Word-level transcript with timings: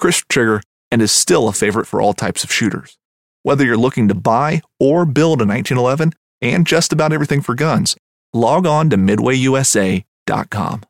crisp 0.00 0.26
trigger, 0.28 0.62
and 0.90 1.00
is 1.00 1.12
still 1.12 1.46
a 1.46 1.52
favorite 1.52 1.86
for 1.86 2.00
all 2.00 2.12
types 2.12 2.42
of 2.42 2.50
shooters. 2.50 2.98
Whether 3.42 3.64
you're 3.64 3.76
looking 3.76 4.08
to 4.08 4.14
buy 4.14 4.62
or 4.78 5.06
build 5.06 5.40
a 5.40 5.46
1911 5.46 6.14
and 6.42 6.66
just 6.66 6.92
about 6.92 7.12
everything 7.12 7.40
for 7.40 7.54
guns, 7.54 7.96
log 8.32 8.66
on 8.66 8.90
to 8.90 8.96
midwayusa.com. 8.96 10.82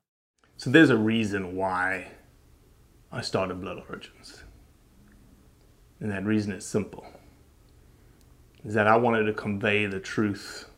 So 0.56 0.70
there's 0.70 0.90
a 0.90 0.96
reason 0.96 1.56
why 1.56 2.08
I 3.12 3.20
started 3.20 3.60
Blood 3.60 3.82
Origins. 3.88 4.42
And 6.00 6.10
that 6.10 6.24
reason 6.24 6.52
is 6.52 6.66
simple. 6.66 7.06
Is 8.64 8.74
that 8.74 8.86
I 8.86 8.96
wanted 8.96 9.24
to 9.24 9.32
convey 9.32 9.86
the 9.86 10.00
truth 10.00 10.68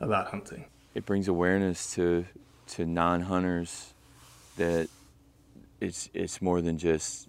about 0.00 0.28
hunting. 0.28 0.66
It 0.94 1.06
brings 1.06 1.28
awareness 1.28 1.94
to 1.94 2.26
to 2.66 2.86
non-hunters 2.86 3.92
that 4.56 4.88
it's 5.80 6.08
it's 6.14 6.40
more 6.40 6.60
than 6.60 6.78
just 6.78 7.28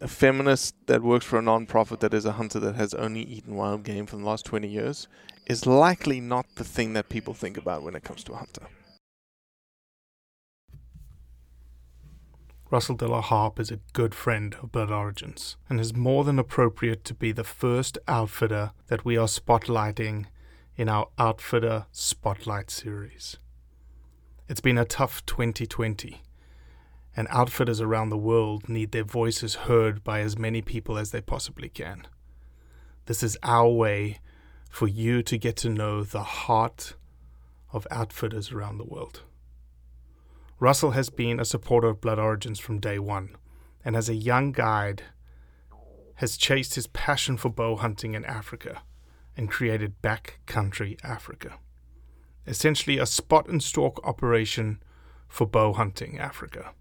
a 0.00 0.08
feminist 0.08 0.74
that 0.86 1.02
works 1.02 1.26
for 1.26 1.38
a 1.38 1.42
non-profit 1.42 2.00
that 2.00 2.14
is 2.14 2.24
a 2.24 2.32
hunter 2.32 2.58
that 2.58 2.74
has 2.74 2.94
only 2.94 3.22
eaten 3.22 3.54
wild 3.54 3.82
game 3.82 4.06
for 4.06 4.16
the 4.16 4.24
last 4.24 4.46
20 4.46 4.66
years 4.66 5.08
is 5.46 5.66
likely 5.66 6.20
not 6.20 6.46
the 6.54 6.64
thing 6.64 6.94
that 6.94 7.10
people 7.10 7.34
think 7.34 7.58
about 7.58 7.82
when 7.82 7.94
it 7.94 8.02
comes 8.02 8.24
to 8.24 8.32
a 8.32 8.36
hunter. 8.36 8.66
Russell 12.70 12.94
De 12.94 13.06
La 13.06 13.20
Harpe 13.20 13.58
is 13.58 13.70
a 13.70 13.80
good 13.92 14.14
friend 14.14 14.54
of 14.62 14.70
Blood 14.70 14.92
Origins 14.92 15.56
and 15.68 15.80
is 15.80 15.94
more 15.94 16.22
than 16.24 16.38
appropriate 16.38 17.04
to 17.04 17.14
be 17.14 17.32
the 17.32 17.44
first 17.44 17.98
outfitter 18.06 18.70
that 18.86 19.04
we 19.04 19.16
are 19.16 19.26
spotlighting 19.26 20.26
in 20.76 20.88
our 20.88 21.08
Outfitter 21.18 21.86
Spotlight 21.90 22.70
series. 22.70 23.38
It's 24.48 24.60
been 24.60 24.78
a 24.78 24.84
tough 24.84 25.26
2020, 25.26 26.22
and 27.16 27.26
outfitters 27.30 27.80
around 27.80 28.10
the 28.10 28.16
world 28.16 28.68
need 28.68 28.92
their 28.92 29.04
voices 29.04 29.54
heard 29.66 30.04
by 30.04 30.20
as 30.20 30.38
many 30.38 30.62
people 30.62 30.96
as 30.96 31.10
they 31.10 31.20
possibly 31.20 31.68
can. 31.68 32.06
This 33.06 33.22
is 33.22 33.36
our 33.42 33.68
way 33.68 34.20
for 34.70 34.86
you 34.86 35.22
to 35.24 35.36
get 35.36 35.56
to 35.56 35.68
know 35.68 36.04
the 36.04 36.22
heart 36.22 36.94
of 37.72 37.86
outfitters 37.90 38.52
around 38.52 38.78
the 38.78 38.84
world. 38.84 39.22
Russell 40.60 40.92
has 40.92 41.10
been 41.10 41.40
a 41.40 41.44
supporter 41.44 41.88
of 41.88 42.00
Blood 42.00 42.18
Origins 42.18 42.60
from 42.60 42.78
day 42.78 42.98
one, 42.98 43.36
and 43.84 43.96
as 43.96 44.08
a 44.08 44.14
young 44.14 44.52
guide, 44.52 45.02
has 46.16 46.36
chased 46.36 46.74
his 46.74 46.86
passion 46.88 47.38
for 47.38 47.48
bow 47.48 47.76
hunting 47.76 48.12
in 48.12 48.26
Africa 48.26 48.82
and 49.36 49.50
created 49.50 50.02
Backcountry 50.02 51.02
Africa, 51.02 51.58
essentially 52.46 52.98
a 52.98 53.06
spot 53.06 53.48
and 53.48 53.62
stalk 53.62 54.00
operation 54.04 54.82
for 55.28 55.46
bow 55.46 55.72
hunting 55.72 56.18
Africa. 56.18 56.72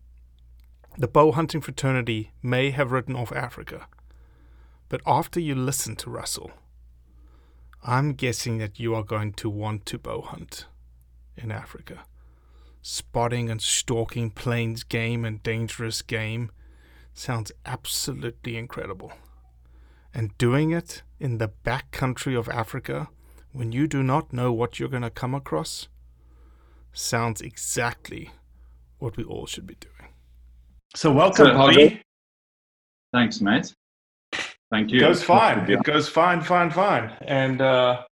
The 0.99 1.07
bow 1.07 1.31
hunting 1.31 1.61
fraternity 1.61 2.33
may 2.43 2.69
have 2.69 2.91
written 2.91 3.15
off 3.15 3.31
Africa, 3.31 3.87
but 4.89 5.01
after 5.07 5.39
you 5.39 5.55
listen 5.55 5.95
to 5.95 6.09
Russell, 6.09 6.51
I'm 7.81 8.13
guessing 8.13 8.57
that 8.57 8.79
you 8.79 8.93
are 8.93 9.03
going 9.03 9.33
to 9.33 9.49
want 9.49 9.85
to 9.87 9.97
bow 9.97 10.21
hunt 10.21 10.65
in 11.37 11.51
Africa 11.51 12.03
spotting 12.81 13.49
and 13.49 13.61
stalking 13.61 14.31
plains 14.31 14.83
game 14.83 15.25
and 15.25 15.43
dangerous 15.43 16.01
game 16.01 16.49
sounds 17.13 17.51
absolutely 17.65 18.57
incredible. 18.57 19.11
And 20.13 20.37
doing 20.37 20.71
it 20.71 21.03
in 21.19 21.37
the 21.37 21.49
back 21.49 21.91
country 21.91 22.35
of 22.35 22.49
Africa 22.49 23.09
when 23.51 23.71
you 23.71 23.87
do 23.87 24.01
not 24.03 24.31
know 24.31 24.51
what 24.51 24.79
you're 24.79 24.89
going 24.89 25.03
to 25.03 25.09
come 25.09 25.35
across 25.35 25.87
sounds 26.93 27.41
exactly 27.41 28.31
what 28.97 29.17
we 29.17 29.23
all 29.23 29.45
should 29.45 29.67
be 29.67 29.75
doing. 29.75 29.98
So 30.95 31.11
welcome, 31.11 31.47
So, 31.47 31.65
Lee. 31.65 32.01
Thanks, 33.13 33.41
mate. 33.41 33.73
Thank 34.71 34.91
you. 34.91 34.97
It 34.97 35.01
goes 35.01 35.23
fine. 35.23 35.69
It 35.69 35.83
goes 35.83 36.07
fine, 36.07 36.41
fine, 36.41 36.69
fine. 36.71 37.11
And 37.21 37.61
uh, 37.61 38.03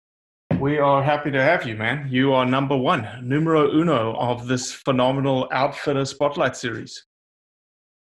we 0.59 0.79
are 0.79 1.03
happy 1.03 1.31
to 1.31 1.43
have 1.43 1.67
you, 1.67 1.75
man. 1.75 2.09
You 2.11 2.33
are 2.33 2.47
number 2.47 2.77
one, 2.77 3.07
numero 3.23 3.71
uno 3.71 4.15
of 4.17 4.47
this 4.47 4.73
phenomenal 4.73 5.49
Outfitter 5.53 6.05
Spotlight 6.05 6.57
series. 6.57 7.05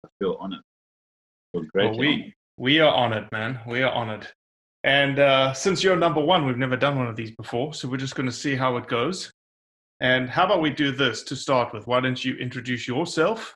I 0.04 0.08
feel 0.18 0.36
honored. 0.40 0.60
I 0.60 1.58
feel 1.58 1.66
great. 1.72 1.90
Well, 1.90 1.98
we 1.98 2.34
we 2.56 2.80
are 2.80 2.94
honored, 2.94 3.30
man. 3.32 3.60
We 3.66 3.82
are 3.82 3.92
honored. 3.92 4.26
And 4.84 5.18
uh, 5.18 5.52
since 5.52 5.82
you're 5.82 5.96
number 5.96 6.22
one, 6.22 6.46
we've 6.46 6.56
never 6.56 6.76
done 6.76 6.96
one 6.96 7.06
of 7.06 7.16
these 7.16 7.32
before, 7.32 7.74
so 7.74 7.88
we're 7.88 7.98
just 7.98 8.14
going 8.14 8.28
to 8.28 8.34
see 8.34 8.54
how 8.56 8.76
it 8.78 8.86
goes. 8.88 9.30
And 10.00 10.30
how 10.30 10.46
about 10.46 10.62
we 10.62 10.70
do 10.70 10.92
this 10.92 11.22
to 11.24 11.36
start 11.36 11.74
with? 11.74 11.86
Why 11.86 12.00
don't 12.00 12.24
you 12.24 12.36
introduce 12.36 12.88
yourself 12.88 13.54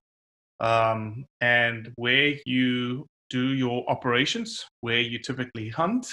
um, 0.60 1.26
and 1.40 1.92
where 1.96 2.34
you 2.46 3.06
do 3.30 3.54
your 3.54 3.88
operations, 3.88 4.64
where 4.80 5.00
you 5.00 5.18
typically 5.18 5.68
hunt, 5.68 6.06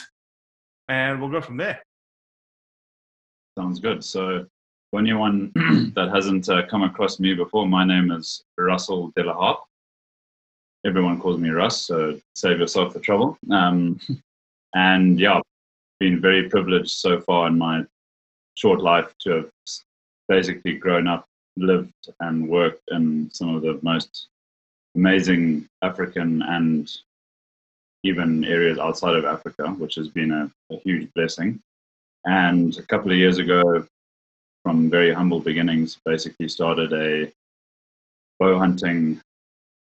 and 0.88 1.20
we'll 1.20 1.30
go 1.30 1.42
from 1.42 1.58
there. 1.58 1.82
Sounds 3.58 3.80
good. 3.80 4.04
So, 4.04 4.46
for 4.90 5.00
anyone 5.00 5.52
that 5.96 6.10
hasn't 6.14 6.50
uh, 6.50 6.66
come 6.68 6.84
across 6.84 7.20
me 7.20 7.34
before, 7.34 7.68
my 7.68 7.86
name 7.86 8.12
is 8.12 8.44
Russell 8.58 9.12
De 9.16 9.24
La 9.24 9.34
Harpe. 9.34 9.64
Everyone 10.86 11.20
calls 11.20 11.38
me 11.38 11.50
Russ, 11.50 11.82
so 11.82 12.20
save 12.34 12.60
yourself 12.60 12.94
the 12.94 13.00
trouble. 13.00 13.38
Um, 13.52 14.00
and 14.76 15.20
yeah, 15.20 15.40
been 16.00 16.20
very 16.20 16.50
privileged 16.50 16.90
so 16.90 17.22
far 17.22 17.48
in 17.48 17.58
my 17.58 17.86
short 18.56 18.82
life 18.82 19.14
to 19.20 19.30
have 19.32 19.50
basically 20.28 20.76
grown 20.76 21.08
up, 21.08 21.26
lived, 21.58 21.94
and 22.22 22.50
worked 22.50 22.82
in 22.90 23.30
some 23.32 23.56
of 23.56 23.62
the 23.62 23.80
most 23.84 24.30
amazing 24.96 25.68
African 25.82 26.42
and 26.42 26.92
even 28.04 28.44
areas 28.44 28.80
outside 28.80 29.16
of 29.16 29.26
Africa, 29.26 29.70
which 29.78 29.96
has 29.96 30.08
been 30.08 30.32
a, 30.32 30.52
a 30.74 30.80
huge 30.80 31.12
blessing. 31.14 31.62
And 32.26 32.78
a 32.78 32.84
couple 32.84 33.12
of 33.12 33.18
years 33.18 33.38
ago, 33.38 33.86
from 34.64 34.90
very 34.90 35.14
humble 35.14 35.40
beginnings, 35.40 35.98
basically 36.06 36.48
started 36.48 36.94
a 36.94 37.32
bow 38.40 38.58
hunting, 38.58 39.22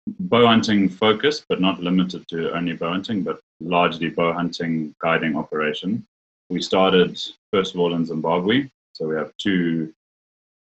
bow 0.07 0.47
hunting 0.47 0.89
focused, 0.89 1.45
but 1.49 1.61
not 1.61 1.83
limited 1.83 2.27
to 2.29 2.55
only 2.55 2.75
bow 2.75 2.91
hunting, 2.91 3.23
but 3.23 3.41
largely 3.61 4.09
bow 4.09 4.33
hunting 4.33 4.95
guiding 5.01 5.37
operation. 5.37 6.07
We 6.51 6.61
started 6.61 7.21
first 7.53 7.75
of 7.75 7.81
all 7.81 7.95
in 7.95 8.05
Zimbabwe, 8.05 8.69
so 8.93 9.09
we 9.09 9.15
have 9.17 9.33
two 9.39 9.93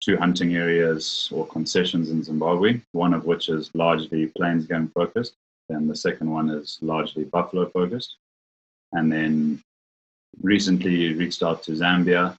two 0.05 0.17
hunting 0.17 0.55
areas 0.55 1.29
or 1.33 1.47
concessions 1.47 2.11
in 2.11 2.23
Zimbabwe. 2.23 2.81
One 2.93 3.15
of 3.15 3.25
which 3.25 3.49
is 3.49 3.71
largely 3.75 4.27
plains 4.27 4.67
game 4.67 4.89
focused, 4.95 5.35
and 5.71 5.89
the 5.89 5.97
second 5.97 6.31
one 6.31 6.51
is 6.51 6.79
largely 6.83 7.25
buffalo 7.25 7.69
focused. 7.71 8.17
And 8.93 9.11
then 9.11 9.63
recently 10.43 11.15
reached 11.15 11.43
out 11.43 11.63
to 11.65 11.73
Zambia, 11.73 12.37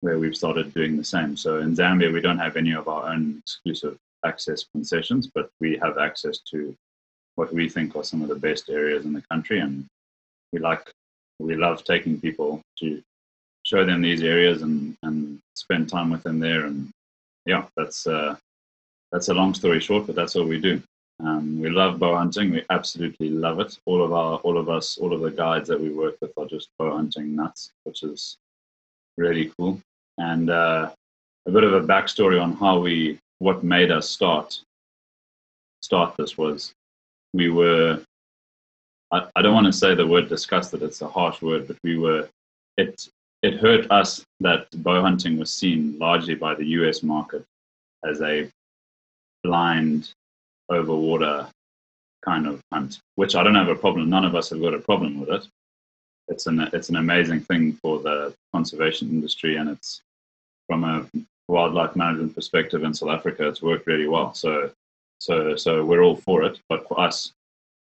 where 0.00 0.18
we've 0.18 0.36
started 0.36 0.72
doing 0.74 0.96
the 0.96 1.04
same. 1.04 1.36
So 1.36 1.58
in 1.58 1.74
Zambia, 1.74 2.12
we 2.12 2.20
don't 2.20 2.38
have 2.38 2.56
any 2.56 2.72
of 2.72 2.88
our 2.88 3.10
own 3.10 3.42
exclusive 3.44 3.98
access 4.24 4.64
concessions, 4.72 5.28
but 5.34 5.50
we 5.60 5.76
have 5.82 5.98
access 5.98 6.38
to 6.50 6.74
what 7.34 7.52
we 7.52 7.68
think 7.68 7.94
are 7.96 8.04
some 8.04 8.22
of 8.22 8.28
the 8.28 8.34
best 8.34 8.68
areas 8.68 9.04
in 9.04 9.12
the 9.12 9.22
country, 9.30 9.60
and 9.60 9.86
we 10.52 10.58
like 10.58 10.92
we 11.40 11.54
love 11.54 11.84
taking 11.84 12.20
people 12.20 12.60
to 12.78 13.00
show 13.62 13.84
them 13.84 14.02
these 14.02 14.22
areas 14.22 14.62
and 14.62 14.96
and 15.02 15.38
spend 15.54 15.88
time 15.88 16.10
with 16.10 16.22
them 16.22 16.40
there. 16.40 16.66
And 16.66 16.90
yeah, 17.48 17.64
that's 17.76 18.06
uh, 18.06 18.36
that's 19.10 19.28
a 19.28 19.34
long 19.34 19.54
story 19.54 19.80
short, 19.80 20.06
but 20.06 20.14
that's 20.14 20.34
what 20.34 20.46
we 20.46 20.60
do. 20.60 20.82
Um, 21.20 21.58
we 21.60 21.70
love 21.70 21.98
bow 21.98 22.14
hunting. 22.14 22.50
We 22.50 22.62
absolutely 22.68 23.30
love 23.30 23.58
it. 23.58 23.76
All 23.86 24.04
of 24.04 24.12
our, 24.12 24.36
all 24.40 24.58
of 24.58 24.68
us, 24.68 24.98
all 24.98 25.14
of 25.14 25.22
the 25.22 25.30
guides 25.30 25.66
that 25.68 25.80
we 25.80 25.88
work 25.88 26.16
with 26.20 26.32
are 26.36 26.46
just 26.46 26.68
bow 26.78 26.94
hunting 26.94 27.34
nuts, 27.34 27.70
which 27.84 28.02
is 28.02 28.36
really 29.16 29.50
cool. 29.58 29.80
And 30.18 30.50
uh, 30.50 30.90
a 31.46 31.50
bit 31.50 31.64
of 31.64 31.72
a 31.72 31.80
backstory 31.80 32.40
on 32.40 32.52
how 32.52 32.80
we, 32.80 33.18
what 33.38 33.64
made 33.64 33.90
us 33.90 34.10
start, 34.10 34.60
start 35.80 36.16
this 36.18 36.36
was, 36.36 36.74
we 37.32 37.48
were. 37.48 38.00
I, 39.10 39.26
I 39.34 39.40
don't 39.40 39.54
want 39.54 39.66
to 39.66 39.72
say 39.72 39.94
the 39.94 40.06
word 40.06 40.28
disgusted. 40.28 40.82
It's 40.82 41.00
a 41.00 41.08
harsh 41.08 41.40
word, 41.40 41.66
but 41.66 41.78
we 41.82 41.96
were. 41.96 42.28
It 42.76 43.08
it 43.42 43.54
hurt 43.54 43.90
us 43.90 44.24
that 44.40 44.66
bow 44.82 45.00
hunting 45.00 45.38
was 45.38 45.52
seen 45.52 45.96
largely 45.98 46.34
by 46.34 46.54
the 46.54 46.66
U.S. 46.78 47.02
market 47.02 47.44
as 48.04 48.20
a 48.20 48.50
blind 49.44 50.12
over 50.68 50.94
water 50.94 51.48
kind 52.24 52.46
of 52.46 52.60
hunt, 52.72 52.98
which 53.14 53.36
I 53.36 53.42
don't 53.42 53.54
have 53.54 53.68
a 53.68 53.76
problem. 53.76 54.10
None 54.10 54.24
of 54.24 54.34
us 54.34 54.50
have 54.50 54.60
got 54.60 54.74
a 54.74 54.78
problem 54.78 55.20
with 55.20 55.30
it. 55.30 55.46
It's 56.28 56.46
an 56.46 56.68
it's 56.72 56.90
an 56.90 56.96
amazing 56.96 57.40
thing 57.40 57.72
for 57.80 58.00
the 58.00 58.34
conservation 58.52 59.08
industry, 59.08 59.56
and 59.56 59.70
it's 59.70 60.02
from 60.66 60.84
a 60.84 61.06
wildlife 61.48 61.96
management 61.96 62.34
perspective 62.34 62.84
in 62.84 62.92
South 62.92 63.08
Africa, 63.08 63.48
it's 63.48 63.62
worked 63.62 63.86
really 63.86 64.06
well. 64.06 64.34
So 64.34 64.70
so 65.18 65.56
so 65.56 65.84
we're 65.84 66.02
all 66.02 66.16
for 66.16 66.44
it, 66.44 66.60
but 66.68 66.86
for 66.86 67.00
us, 67.00 67.32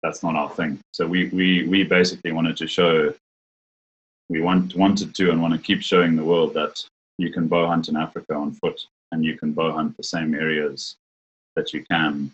that's 0.01 0.24
not 0.24 0.36
our 0.36 0.50
thing. 0.50 0.80
So 0.94 1.06
we 1.06 1.28
we 1.30 1.68
we 1.68 1.84
basically 1.84 2.31
wanted 2.31 2.57
to 2.57 2.68
show 2.68 3.13
we 4.29 4.41
want 4.41 4.75
wanted 4.75 5.13
to 5.15 5.31
and 5.31 5.41
want 5.41 5.53
to 5.53 5.59
keep 5.59 5.81
showing 5.81 6.15
the 6.15 6.23
world 6.23 6.53
that 6.53 6.83
you 7.17 7.31
can 7.31 7.47
bow 7.47 7.67
hunt 7.67 7.89
in 7.89 7.97
Africa 7.97 8.33
on 8.33 8.51
foot 8.53 8.79
and 9.11 9.25
you 9.25 9.37
can 9.37 9.51
bow 9.51 9.71
hunt 9.71 9.97
the 9.97 10.03
same 10.03 10.33
areas 10.33 10.95
that 11.55 11.73
you 11.73 11.83
can 11.89 12.31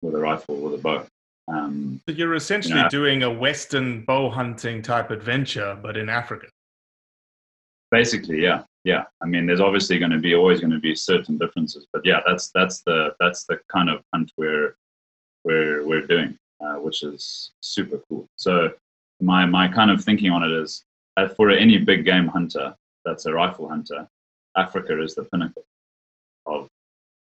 with 0.00 0.14
a 0.14 0.18
rifle 0.18 0.56
or 0.56 0.70
with 0.70 0.80
a 0.80 0.82
bow. 0.82 1.06
Um, 1.48 2.00
so 2.08 2.14
you're 2.14 2.34
essentially 2.34 2.76
you 2.76 2.82
know, 2.82 2.88
doing 2.88 3.22
a 3.24 3.30
Western 3.30 4.04
bow 4.04 4.30
hunting 4.30 4.80
type 4.80 5.10
adventure, 5.10 5.76
but 5.82 5.96
in 5.96 6.08
Africa. 6.08 6.46
Basically, 7.90 8.42
yeah, 8.42 8.62
yeah. 8.84 9.04
I 9.20 9.26
mean, 9.26 9.46
there's 9.46 9.60
obviously 9.60 9.98
going 9.98 10.12
to 10.12 10.18
be 10.18 10.34
always 10.34 10.60
going 10.60 10.72
to 10.72 10.78
be 10.78 10.94
certain 10.94 11.36
differences, 11.36 11.86
but 11.92 12.02
yeah, 12.04 12.20
that's 12.26 12.50
that's 12.54 12.80
the 12.82 13.14
that's 13.20 13.44
the 13.44 13.58
kind 13.68 13.90
of 13.90 14.02
hunt 14.14 14.32
we're 14.38 14.76
we're 15.44 15.86
we're 15.86 16.06
doing, 16.06 16.36
uh, 16.64 16.76
which 16.76 17.02
is 17.02 17.52
super 17.60 18.00
cool. 18.08 18.26
So 18.36 18.72
my 19.20 19.44
my 19.44 19.68
kind 19.68 19.90
of 19.90 20.02
thinking 20.02 20.30
on 20.30 20.42
it 20.42 20.52
is, 20.52 20.84
uh, 21.16 21.28
for 21.28 21.50
any 21.50 21.78
big 21.78 22.04
game 22.04 22.26
hunter 22.26 22.74
that's 23.04 23.26
a 23.26 23.32
rifle 23.32 23.68
hunter, 23.68 24.06
Africa 24.56 25.00
is 25.02 25.14
the 25.14 25.24
pinnacle 25.24 25.64
of 26.46 26.68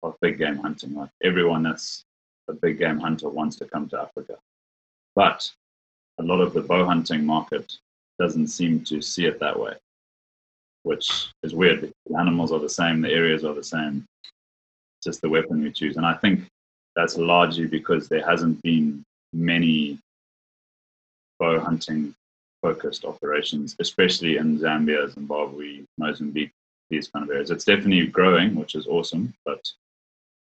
of 0.04 0.16
big 0.22 0.38
game 0.38 0.58
hunting. 0.58 0.94
Like 0.94 1.10
everyone 1.24 1.64
that's 1.64 2.04
a 2.50 2.54
big 2.54 2.78
game 2.78 3.00
hunter 3.00 3.30
wants 3.30 3.56
to 3.58 3.66
come 3.66 3.88
to 3.90 4.02
Africa. 4.02 4.36
But 5.16 5.50
a 6.20 6.24
lot 6.24 6.42
of 6.42 6.54
the 6.54 6.62
bow 6.62 6.86
hunting 6.86 7.25
market 7.25 7.72
doesn't 8.20 8.48
seem 8.48 8.84
to 8.86 9.02
see 9.02 9.25
it 9.25 9.40
that 9.40 9.58
way, 9.58 9.75
which 10.84 11.31
is 11.44 11.56
weird. 11.56 11.81
The 11.81 12.18
animals 12.18 12.52
are 12.52 12.60
the 12.60 12.70
same, 12.70 13.02
the 13.02 13.12
areas 13.12 13.44
are 13.44 13.54
the 13.54 13.64
same, 13.64 14.06
it's 14.24 15.06
just 15.06 15.22
the 15.22 15.30
weapon 15.30 15.64
we 15.64 15.72
choose. 15.72 15.98
And 15.98 16.06
I 16.06 16.14
think 16.16 16.42
that's 16.96 17.18
largely 17.18 17.66
because 17.66 18.08
there 18.08 18.25
hasn't 18.25 18.62
been 18.62 19.04
many 19.34 20.00
bow 21.40 21.60
hunting 21.60 22.14
focused 22.63 23.06
operations, 23.06 23.75
especially 23.80 24.38
in 24.38 24.57
Zambia, 24.57 25.13
Zimbabwe, 25.13 25.83
Mozambique, 26.00 26.54
these 26.89 27.10
kind 27.10 27.24
of 27.24 27.30
areas. 27.30 27.51
It's 27.51 27.65
definitely 27.65 28.07
growing, 28.07 28.56
which 28.56 28.74
is 28.74 28.88
awesome, 28.88 29.33
but 29.45 29.62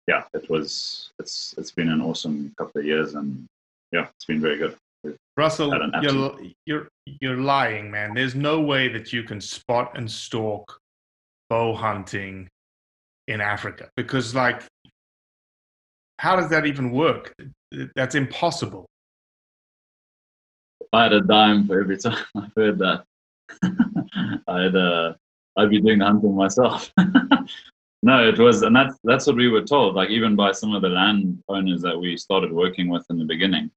yeah, 0.07 0.23
it 0.33 0.49
was 0.49 1.11
it's 1.19 1.53
it's 1.57 1.71
been 1.71 1.89
an 1.89 2.01
awesome 2.01 2.53
couple 2.57 2.79
of 2.81 2.87
years, 2.87 3.15
and 3.15 3.45
yeah, 3.91 4.07
it's 4.15 4.25
been 4.25 4.41
very 4.41 4.57
good. 4.57 4.75
Russell, 5.37 5.71
you're, 6.01 6.37
you're 6.65 6.87
you're 7.21 7.37
lying, 7.37 7.91
man. 7.91 8.13
There's 8.13 8.35
no 8.35 8.61
way 8.61 8.87
that 8.87 9.11
you 9.13 9.23
can 9.23 9.41
spot 9.41 9.97
and 9.97 10.09
stalk 10.09 10.79
bow 11.49 11.75
hunting 11.75 12.47
in 13.27 13.41
Africa 13.41 13.89
because, 13.95 14.33
like, 14.33 14.63
how 16.19 16.35
does 16.35 16.49
that 16.49 16.65
even 16.65 16.91
work? 16.91 17.35
That's 17.95 18.15
impossible. 18.15 18.85
I 20.95 21.03
had 21.03 21.13
a 21.13 21.21
dime 21.21 21.67
for 21.67 21.81
every 21.81 21.97
time 22.05 22.25
I've 22.35 22.53
heard 22.55 22.79
that. 22.79 23.05
I'd 24.47 24.75
uh, 24.75 25.13
I'd 25.57 25.69
be 25.69 25.81
doing 25.81 25.99
the 25.99 26.05
hunting 26.05 26.35
myself. 26.35 26.91
No, 28.05 28.23
it 28.23 28.37
was, 28.37 28.61
and 28.61 28.75
that's 28.75 28.95
that's 29.03 29.25
what 29.25 29.35
we 29.35 29.47
were 29.47 29.63
told. 29.63 29.95
Like 29.95 30.11
even 30.11 30.35
by 30.35 30.51
some 30.51 30.75
of 30.75 30.83
the 30.83 30.89
land 30.89 31.41
owners 31.49 31.81
that 31.81 31.99
we 31.99 32.15
started 32.17 32.51
working 32.51 32.87
with 32.87 33.03
in 33.09 33.17
the 33.17 33.25
beginning. 33.25 33.71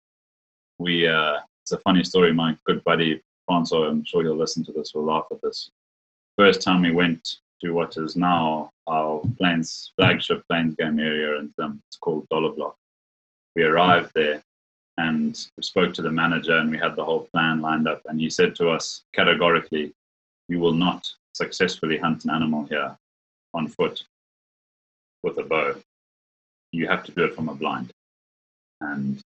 We 0.79 1.09
uh, 1.09 1.39
it's 1.63 1.73
a 1.73 1.79
funny 1.79 2.05
story. 2.05 2.35
My 2.35 2.55
good 2.67 2.85
buddy 2.85 3.23
Francois, 3.47 3.89
I'm 3.89 4.05
sure 4.05 4.23
you'll 4.23 4.37
listen 4.37 4.63
to 4.67 4.73
this. 4.73 4.93
Will 4.93 5.07
laugh 5.07 5.25
at 5.31 5.41
this. 5.41 5.71
First 6.37 6.61
time 6.61 6.83
we 6.83 6.91
went 6.91 7.39
to 7.63 7.71
what 7.71 7.97
is 7.97 8.17
now 8.17 8.71
our 8.87 9.23
plains 9.39 9.93
flagship 9.97 10.43
plains 10.47 10.75
game 10.75 10.99
area, 10.99 11.39
and 11.39 11.51
um, 11.59 11.81
it's 11.89 11.97
called 11.97 12.29
Dollar 12.29 12.53
Block. 12.53 12.77
We 13.57 13.63
arrived 13.63 14.11
there 14.15 14.43
and 14.99 15.47
we 15.57 15.63
spoke 15.63 15.95
to 15.95 16.03
the 16.03 16.11
manager, 16.11 16.59
and 16.59 16.71
we 16.71 16.79
had 16.79 16.95
the 16.97 17.05
whole 17.05 17.29
plan 17.33 17.61
lined 17.61 17.89
up. 17.89 18.03
And 18.07 18.21
he 18.21 18.29
said 18.29 18.55
to 18.57 18.69
us 18.69 19.03
categorically, 19.15 19.93
"You 20.49 20.59
will 20.61 20.75
not 20.75 21.09
successfully 21.33 21.97
hunt 21.97 22.25
an 22.25 22.31
animal 22.31 22.65
here 22.67 22.97
on 23.55 23.69
foot 23.69 24.05
with 25.23 25.39
a 25.39 25.43
bow. 25.43 25.77
You 26.73 26.87
have 26.89 27.05
to 27.05 27.13
do 27.13 27.25
it 27.25 27.35
from 27.35 27.49
a 27.49 27.55
blind. 27.55 27.93
And 28.81 29.21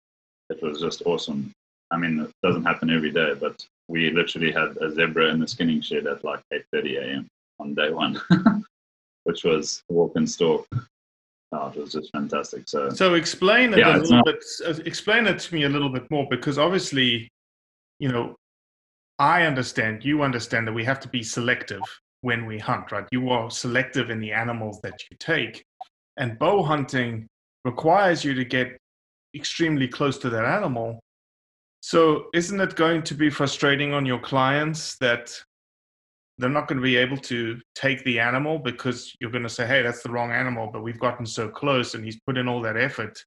it 0.50 0.62
was 0.62 0.80
just 0.82 1.04
awesome. 1.06 1.52
I 1.92 1.98
mean, 1.98 2.20
it 2.20 2.32
doesn't 2.44 2.66
happen 2.66 2.90
every 2.90 3.12
day, 3.12 3.34
but 3.40 3.66
we 3.88 4.12
literally 4.12 4.52
had 4.52 4.78
a 4.78 4.92
zebra 4.94 5.30
in 5.30 5.40
the 5.40 5.48
skinning 5.48 5.82
shed 5.82 6.06
at 6.08 6.24
like 6.24 6.42
8.30 6.54 6.98
a.m. 7.02 7.28
on 7.60 7.74
day 7.74 7.92
one, 7.92 8.20
which 9.24 9.44
was 9.44 9.84
walk 9.90 10.14
and 10.16 10.30
stalk. 10.30 10.68
Oh, 11.52 11.72
it 11.76 11.80
was 11.80 11.94
just 11.94 12.12
fantastic. 12.12 12.70
So, 12.70 12.90
so 12.90 13.16
explain 13.16 13.74
it 13.74 13.80
yeah, 13.80 13.96
a 13.96 13.98
little 13.98 14.18
not... 14.18 14.26
bit. 14.26 14.44
Uh, 14.66 14.74
explain 14.86 15.26
it 15.26 15.40
to 15.40 15.56
me 15.56 15.64
a 15.64 15.70
little 15.70 15.90
bit 15.90 16.10
more, 16.12 16.28
because 16.30 16.60
obviously, 16.60 17.28
you 17.98 18.10
know, 18.10 18.36
I 19.18 19.44
understand, 19.44 20.06
you 20.06 20.22
understand 20.22 20.68
that 20.68 20.74
we 20.74 20.86
have 20.86 21.00
to 21.02 21.10
be 21.10 21.24
selective 21.24 21.82
when 22.22 22.46
we 22.46 22.60
hunt, 22.60 22.92
right? 22.92 23.06
You 23.12 23.30
are 23.30 23.50
selective 23.50 24.10
in 24.12 24.20
the 24.20 24.32
animals 24.32 24.80
that 24.84 24.94
you 25.10 25.18
take. 25.20 25.64
And 26.18 26.38
bow 26.38 26.64
hunting 26.64 27.28
requires 27.66 28.24
you 28.24 28.34
to 28.36 28.46
get 28.46 28.78
extremely 29.36 29.88
close 29.88 30.18
to 30.20 30.30
that 30.30 30.46
animal. 30.46 31.00
So, 31.82 32.26
isn't 32.34 32.60
it 32.60 32.76
going 32.76 33.04
to 33.04 33.16
be 33.16 33.30
frustrating 33.30 33.94
on 33.94 34.06
your 34.06 34.20
clients 34.20 34.98
that 34.98 35.32
they're 36.40 36.50
not 36.50 36.70
going 36.70 36.78
to 36.78 36.84
be 36.84 36.96
able 36.96 37.18
to 37.18 37.60
take 37.76 38.02
the 38.06 38.18
animal 38.18 38.58
because 38.58 39.14
you're 39.20 39.30
going 39.30 39.44
to 39.44 39.50
say, 39.50 39.68
hey, 39.68 39.82
that's 39.82 40.02
the 40.02 40.10
wrong 40.10 40.32
animal, 40.32 40.70
but 40.72 40.82
we've 40.82 41.00
gotten 41.00 41.26
so 41.26 41.50
close 41.50 41.96
and 41.96 42.04
he's 42.04 42.20
put 42.26 42.38
in 42.38 42.48
all 42.48 42.62
that 42.62 42.78
effort? 42.78 43.22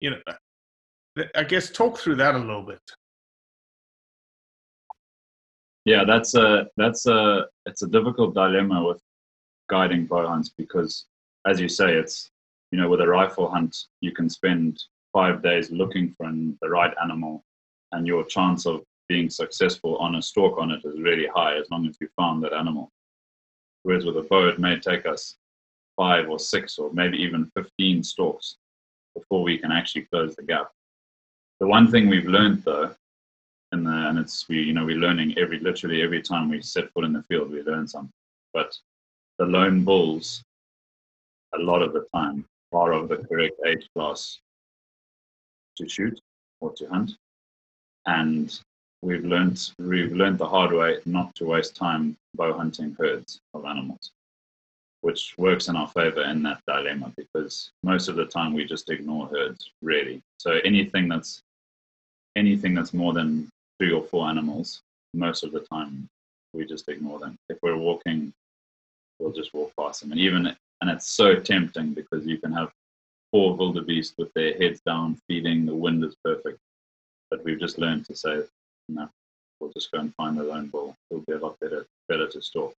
You 0.00 0.10
know, 0.10 0.16
uh, 0.26 1.22
I 1.36 1.44
guess 1.44 1.70
talk 1.70 1.96
through 1.96 2.16
that 2.16 2.34
a 2.34 2.38
little 2.38 2.64
bit. 2.64 2.80
Yeah, 5.84 6.02
that's 6.04 6.34
a 6.34 6.66
that's 6.76 7.06
a 7.06 7.46
it's 7.64 7.82
a 7.82 7.86
difficult 7.86 8.34
dilemma 8.34 8.84
with 8.84 9.00
guiding 9.70 10.06
bow 10.06 10.26
hunts 10.26 10.50
because, 10.58 11.06
as 11.46 11.60
you 11.60 11.68
say, 11.68 11.94
it's 11.94 12.28
you 12.72 12.78
know 12.78 12.88
with 12.88 13.00
a 13.00 13.06
rifle 13.06 13.48
hunt 13.48 13.76
you 14.00 14.10
can 14.10 14.28
spend 14.28 14.82
five 15.12 15.44
days 15.44 15.70
looking 15.70 16.12
for 16.16 16.26
an, 16.26 16.58
the 16.60 16.68
right 16.68 16.92
animal, 17.00 17.44
and 17.92 18.04
your 18.04 18.24
chance 18.24 18.66
of 18.66 18.82
being 19.08 19.30
successful 19.30 19.96
on 19.98 20.16
a 20.16 20.22
stalk 20.22 20.58
on 20.58 20.70
it 20.70 20.82
is 20.84 21.00
really 21.00 21.26
high 21.34 21.56
as 21.56 21.70
long 21.70 21.86
as 21.86 21.96
you 22.00 22.08
found 22.16 22.42
that 22.42 22.52
animal. 22.52 22.90
Whereas 23.82 24.04
with 24.04 24.16
a 24.16 24.22
bow, 24.22 24.48
it 24.48 24.58
may 24.58 24.78
take 24.78 25.06
us 25.06 25.36
five 25.96 26.28
or 26.28 26.38
six 26.38 26.78
or 26.78 26.92
maybe 26.92 27.16
even 27.18 27.50
15 27.56 28.02
stalks 28.02 28.56
before 29.14 29.42
we 29.42 29.58
can 29.58 29.72
actually 29.72 30.02
close 30.02 30.36
the 30.36 30.42
gap. 30.42 30.70
The 31.60 31.66
one 31.66 31.90
thing 31.90 32.08
we've 32.08 32.26
learned 32.26 32.62
though, 32.64 32.94
and, 33.72 33.86
the, 33.86 33.90
and 33.90 34.18
it's 34.18 34.48
we 34.48 34.62
you 34.62 34.72
know 34.72 34.84
we're 34.84 34.96
learning 34.96 35.34
every 35.38 35.58
literally 35.58 36.02
every 36.02 36.22
time 36.22 36.48
we 36.48 36.60
set 36.60 36.92
foot 36.92 37.04
in 37.04 37.12
the 37.12 37.22
field 37.24 37.50
we 37.50 37.62
learn 37.62 37.88
something. 37.88 38.12
But 38.52 38.76
the 39.38 39.46
lone 39.46 39.84
bulls, 39.84 40.42
a 41.54 41.58
lot 41.58 41.82
of 41.82 41.92
the 41.92 42.06
time, 42.14 42.44
are 42.72 42.92
of 42.92 43.08
the 43.08 43.18
correct 43.18 43.54
age 43.66 43.88
class 43.94 44.38
to 45.76 45.88
shoot 45.88 46.20
or 46.60 46.72
to 46.72 46.86
hunt, 46.88 47.12
and 48.06 48.60
we've 49.02 49.24
learned 49.24 49.72
we've 49.78 50.12
learned 50.12 50.38
the 50.38 50.48
hard 50.48 50.72
way 50.72 50.98
not 51.04 51.34
to 51.36 51.44
waste 51.44 51.76
time 51.76 52.16
bow 52.34 52.52
hunting 52.52 52.96
herds 52.98 53.40
of 53.54 53.64
animals, 53.64 54.12
which 55.00 55.34
works 55.38 55.68
in 55.68 55.76
our 55.76 55.88
favor 55.88 56.22
in 56.22 56.42
that 56.42 56.60
dilemma 56.66 57.12
because 57.16 57.70
most 57.82 58.08
of 58.08 58.16
the 58.16 58.26
time 58.26 58.52
we 58.52 58.64
just 58.64 58.90
ignore 58.90 59.28
herds 59.28 59.70
really. 59.82 60.22
So 60.38 60.58
anything 60.64 61.08
that's 61.08 61.42
anything 62.36 62.74
that's 62.74 62.94
more 62.94 63.12
than 63.12 63.48
three 63.78 63.92
or 63.92 64.04
four 64.04 64.28
animals, 64.28 64.82
most 65.14 65.44
of 65.44 65.52
the 65.52 65.60
time 65.60 66.08
we 66.52 66.64
just 66.64 66.88
ignore 66.88 67.18
them. 67.18 67.36
If 67.48 67.58
we're 67.62 67.76
walking, 67.76 68.32
we'll 69.18 69.32
just 69.32 69.54
walk 69.54 69.72
past 69.78 70.00
them, 70.00 70.12
and 70.12 70.20
even 70.20 70.46
and 70.80 70.90
it's 70.90 71.10
so 71.10 71.36
tempting 71.36 71.94
because 71.94 72.26
you 72.26 72.38
can 72.38 72.52
have 72.52 72.70
four 73.30 73.56
wildebeest 73.56 74.14
with 74.18 74.32
their 74.34 74.56
heads 74.58 74.80
down 74.86 75.18
feeding. 75.26 75.66
The 75.66 75.74
wind 75.74 76.04
is 76.04 76.14
perfect, 76.24 76.58
but 77.30 77.44
we've 77.44 77.60
just 77.60 77.78
learned 77.78 78.04
to 78.06 78.14
say 78.14 78.42
no, 78.88 79.08
we'll 79.60 79.72
just 79.72 79.90
go 79.92 80.00
and 80.00 80.14
find 80.14 80.38
the 80.38 80.42
lone 80.42 80.68
bull. 80.68 80.94
It'll 81.10 81.24
be 81.26 81.34
a 81.34 81.38
lot 81.38 81.58
better, 81.60 81.86
better 82.08 82.28
to 82.28 82.42
stalk. 82.42 82.74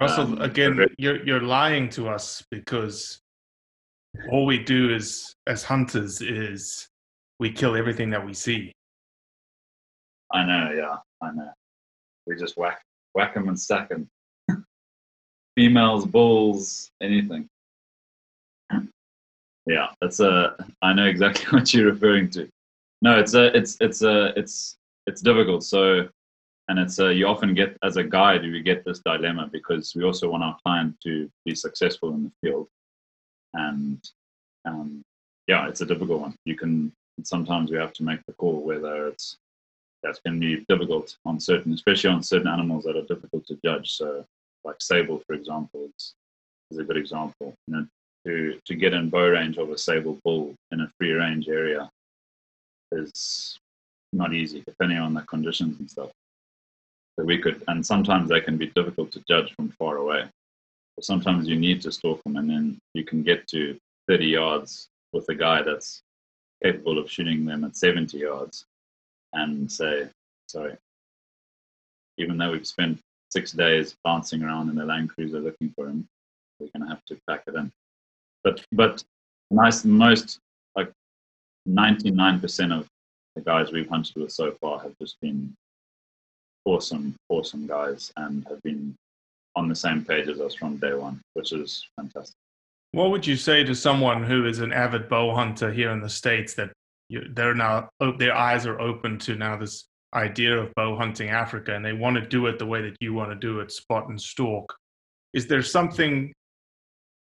Russell, 0.00 0.24
Um, 0.24 0.42
again, 0.42 0.86
you're 0.98 1.24
you're 1.24 1.42
lying 1.42 1.88
to 1.90 2.08
us 2.08 2.44
because 2.50 3.20
all 4.30 4.46
we 4.46 4.58
do 4.58 4.94
is 4.94 5.34
as 5.46 5.62
hunters 5.62 6.20
is 6.20 6.88
we 7.38 7.50
kill 7.50 7.76
everything 7.76 8.10
that 8.10 8.24
we 8.24 8.34
see. 8.34 8.72
I 10.32 10.44
know, 10.44 10.72
yeah, 10.72 10.96
I 11.26 11.32
know. 11.32 11.52
We 12.26 12.36
just 12.36 12.56
whack, 12.56 12.82
whack 13.14 13.34
them 13.34 13.48
and 13.48 13.58
stack 13.58 13.88
them. 13.88 14.08
Females, 15.56 16.06
bulls, 16.06 16.90
anything. 17.00 17.48
Yeah, 19.68 19.88
that's 20.00 20.20
a. 20.20 20.54
I 20.80 20.92
know 20.92 21.06
exactly 21.06 21.44
what 21.50 21.74
you're 21.74 21.90
referring 21.90 22.30
to. 22.30 22.48
No, 23.02 23.18
it's 23.18 23.34
a, 23.34 23.46
it's, 23.56 23.76
it's 23.80 24.02
a, 24.02 24.32
it's, 24.38 24.76
it's 25.06 25.22
difficult. 25.22 25.64
So, 25.64 26.08
and 26.68 26.78
it's 26.78 26.98
a, 26.98 27.14
you 27.14 27.26
often 27.26 27.54
get 27.54 27.76
as 27.82 27.96
a 27.96 28.04
guide, 28.04 28.44
you 28.44 28.62
get 28.62 28.84
this 28.84 29.00
dilemma 29.04 29.48
because 29.52 29.94
we 29.94 30.04
also 30.04 30.30
want 30.30 30.42
our 30.42 30.56
client 30.64 30.96
to 31.04 31.30
be 31.44 31.54
successful 31.54 32.12
in 32.14 32.24
the 32.24 32.32
field, 32.42 32.68
and 33.54 34.02
um, 34.64 35.02
yeah, 35.46 35.68
it's 35.68 35.80
a 35.80 35.86
difficult 35.86 36.20
one. 36.20 36.34
You 36.44 36.56
can 36.56 36.92
sometimes 37.22 37.70
we 37.70 37.78
have 37.78 37.92
to 37.94 38.02
make 38.02 38.20
the 38.26 38.34
call 38.34 38.60
whether 38.62 39.08
it's 39.08 39.36
that's 40.02 40.20
going 40.20 40.40
to 40.40 40.46
be 40.46 40.64
difficult 40.68 41.16
on 41.24 41.40
certain, 41.40 41.72
especially 41.72 42.10
on 42.10 42.22
certain 42.22 42.48
animals 42.48 42.84
that 42.84 42.96
are 42.96 43.02
difficult 43.02 43.46
to 43.46 43.58
judge. 43.64 43.92
So, 43.92 44.24
like 44.64 44.76
sable, 44.80 45.22
for 45.26 45.34
example, 45.34 45.88
is, 45.96 46.14
is 46.70 46.78
a 46.78 46.84
good 46.84 46.96
example. 46.96 47.54
You 47.66 47.74
know, 47.74 47.86
to 48.26 48.60
to 48.64 48.74
get 48.74 48.92
in 48.92 49.08
bow 49.08 49.28
range 49.28 49.56
of 49.56 49.70
a 49.70 49.78
sable 49.78 50.18
bull 50.24 50.54
in 50.72 50.80
a 50.80 50.90
free 50.98 51.12
range 51.12 51.48
area 51.48 51.88
is 52.92 53.58
not 54.16 54.32
easy, 54.32 54.62
depending 54.66 54.98
on 54.98 55.14
the 55.14 55.22
conditions 55.22 55.78
and 55.78 55.90
stuff. 55.90 56.10
So 57.18 57.24
we 57.24 57.38
could, 57.38 57.62
and 57.68 57.84
sometimes 57.84 58.28
they 58.28 58.40
can 58.40 58.56
be 58.56 58.66
difficult 58.74 59.12
to 59.12 59.24
judge 59.28 59.52
from 59.54 59.70
far 59.78 59.96
away. 59.96 60.24
But 60.96 61.04
sometimes 61.04 61.48
you 61.48 61.56
need 61.56 61.80
to 61.82 61.92
stalk 61.92 62.22
them, 62.24 62.36
and 62.36 62.48
then 62.48 62.78
you 62.94 63.04
can 63.04 63.22
get 63.22 63.46
to 63.48 63.78
30 64.08 64.26
yards 64.26 64.88
with 65.12 65.28
a 65.28 65.34
guy 65.34 65.62
that's 65.62 66.02
capable 66.62 66.98
of 66.98 67.10
shooting 67.10 67.44
them 67.44 67.64
at 67.64 67.76
70 67.76 68.18
yards 68.18 68.64
and 69.32 69.70
say, 69.70 70.08
sorry, 70.48 70.76
even 72.18 72.38
though 72.38 72.52
we've 72.52 72.66
spent 72.66 72.98
six 73.30 73.52
days 73.52 73.94
bouncing 74.04 74.42
around 74.42 74.70
in 74.70 74.76
the 74.76 74.84
Land 74.84 75.10
Cruiser 75.10 75.40
looking 75.40 75.72
for 75.76 75.86
him, 75.86 76.06
we're 76.58 76.68
going 76.74 76.88
to 76.88 76.94
have 76.94 77.04
to 77.06 77.18
pack 77.28 77.42
it 77.46 77.54
in. 77.54 77.70
But, 78.42 78.64
but 78.72 79.04
nice, 79.50 79.84
most, 79.84 80.38
like 80.74 80.90
99% 81.68 82.78
of 82.78 82.88
the 83.36 83.42
guys 83.42 83.70
we've 83.70 83.88
hunted 83.88 84.16
with 84.16 84.32
so 84.32 84.52
far 84.60 84.80
have 84.80 84.94
just 85.00 85.20
been 85.20 85.54
awesome, 86.64 87.14
awesome 87.28 87.66
guys 87.66 88.12
and 88.16 88.44
have 88.48 88.60
been 88.62 88.96
on 89.54 89.68
the 89.68 89.74
same 89.74 90.04
page 90.04 90.28
as 90.28 90.40
us 90.40 90.54
from 90.54 90.78
day 90.78 90.94
one, 90.94 91.20
which 91.34 91.52
is 91.52 91.86
fantastic. 91.96 92.34
What 92.92 93.10
would 93.10 93.26
you 93.26 93.36
say 93.36 93.62
to 93.62 93.74
someone 93.74 94.24
who 94.24 94.46
is 94.46 94.60
an 94.60 94.72
avid 94.72 95.08
bow 95.08 95.34
hunter 95.34 95.70
here 95.70 95.90
in 95.90 96.00
the 96.00 96.08
states 96.08 96.54
that 96.54 96.72
you, 97.08 97.28
they're 97.34 97.54
now 97.54 97.88
their 98.18 98.34
eyes 98.34 98.66
are 98.66 98.80
open 98.80 99.18
to 99.20 99.36
now 99.36 99.56
this 99.56 99.84
idea 100.14 100.56
of 100.58 100.74
bow 100.74 100.96
hunting 100.96 101.28
Africa 101.28 101.74
and 101.74 101.84
they 101.84 101.92
want 101.92 102.16
to 102.16 102.26
do 102.26 102.46
it 102.46 102.58
the 102.58 102.66
way 102.66 102.80
that 102.82 102.96
you 103.00 103.12
want 103.12 103.30
to 103.30 103.36
do 103.36 103.60
it, 103.60 103.70
spot 103.70 104.08
and 104.08 104.20
stalk? 104.20 104.74
Is 105.34 105.46
there 105.46 105.62
something? 105.62 106.32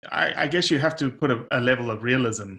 I, 0.09 0.43
I 0.43 0.47
guess 0.47 0.71
you 0.71 0.79
have 0.79 0.95
to 0.97 1.09
put 1.11 1.29
a, 1.29 1.45
a 1.51 1.59
level 1.59 1.91
of 1.91 2.03
realism 2.03 2.55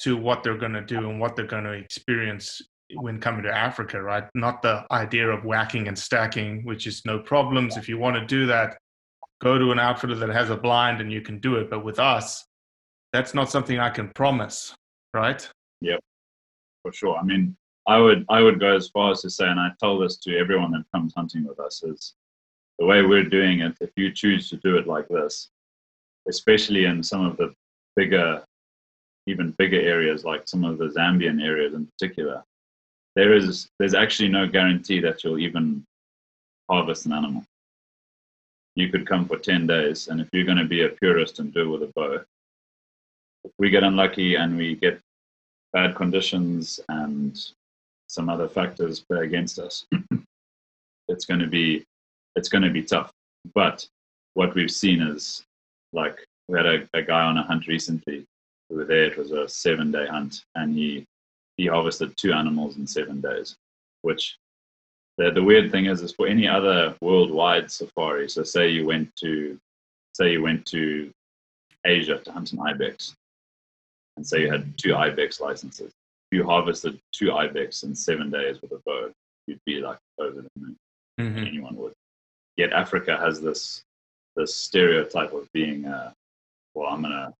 to 0.00 0.16
what 0.16 0.42
they're 0.42 0.56
going 0.56 0.72
to 0.72 0.80
do 0.80 1.10
and 1.10 1.20
what 1.20 1.36
they're 1.36 1.44
going 1.44 1.64
to 1.64 1.72
experience 1.72 2.62
when 2.94 3.20
coming 3.20 3.42
to 3.42 3.54
Africa, 3.54 4.00
right? 4.02 4.24
Not 4.34 4.62
the 4.62 4.84
idea 4.90 5.28
of 5.28 5.44
whacking 5.44 5.88
and 5.88 5.98
stacking, 5.98 6.64
which 6.64 6.86
is 6.86 7.02
no 7.04 7.18
problems. 7.18 7.76
If 7.76 7.88
you 7.88 7.98
want 7.98 8.16
to 8.16 8.26
do 8.26 8.46
that, 8.46 8.78
go 9.40 9.58
to 9.58 9.72
an 9.72 9.78
outfitter 9.78 10.14
that 10.16 10.30
has 10.30 10.50
a 10.50 10.56
blind 10.56 11.00
and 11.00 11.12
you 11.12 11.20
can 11.20 11.38
do 11.38 11.56
it. 11.56 11.70
But 11.70 11.84
with 11.84 11.98
us, 11.98 12.46
that's 13.12 13.34
not 13.34 13.50
something 13.50 13.78
I 13.78 13.90
can 13.90 14.10
promise, 14.10 14.74
right? 15.14 15.48
Yep, 15.80 16.00
for 16.82 16.92
sure. 16.92 17.16
I 17.16 17.22
mean, 17.22 17.56
I 17.86 17.98
would 17.98 18.24
I 18.28 18.42
would 18.42 18.60
go 18.60 18.76
as 18.76 18.88
far 18.88 19.12
as 19.12 19.22
to 19.22 19.30
say, 19.30 19.46
and 19.46 19.60
I 19.60 19.70
tell 19.80 19.98
this 19.98 20.16
to 20.18 20.36
everyone 20.36 20.72
that 20.72 20.84
comes 20.94 21.14
hunting 21.16 21.46
with 21.46 21.58
us, 21.58 21.82
is 21.82 22.14
the 22.78 22.86
way 22.86 23.02
we're 23.02 23.24
doing 23.24 23.60
it. 23.60 23.76
If 23.80 23.90
you 23.96 24.12
choose 24.12 24.50
to 24.50 24.56
do 24.56 24.76
it 24.76 24.86
like 24.86 25.08
this, 25.08 25.48
especially 26.28 26.84
in 26.84 27.02
some 27.02 27.24
of 27.24 27.36
the 27.38 27.54
bigger, 27.96 28.44
even 29.26 29.52
bigger 29.52 29.80
areas, 29.80 30.24
like 30.24 30.46
some 30.46 30.64
of 30.64 30.78
the 30.78 30.88
Zambian 30.88 31.42
areas 31.42 31.74
in 31.74 31.86
particular, 31.86 32.44
there 33.18 33.34
is 33.34 33.68
there's 33.80 33.94
actually 33.94 34.28
no 34.28 34.46
guarantee 34.46 35.00
that 35.00 35.24
you'll 35.24 35.40
even 35.40 35.84
harvest 36.70 37.04
an 37.04 37.12
animal. 37.12 37.42
You 38.76 38.90
could 38.90 39.08
come 39.08 39.26
for 39.26 39.36
ten 39.36 39.66
days, 39.66 40.06
and 40.06 40.20
if 40.20 40.28
you're 40.32 40.44
going 40.44 40.64
to 40.64 40.64
be 40.76 40.84
a 40.84 40.90
purist 40.90 41.40
and 41.40 41.52
do 41.52 41.62
it 41.62 41.66
with 41.66 41.88
a 41.88 41.92
bow, 41.96 42.24
if 43.44 43.50
we 43.58 43.70
get 43.70 43.82
unlucky 43.82 44.36
and 44.36 44.56
we 44.56 44.76
get 44.76 45.00
bad 45.72 45.96
conditions 45.96 46.78
and 46.90 47.36
some 48.06 48.28
other 48.28 48.48
factors 48.48 49.04
play 49.10 49.24
against 49.24 49.58
us, 49.58 49.84
it's 51.08 51.24
going 51.24 51.40
to 51.40 51.48
be 51.48 51.84
it's 52.36 52.48
going 52.48 52.62
to 52.62 52.70
be 52.70 52.84
tough. 52.84 53.10
But 53.52 53.84
what 54.34 54.54
we've 54.54 54.70
seen 54.70 55.02
is 55.02 55.42
like 55.92 56.24
we 56.46 56.56
had 56.56 56.66
a, 56.66 56.88
a 56.94 57.02
guy 57.02 57.24
on 57.24 57.36
a 57.36 57.42
hunt 57.42 57.66
recently. 57.66 58.24
We 58.70 58.76
were 58.76 58.84
there. 58.84 59.06
It 59.06 59.18
was 59.18 59.32
a 59.32 59.48
seven 59.48 59.90
day 59.90 60.06
hunt, 60.06 60.44
and 60.54 60.72
he 60.76 61.04
he 61.58 61.66
harvested 61.66 62.16
two 62.16 62.32
animals 62.32 62.76
in 62.78 62.86
seven 62.86 63.20
days. 63.20 63.56
Which 64.02 64.38
the 65.18 65.30
the 65.30 65.42
weird 65.42 65.70
thing 65.70 65.86
is, 65.86 66.00
is 66.00 66.12
for 66.12 66.26
any 66.26 66.48
other 66.48 66.96
worldwide 67.02 67.70
safari. 67.70 68.30
So 68.30 68.42
say 68.42 68.70
you 68.70 68.86
went 68.86 69.14
to 69.16 69.58
say 70.14 70.32
you 70.32 70.42
went 70.42 70.64
to 70.66 71.10
Asia 71.84 72.18
to 72.18 72.32
hunt 72.32 72.52
an 72.52 72.60
ibex, 72.60 73.14
and 74.16 74.26
say 74.26 74.42
you 74.42 74.50
had 74.50 74.78
two 74.78 74.96
ibex 74.96 75.40
licenses. 75.40 75.92
If 76.30 76.38
you 76.38 76.44
harvested 76.44 76.98
two 77.12 77.32
ibex 77.32 77.82
in 77.82 77.94
seven 77.94 78.30
days 78.30 78.62
with 78.62 78.72
a 78.72 78.80
bow, 78.86 79.10
you'd 79.46 79.60
be 79.66 79.80
like 79.80 79.98
over 80.18 80.42
the 80.42 80.48
moon. 80.56 80.76
Mm-hmm. 81.20 81.46
Anyone 81.46 81.76
would. 81.76 81.92
Yet 82.56 82.72
Africa 82.72 83.16
has 83.16 83.40
this 83.40 83.82
this 84.36 84.54
stereotype 84.54 85.32
of 85.32 85.48
being, 85.52 85.86
uh, 85.86 86.12
well, 86.74 86.88
I'm 86.88 87.02
gonna 87.02 87.34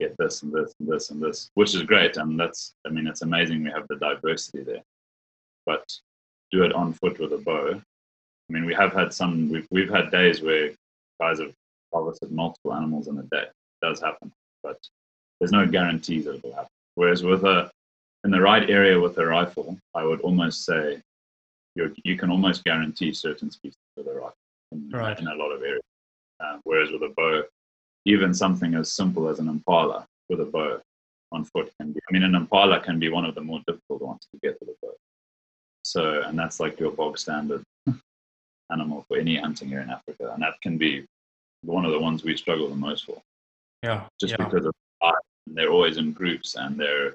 get 0.00 0.14
this 0.18 0.42
and 0.42 0.52
this 0.52 0.72
and 0.80 0.88
this 0.88 1.10
and 1.10 1.20
this, 1.22 1.50
which 1.54 1.74
is 1.74 1.82
great, 1.82 2.16
and 2.16 2.38
that's, 2.38 2.74
I 2.86 2.90
mean, 2.90 3.06
it's 3.06 3.22
amazing 3.22 3.62
we 3.64 3.70
have 3.70 3.86
the 3.88 3.96
diversity 3.96 4.62
there. 4.62 4.82
But 5.64 5.84
do 6.52 6.62
it 6.62 6.72
on 6.72 6.92
foot 6.92 7.18
with 7.18 7.32
a 7.32 7.38
bow. 7.38 7.80
I 8.48 8.52
mean, 8.52 8.64
we 8.64 8.74
have 8.74 8.92
had 8.92 9.12
some. 9.12 9.50
We've 9.50 9.66
we've 9.70 9.90
had 9.90 10.10
days 10.10 10.40
where 10.42 10.70
guys 11.20 11.40
have 11.40 11.52
harvested 11.92 12.30
multiple 12.30 12.74
animals 12.74 13.08
in 13.08 13.18
a 13.18 13.22
day. 13.24 13.42
It 13.42 13.52
does 13.82 14.00
happen, 14.00 14.30
but 14.62 14.78
there's 15.40 15.52
no 15.52 15.66
guarantees 15.66 16.26
that 16.26 16.36
it 16.36 16.44
will 16.44 16.52
happen. 16.54 16.68
Whereas 16.94 17.22
with 17.24 17.44
a 17.44 17.70
in 18.24 18.30
the 18.30 18.40
right 18.40 18.68
area 18.70 19.00
with 19.00 19.18
a 19.18 19.26
rifle, 19.26 19.76
I 19.94 20.04
would 20.04 20.20
almost 20.20 20.64
say 20.64 21.00
you 21.74 21.92
you 22.04 22.16
can 22.16 22.30
almost 22.30 22.62
guarantee 22.64 23.12
certain 23.12 23.50
species 23.50 23.74
with 23.96 24.06
a 24.06 24.12
rifle 24.14 24.34
in, 24.72 24.88
Right. 24.90 25.18
in 25.18 25.26
a 25.26 25.34
lot 25.34 25.50
of 25.50 25.62
areas. 25.62 25.82
Uh, 26.38 26.58
whereas 26.64 26.90
with 26.92 27.02
a 27.02 27.12
bow, 27.16 27.42
even 28.06 28.32
something 28.32 28.74
as 28.74 28.92
simple 28.92 29.28
as 29.28 29.38
an 29.38 29.48
impala 29.48 30.06
with 30.28 30.40
a 30.40 30.44
bow 30.44 30.80
on 31.32 31.44
foot 31.44 31.70
can 31.78 31.92
be. 31.92 32.00
I 32.08 32.12
mean, 32.12 32.22
an 32.22 32.34
impala 32.34 32.80
can 32.80 32.98
be 32.98 33.10
one 33.10 33.24
of 33.24 33.34
the 33.34 33.40
more 33.40 33.60
difficult 33.66 34.00
ones 34.00 34.26
to 34.32 34.38
get 34.42 34.56
with 34.60 34.70
a 34.70 34.74
bow. 34.80 34.92
So, 35.82 36.22
and 36.22 36.38
that's 36.38 36.58
like 36.60 36.80
your 36.80 36.92
bog 36.92 37.18
standard 37.18 37.62
animal 38.72 39.04
for 39.08 39.18
any 39.18 39.36
hunting 39.36 39.68
here 39.68 39.80
in 39.80 39.90
Africa, 39.90 40.30
and 40.32 40.42
that 40.42 40.54
can 40.62 40.78
be 40.78 41.04
one 41.62 41.84
of 41.84 41.92
the 41.92 41.98
ones 41.98 42.22
we 42.22 42.36
struggle 42.36 42.68
the 42.68 42.76
most 42.76 43.06
for 43.06 43.20
Yeah. 43.82 44.06
just 44.20 44.32
yeah. 44.32 44.44
because 44.44 44.66
of 44.66 44.72
they're 45.48 45.70
always 45.70 45.96
in 45.96 46.12
groups 46.12 46.56
and 46.56 46.78
they're 46.78 47.14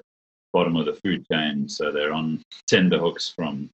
bottom 0.52 0.76
of 0.76 0.86
the 0.86 0.94
food 0.94 1.24
chain, 1.30 1.68
so 1.68 1.90
they're 1.90 2.12
on 2.12 2.42
tender 2.66 2.98
hooks 2.98 3.28
from 3.34 3.70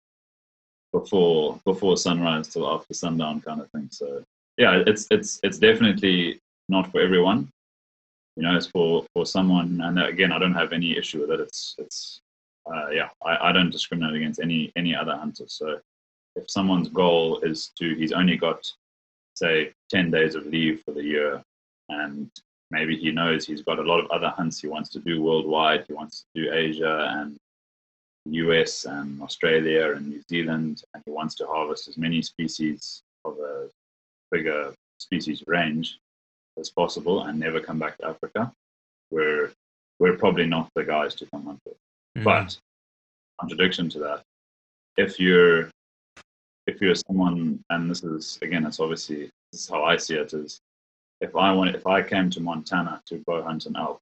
before 0.93 1.61
before 1.65 1.97
sunrise 1.97 2.49
till 2.49 2.69
after 2.69 2.95
sundown 2.95 3.41
kind 3.41 3.61
of 3.61 3.71
thing. 3.71 3.89
So 3.91 4.25
yeah, 4.57 4.83
it's 4.87 5.07
it's 5.11 5.41
it's 5.43 5.59
definitely 5.59 6.41
not 6.69 6.91
for 6.91 7.01
everyone. 7.01 7.51
You 8.37 8.45
know, 8.45 8.57
it's 8.57 8.67
for 8.67 9.05
for 9.15 9.27
someone, 9.27 9.81
and 9.83 9.99
again, 10.01 10.33
I 10.33 10.39
don't 10.39 10.55
have 10.55 10.73
any 10.73 10.97
issue 10.97 11.21
with 11.21 11.31
it. 11.31 11.41
It's 11.41 11.75
it's 11.79 12.21
uh, 12.73 12.89
yeah, 12.91 13.09
I, 13.25 13.49
I 13.49 13.53
don't 13.53 13.71
discriminate 13.71 14.17
against 14.17 14.41
any 14.41 14.73
any 14.77 14.95
other 14.95 15.17
hunter. 15.17 15.45
So 15.49 15.81
if 16.39 16.51
someone's 16.51 16.89
goal 16.89 17.41
is 17.41 17.71
to 17.79 17.95
he's 17.95 18.13
only 18.13 18.37
got 18.37 18.61
say 19.35 19.73
10 19.91 20.11
days 20.11 20.35
of 20.35 20.47
leave 20.47 20.83
for 20.85 20.93
the 20.93 21.03
year 21.03 21.43
and 21.89 22.31
maybe 22.71 22.97
he 22.97 23.11
knows 23.11 23.47
he's 23.47 23.63
got 23.63 23.79
a 23.79 23.83
lot 23.83 24.01
of 24.01 24.11
other 24.11 24.29
hunts 24.29 24.61
he 24.61 24.69
wants 24.69 24.91
to 24.91 25.01
do 25.01 25.23
worldwide 25.23 25.85
he 25.87 25.95
wants 25.95 26.25
to 26.35 26.43
do 26.43 26.53
asia 26.53 26.95
and 27.19 27.39
us 28.35 28.85
and 28.85 29.23
australia 29.23 29.93
and 29.95 30.09
new 30.09 30.23
zealand 30.29 30.83
and 30.95 31.03
he 31.07 31.11
wants 31.11 31.35
to 31.35 31.47
harvest 31.47 31.89
as 31.89 31.97
many 31.97 32.21
species 32.21 33.03
of 33.25 33.37
a 33.39 33.69
bigger 34.31 34.75
species 34.99 35.43
range 35.47 35.99
as 36.59 36.71
possible 36.71 37.25
and 37.25 37.39
never 37.39 37.61
come 37.61 37.79
back 37.79 37.97
to 37.99 38.07
africa 38.07 38.53
we're 39.11 39.51
we're 39.99 40.17
probably 40.17 40.47
not 40.47 40.69
the 40.75 40.85
guys 40.85 41.15
to 41.15 41.27
come 41.27 41.45
hunt 41.45 41.61
with 41.65 41.77
mm. 42.19 42.25
but 42.25 42.59
contradiction 43.41 43.89
to 43.89 43.99
that 43.99 44.23
if 44.97 45.21
you're 45.21 45.71
if 46.69 46.83
you're 46.83 46.95
someone, 46.95 47.65
and 47.71 47.91
this 47.91 48.05
is 48.05 48.39
again, 48.43 48.67
it's 48.67 48.79
obviously 48.79 49.31
this 49.51 49.63
is 49.63 49.69
how 49.69 49.85
I 49.85 49.97
see 49.97 50.17
it 50.17 50.35
is, 50.35 50.61
if 51.21 51.35
I 51.35 51.51
want, 51.53 51.75
if 51.75 51.87
I 51.87 52.03
came 52.03 52.29
to 52.31 52.41
Montana 52.41 53.01
to 53.07 53.23
bow 53.27 53.43
hunt 53.43 53.65
an 53.67 53.77
elk, 53.77 53.99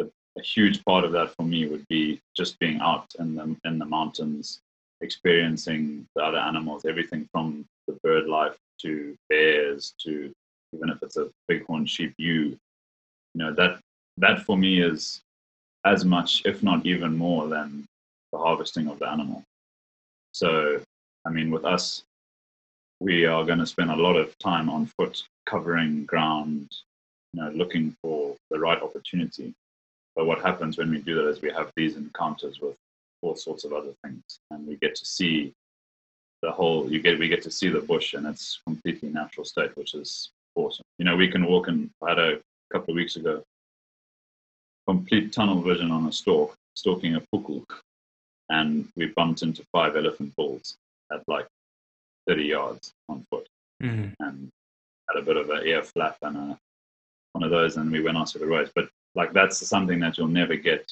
a, 0.00 0.04
a 0.04 0.42
huge 0.42 0.82
part 0.84 1.04
of 1.04 1.12
that 1.12 1.34
for 1.36 1.42
me 1.42 1.68
would 1.68 1.86
be 1.88 2.20
just 2.34 2.58
being 2.58 2.80
out 2.80 3.06
in 3.18 3.34
the 3.34 3.54
in 3.66 3.78
the 3.78 3.84
mountains, 3.84 4.60
experiencing 5.02 6.06
the 6.16 6.22
other 6.22 6.38
animals, 6.38 6.86
everything 6.86 7.28
from 7.30 7.66
the 7.86 7.98
bird 8.02 8.26
life 8.26 8.56
to 8.80 9.14
bears 9.28 9.94
to 10.02 10.32
even 10.72 10.90
if 10.90 11.02
it's 11.02 11.16
a 11.16 11.30
bighorn 11.48 11.86
sheep 11.86 12.14
ewe, 12.18 12.58
you 13.34 13.36
know 13.36 13.52
that 13.54 13.80
that 14.18 14.42
for 14.42 14.56
me 14.56 14.82
is 14.82 15.20
as 15.84 16.04
much, 16.04 16.42
if 16.44 16.62
not 16.62 16.84
even 16.84 17.16
more, 17.16 17.48
than 17.48 17.86
the 18.32 18.38
harvesting 18.38 18.88
of 18.88 18.98
the 18.98 19.08
animal. 19.08 19.42
So, 20.32 20.80
I 21.26 21.30
mean, 21.30 21.50
with 21.50 21.64
us, 21.64 22.02
we 23.00 23.24
are 23.24 23.44
going 23.44 23.58
to 23.58 23.66
spend 23.66 23.90
a 23.90 23.96
lot 23.96 24.16
of 24.16 24.38
time 24.38 24.68
on 24.68 24.86
foot 24.86 25.22
covering 25.46 26.04
ground, 26.04 26.68
you 27.32 27.42
know, 27.42 27.50
looking 27.50 27.96
for 28.02 28.36
the 28.50 28.58
right 28.58 28.80
opportunity. 28.80 29.54
But 30.14 30.26
what 30.26 30.42
happens 30.42 30.76
when 30.76 30.90
we 30.90 30.98
do 31.00 31.14
that 31.16 31.28
is 31.28 31.40
we 31.40 31.50
have 31.50 31.72
these 31.76 31.96
encounters 31.96 32.60
with 32.60 32.76
all 33.22 33.36
sorts 33.36 33.64
of 33.64 33.72
other 33.72 33.92
things, 34.04 34.22
and 34.50 34.66
we 34.66 34.76
get 34.76 34.94
to 34.96 35.04
see 35.04 35.52
the 36.42 36.50
whole. 36.50 36.90
You 36.90 37.00
get 37.00 37.18
we 37.18 37.28
get 37.28 37.42
to 37.42 37.50
see 37.50 37.68
the 37.68 37.80
bush 37.80 38.14
in 38.14 38.26
its 38.26 38.60
completely 38.66 39.08
natural 39.08 39.44
state, 39.44 39.76
which 39.76 39.94
is 39.94 40.30
awesome. 40.54 40.84
You 40.98 41.04
know, 41.04 41.16
we 41.16 41.28
can 41.28 41.46
walk 41.46 41.68
in. 41.68 41.90
I 42.04 42.10
had 42.10 42.18
a 42.18 42.40
couple 42.72 42.92
of 42.92 42.96
weeks 42.96 43.16
ago, 43.16 43.42
complete 44.86 45.32
tunnel 45.32 45.62
vision 45.62 45.90
on 45.90 46.06
a 46.06 46.12
stalk, 46.12 46.54
stalking 46.74 47.16
a 47.16 47.22
puku, 47.34 47.64
and 48.50 48.88
we 48.96 49.06
bumped 49.06 49.42
into 49.42 49.64
five 49.72 49.96
elephant 49.96 50.34
bulls 50.36 50.76
at 51.12 51.22
like 51.26 51.46
30 52.28 52.44
yards 52.44 52.92
on 53.08 53.24
foot 53.30 53.48
mm-hmm. 53.82 54.12
and 54.20 54.50
had 55.08 55.20
a 55.20 55.24
bit 55.24 55.36
of 55.36 55.50
an 55.50 55.66
ear 55.66 55.82
flap 55.82 56.16
and 56.22 56.36
a, 56.36 56.58
one 57.32 57.42
of 57.42 57.50
those 57.50 57.76
and 57.76 57.90
we 57.90 58.00
went 58.00 58.16
on 58.16 58.26
the 58.38 58.46
roads 58.46 58.70
but 58.74 58.88
like 59.14 59.32
that's 59.32 59.66
something 59.66 59.98
that 60.00 60.18
you'll 60.18 60.28
never 60.28 60.56
get 60.56 60.90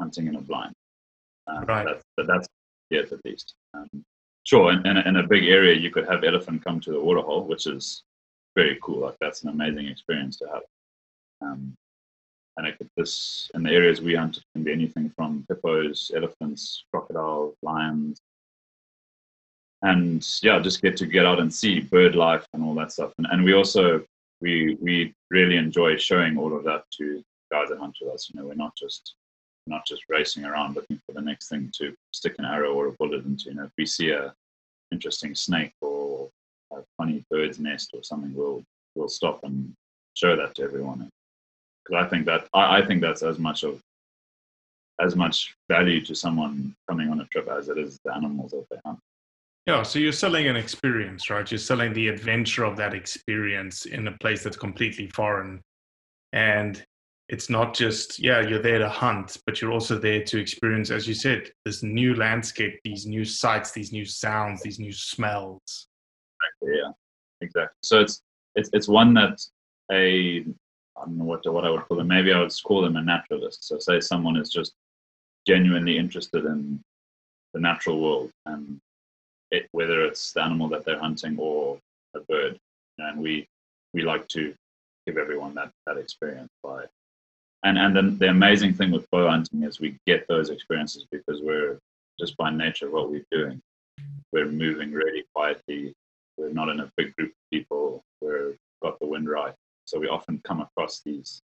hunting 0.00 0.26
in 0.28 0.36
a 0.36 0.40
blind 0.40 0.72
um, 1.46 1.64
right 1.64 1.86
that's, 1.86 2.04
but 2.16 2.26
that's 2.26 2.48
yet 2.90 3.10
at 3.12 3.20
least 3.24 3.54
um, 3.74 3.88
sure 4.44 4.72
in, 4.72 4.86
in 4.86 4.96
a, 4.96 5.08
in, 5.08 5.16
a, 5.16 5.26
big 5.26 5.44
area 5.44 5.74
you 5.74 5.90
could 5.90 6.06
have 6.06 6.24
elephant 6.24 6.64
come 6.64 6.80
to 6.80 6.92
the 6.92 7.00
waterhole 7.00 7.44
which 7.44 7.66
is 7.66 8.02
very 8.54 8.78
cool 8.82 9.00
like 9.00 9.16
that's 9.20 9.42
an 9.42 9.50
amazing 9.50 9.86
experience 9.86 10.36
to 10.38 10.46
have 10.46 10.62
um, 11.40 11.76
and 12.56 12.66
I 12.66 12.72
could, 12.72 12.90
this 12.96 13.50
in 13.54 13.62
the 13.62 13.70
areas 13.70 14.00
we 14.00 14.16
hunt 14.16 14.40
can 14.52 14.64
be 14.64 14.72
anything 14.72 15.12
from 15.14 15.46
hippos, 15.48 16.10
elephants, 16.14 16.84
crocodiles, 16.92 17.54
lions, 17.62 18.20
and 19.82 20.26
yeah, 20.42 20.58
just 20.58 20.82
get 20.82 20.96
to 20.96 21.06
get 21.06 21.24
out 21.24 21.38
and 21.38 21.54
see 21.54 21.80
bird 21.80 22.16
life 22.16 22.46
and 22.52 22.64
all 22.64 22.74
that 22.74 22.92
stuff. 22.92 23.12
And, 23.18 23.28
and 23.30 23.44
we 23.44 23.54
also 23.54 24.04
we 24.40 24.76
we 24.80 25.14
really 25.30 25.56
enjoy 25.56 25.96
showing 25.96 26.36
all 26.36 26.56
of 26.56 26.64
that 26.64 26.84
to 26.98 27.22
guys 27.52 27.68
that 27.68 27.78
hunt 27.78 27.96
with 28.00 28.12
us. 28.12 28.28
You 28.28 28.40
know, 28.40 28.46
we're 28.48 28.54
not 28.54 28.76
just 28.76 29.14
not 29.68 29.86
just 29.86 30.02
racing 30.08 30.44
around 30.44 30.74
looking 30.74 31.00
for 31.06 31.12
the 31.12 31.20
next 31.20 31.48
thing 31.48 31.70
to 31.78 31.94
stick 32.12 32.34
an 32.38 32.44
arrow 32.44 32.72
or 32.72 32.88
a 32.88 32.92
bullet 32.92 33.24
into. 33.24 33.50
You 33.50 33.54
know, 33.54 33.64
if 33.64 33.72
we 33.78 33.86
see 33.86 34.10
a 34.10 34.34
interesting 34.90 35.34
snake 35.34 35.72
a 36.78 36.84
funny 36.96 37.24
bird's 37.30 37.58
nest 37.58 37.90
or 37.94 38.02
something, 38.02 38.34
we'll 38.34 38.62
we'll 38.94 39.08
stop 39.08 39.44
and 39.44 39.72
show 40.14 40.36
that 40.36 40.54
to 40.56 40.62
everyone 40.62 41.08
because 41.88 42.04
I 42.04 42.08
think 42.08 42.26
that 42.26 42.48
I, 42.52 42.78
I 42.78 42.86
think 42.86 43.00
that's 43.00 43.22
as 43.22 43.38
much 43.38 43.62
of 43.62 43.80
as 45.00 45.14
much 45.14 45.54
value 45.68 46.04
to 46.04 46.14
someone 46.14 46.74
coming 46.88 47.08
on 47.08 47.20
a 47.20 47.26
trip 47.26 47.48
as 47.48 47.68
it 47.68 47.78
is 47.78 47.98
the 48.04 48.12
animals 48.12 48.50
that 48.50 48.66
they 48.70 48.78
hunt. 48.84 48.98
Yeah, 49.66 49.82
so 49.82 49.98
you're 49.98 50.12
selling 50.12 50.48
an 50.48 50.56
experience, 50.56 51.30
right? 51.30 51.48
You're 51.50 51.58
selling 51.58 51.92
the 51.92 52.08
adventure 52.08 52.64
of 52.64 52.76
that 52.78 52.94
experience 52.94 53.84
in 53.84 54.08
a 54.08 54.16
place 54.18 54.42
that's 54.42 54.56
completely 54.56 55.08
foreign. 55.08 55.60
And 56.32 56.82
it's 57.28 57.50
not 57.50 57.74
just, 57.74 58.18
yeah, 58.18 58.40
you're 58.40 58.62
there 58.62 58.78
to 58.78 58.88
hunt, 58.88 59.36
but 59.44 59.60
you're 59.60 59.72
also 59.72 59.98
there 59.98 60.24
to 60.24 60.38
experience, 60.38 60.90
as 60.90 61.06
you 61.06 61.14
said, 61.14 61.50
this 61.66 61.82
new 61.82 62.14
landscape, 62.14 62.80
these 62.82 63.06
new 63.06 63.24
sights, 63.24 63.70
these 63.70 63.92
new 63.92 64.06
sounds, 64.06 64.62
these 64.62 64.78
new 64.80 64.92
smells. 64.92 65.87
Exactly, 66.44 66.78
yeah, 66.80 66.92
exactly. 67.40 67.76
So 67.82 68.00
it's 68.00 68.22
it's 68.54 68.70
it's 68.72 68.88
one 68.88 69.14
that 69.14 69.40
a 69.92 70.40
I 70.96 71.04
don't 71.04 71.18
know 71.18 71.24
what 71.24 71.50
what 71.52 71.64
I 71.64 71.70
would 71.70 71.82
call 71.82 71.96
them. 71.96 72.08
Maybe 72.08 72.32
I 72.32 72.40
would 72.40 72.52
call 72.64 72.82
them 72.82 72.96
a 72.96 73.02
naturalist. 73.02 73.64
So 73.64 73.78
say 73.78 74.00
someone 74.00 74.36
is 74.36 74.50
just 74.50 74.72
genuinely 75.46 75.96
interested 75.98 76.44
in 76.44 76.80
the 77.54 77.60
natural 77.60 78.00
world 78.00 78.30
and 78.46 78.80
it, 79.50 79.68
whether 79.72 80.04
it's 80.04 80.32
the 80.32 80.42
animal 80.42 80.68
that 80.68 80.84
they're 80.84 80.98
hunting 80.98 81.36
or 81.38 81.78
a 82.14 82.20
bird, 82.20 82.58
and 82.98 83.20
we 83.20 83.48
we 83.94 84.02
like 84.02 84.28
to 84.28 84.54
give 85.06 85.16
everyone 85.18 85.54
that 85.54 85.70
that 85.86 85.98
experience 85.98 86.50
by. 86.62 86.84
And 87.64 87.78
and 87.78 87.96
then 87.96 88.18
the 88.18 88.28
amazing 88.28 88.74
thing 88.74 88.90
with 88.90 89.10
bow 89.10 89.28
hunting 89.28 89.62
is 89.64 89.80
we 89.80 89.98
get 90.06 90.28
those 90.28 90.50
experiences 90.50 91.06
because 91.10 91.40
we're 91.42 91.78
just 92.20 92.36
by 92.36 92.50
nature 92.50 92.86
of 92.86 92.92
what 92.92 93.10
we're 93.10 93.26
doing. 93.30 93.60
We're 94.32 94.50
moving 94.50 94.92
really 94.92 95.24
quietly. 95.34 95.94
We're 96.38 96.52
not 96.52 96.68
in 96.68 96.80
a 96.80 96.90
big 96.96 97.14
group 97.16 97.30
of 97.30 97.50
people. 97.52 98.02
We've 98.20 98.56
got 98.82 98.98
the 99.00 99.06
wind 99.06 99.28
right. 99.28 99.54
So 99.86 99.98
we 99.98 100.08
often 100.08 100.40
come 100.44 100.60
across 100.60 101.00
these 101.04 101.40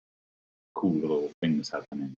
cool 0.75 0.93
little 0.93 1.31
things 1.41 1.69
happening. 1.69 2.13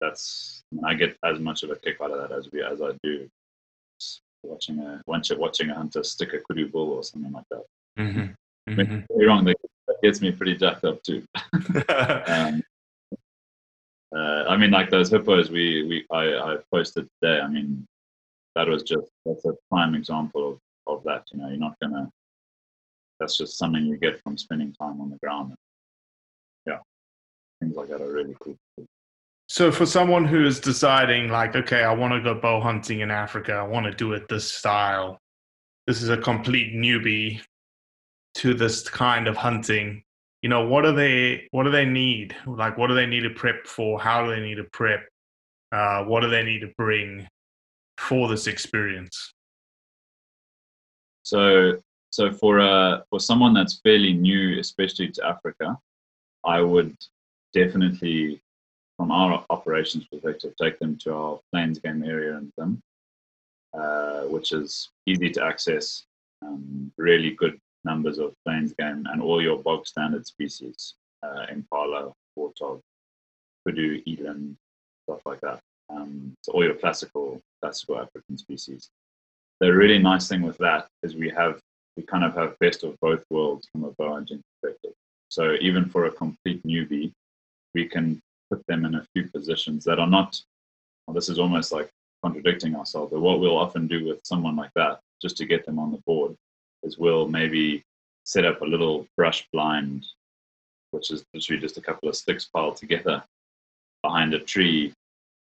That's 0.00 0.62
I, 0.72 0.76
mean, 0.76 0.84
I 0.84 0.94
get 0.94 1.16
as 1.24 1.40
much 1.40 1.62
of 1.62 1.70
a 1.70 1.76
kick 1.76 1.96
out 2.00 2.12
of 2.12 2.18
that 2.18 2.36
as 2.36 2.50
we 2.52 2.62
as 2.62 2.80
I 2.80 2.92
do 3.02 3.28
watching 4.44 4.78
a 4.78 5.02
watching 5.06 5.70
a 5.70 5.74
hunter 5.74 6.04
stick 6.04 6.32
a 6.32 6.38
kudu 6.38 6.68
bull 6.68 6.92
or 6.92 7.02
something 7.02 7.32
like 7.32 7.44
that. 7.50 7.64
Mm-hmm. 7.98 8.72
Mm-hmm. 8.72 9.26
wrong, 9.26 9.44
that 9.44 9.56
gets 10.02 10.20
me 10.20 10.30
pretty 10.30 10.56
jacked 10.56 10.84
up 10.84 11.02
too. 11.02 11.24
um, 11.88 12.62
uh, 14.14 14.44
I 14.48 14.56
mean, 14.56 14.70
like 14.70 14.90
those 14.90 15.10
hippos 15.10 15.50
we 15.50 15.84
we 15.84 16.06
I, 16.12 16.52
I 16.52 16.56
posted 16.72 17.08
today. 17.20 17.40
I 17.40 17.48
mean, 17.48 17.86
that 18.54 18.68
was 18.68 18.82
just 18.82 19.08
that's 19.24 19.44
a 19.44 19.54
prime 19.70 19.94
example 19.94 20.52
of, 20.52 20.58
of 20.88 21.04
that. 21.04 21.24
You 21.32 21.38
know, 21.38 21.48
you're 21.48 21.58
not 21.58 21.76
gonna 21.80 22.10
that's 23.20 23.36
just 23.36 23.58
something 23.58 23.84
you 23.84 23.96
get 23.96 24.20
from 24.22 24.38
spending 24.38 24.72
time 24.72 25.00
on 25.00 25.10
the 25.10 25.18
ground. 25.18 25.54
Yeah, 26.66 26.78
things 27.60 27.76
like 27.76 27.88
that 27.88 28.00
are 28.00 28.12
really 28.12 28.36
cool. 28.40 28.56
So, 29.48 29.72
for 29.72 29.86
someone 29.86 30.24
who 30.24 30.44
is 30.44 30.60
deciding, 30.60 31.30
like, 31.30 31.56
okay, 31.56 31.82
I 31.82 31.92
want 31.92 32.12
to 32.12 32.20
go 32.20 32.38
bow 32.38 32.60
hunting 32.60 33.00
in 33.00 33.10
Africa, 33.10 33.54
I 33.54 33.62
want 33.62 33.86
to 33.86 33.92
do 33.92 34.12
it 34.12 34.28
this 34.28 34.50
style, 34.50 35.18
this 35.86 36.02
is 36.02 36.10
a 36.10 36.18
complete 36.18 36.74
newbie 36.74 37.40
to 38.36 38.54
this 38.54 38.88
kind 38.88 39.26
of 39.26 39.36
hunting. 39.36 40.02
You 40.42 40.48
know, 40.48 40.66
what 40.66 40.82
do 40.82 40.92
they 40.92 41.48
what 41.50 41.64
do 41.64 41.70
they 41.70 41.86
need? 41.86 42.36
Like, 42.46 42.78
what 42.78 42.88
do 42.88 42.94
they 42.94 43.06
need 43.06 43.22
to 43.22 43.30
prep 43.30 43.66
for? 43.66 43.98
How 43.98 44.24
do 44.24 44.30
they 44.34 44.40
need 44.40 44.56
to 44.56 44.64
prep? 44.64 45.08
Uh, 45.72 46.04
what 46.04 46.20
do 46.20 46.30
they 46.30 46.42
need 46.42 46.60
to 46.60 46.70
bring 46.76 47.26
for 47.96 48.28
this 48.28 48.46
experience? 48.46 49.32
So 51.28 51.76
so 52.10 52.32
for 52.32 52.58
uh, 52.58 53.02
for 53.10 53.20
someone 53.20 53.52
that's 53.52 53.80
fairly 53.84 54.14
new, 54.14 54.58
especially 54.58 55.08
to 55.10 55.26
Africa, 55.26 55.76
I 56.42 56.62
would 56.62 56.96
definitely, 57.52 58.40
from 58.96 59.10
our 59.12 59.44
operations 59.50 60.06
perspective, 60.06 60.54
take 60.56 60.78
them 60.78 60.96
to 61.02 61.12
our 61.12 61.40
plains 61.52 61.78
game 61.80 62.02
area 62.02 62.38
in 62.38 62.50
them, 62.56 62.80
uh, 63.78 64.22
which 64.34 64.52
is 64.52 64.88
easy 65.04 65.28
to 65.32 65.44
access, 65.44 66.04
um, 66.40 66.90
really 66.96 67.32
good 67.32 67.58
numbers 67.84 68.18
of 68.18 68.32
plains 68.46 68.72
game, 68.72 69.04
and 69.10 69.20
all 69.20 69.42
your 69.42 69.58
bog 69.58 69.86
standard 69.86 70.26
species, 70.26 70.94
uh, 71.22 71.44
impala, 71.50 72.10
warthog, 72.38 72.80
kudu, 73.66 74.00
eland, 74.06 74.56
stuff 75.04 75.20
like 75.26 75.42
that. 75.42 75.60
Um, 75.90 76.32
so 76.42 76.52
all 76.52 76.64
your 76.64 76.74
classical 76.82 77.38
classical 77.60 77.98
African 77.98 78.38
species. 78.38 78.88
The 79.60 79.72
really 79.72 79.98
nice 79.98 80.28
thing 80.28 80.42
with 80.42 80.58
that 80.58 80.86
is 81.02 81.14
we 81.14 81.30
have 81.30 81.60
we 81.96 82.04
kind 82.04 82.24
of 82.24 82.34
have 82.34 82.58
best 82.60 82.84
of 82.84 82.96
both 83.00 83.24
worlds 83.28 83.68
from 83.72 83.84
a 83.84 83.90
bow 83.98 84.14
hunting 84.14 84.40
perspective. 84.62 84.92
So 85.28 85.56
even 85.60 85.88
for 85.88 86.04
a 86.04 86.12
complete 86.12 86.62
newbie, 86.64 87.12
we 87.74 87.86
can 87.86 88.20
put 88.50 88.64
them 88.68 88.84
in 88.84 88.94
a 88.94 89.06
few 89.12 89.28
positions 89.28 89.84
that 89.84 89.98
are 89.98 90.06
not. 90.06 90.40
Well, 91.06 91.14
this 91.14 91.28
is 91.28 91.40
almost 91.40 91.72
like 91.72 91.90
contradicting 92.24 92.76
ourselves. 92.76 93.12
But 93.12 93.20
what 93.20 93.40
we'll 93.40 93.58
often 93.58 93.88
do 93.88 94.06
with 94.06 94.20
someone 94.24 94.54
like 94.54 94.70
that, 94.76 95.00
just 95.20 95.36
to 95.38 95.44
get 95.44 95.66
them 95.66 95.78
on 95.78 95.90
the 95.90 96.00
board, 96.06 96.36
is 96.84 96.98
we'll 96.98 97.26
maybe 97.28 97.82
set 98.24 98.44
up 98.44 98.62
a 98.62 98.64
little 98.64 99.06
brush 99.16 99.46
blind, 99.52 100.06
which 100.92 101.10
is 101.10 101.24
literally 101.34 101.60
just 101.60 101.78
a 101.78 101.82
couple 101.82 102.08
of 102.08 102.16
sticks 102.16 102.48
piled 102.54 102.76
together 102.76 103.24
behind 104.02 104.34
a 104.34 104.38
tree, 104.38 104.92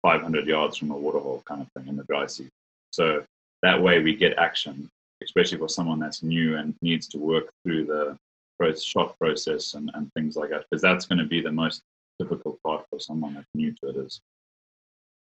500 0.02 0.46
yards 0.46 0.76
from 0.76 0.90
a 0.90 0.96
waterhole, 0.96 1.42
kind 1.46 1.62
of 1.62 1.68
thing 1.72 1.88
in 1.88 1.96
the 1.96 2.04
dry 2.04 2.26
season. 2.26 2.50
So 2.90 3.24
that 3.64 3.82
way 3.82 3.98
we 4.00 4.14
get 4.14 4.38
action, 4.38 4.88
especially 5.22 5.58
for 5.58 5.68
someone 5.68 5.98
that's 5.98 6.22
new 6.22 6.56
and 6.58 6.74
needs 6.82 7.08
to 7.08 7.18
work 7.18 7.50
through 7.64 7.86
the 7.86 8.16
shot 8.80 9.18
process 9.18 9.74
and, 9.74 9.90
and 9.94 10.10
things 10.12 10.36
like 10.36 10.50
that, 10.50 10.64
because 10.70 10.82
that's 10.82 11.06
going 11.06 11.18
to 11.18 11.24
be 11.24 11.40
the 11.40 11.50
most 11.50 11.82
difficult 12.18 12.62
part 12.62 12.84
for 12.88 13.00
someone 13.00 13.34
that's 13.34 13.48
new 13.54 13.72
to 13.72 13.88
it 13.88 13.96
is 13.96 14.20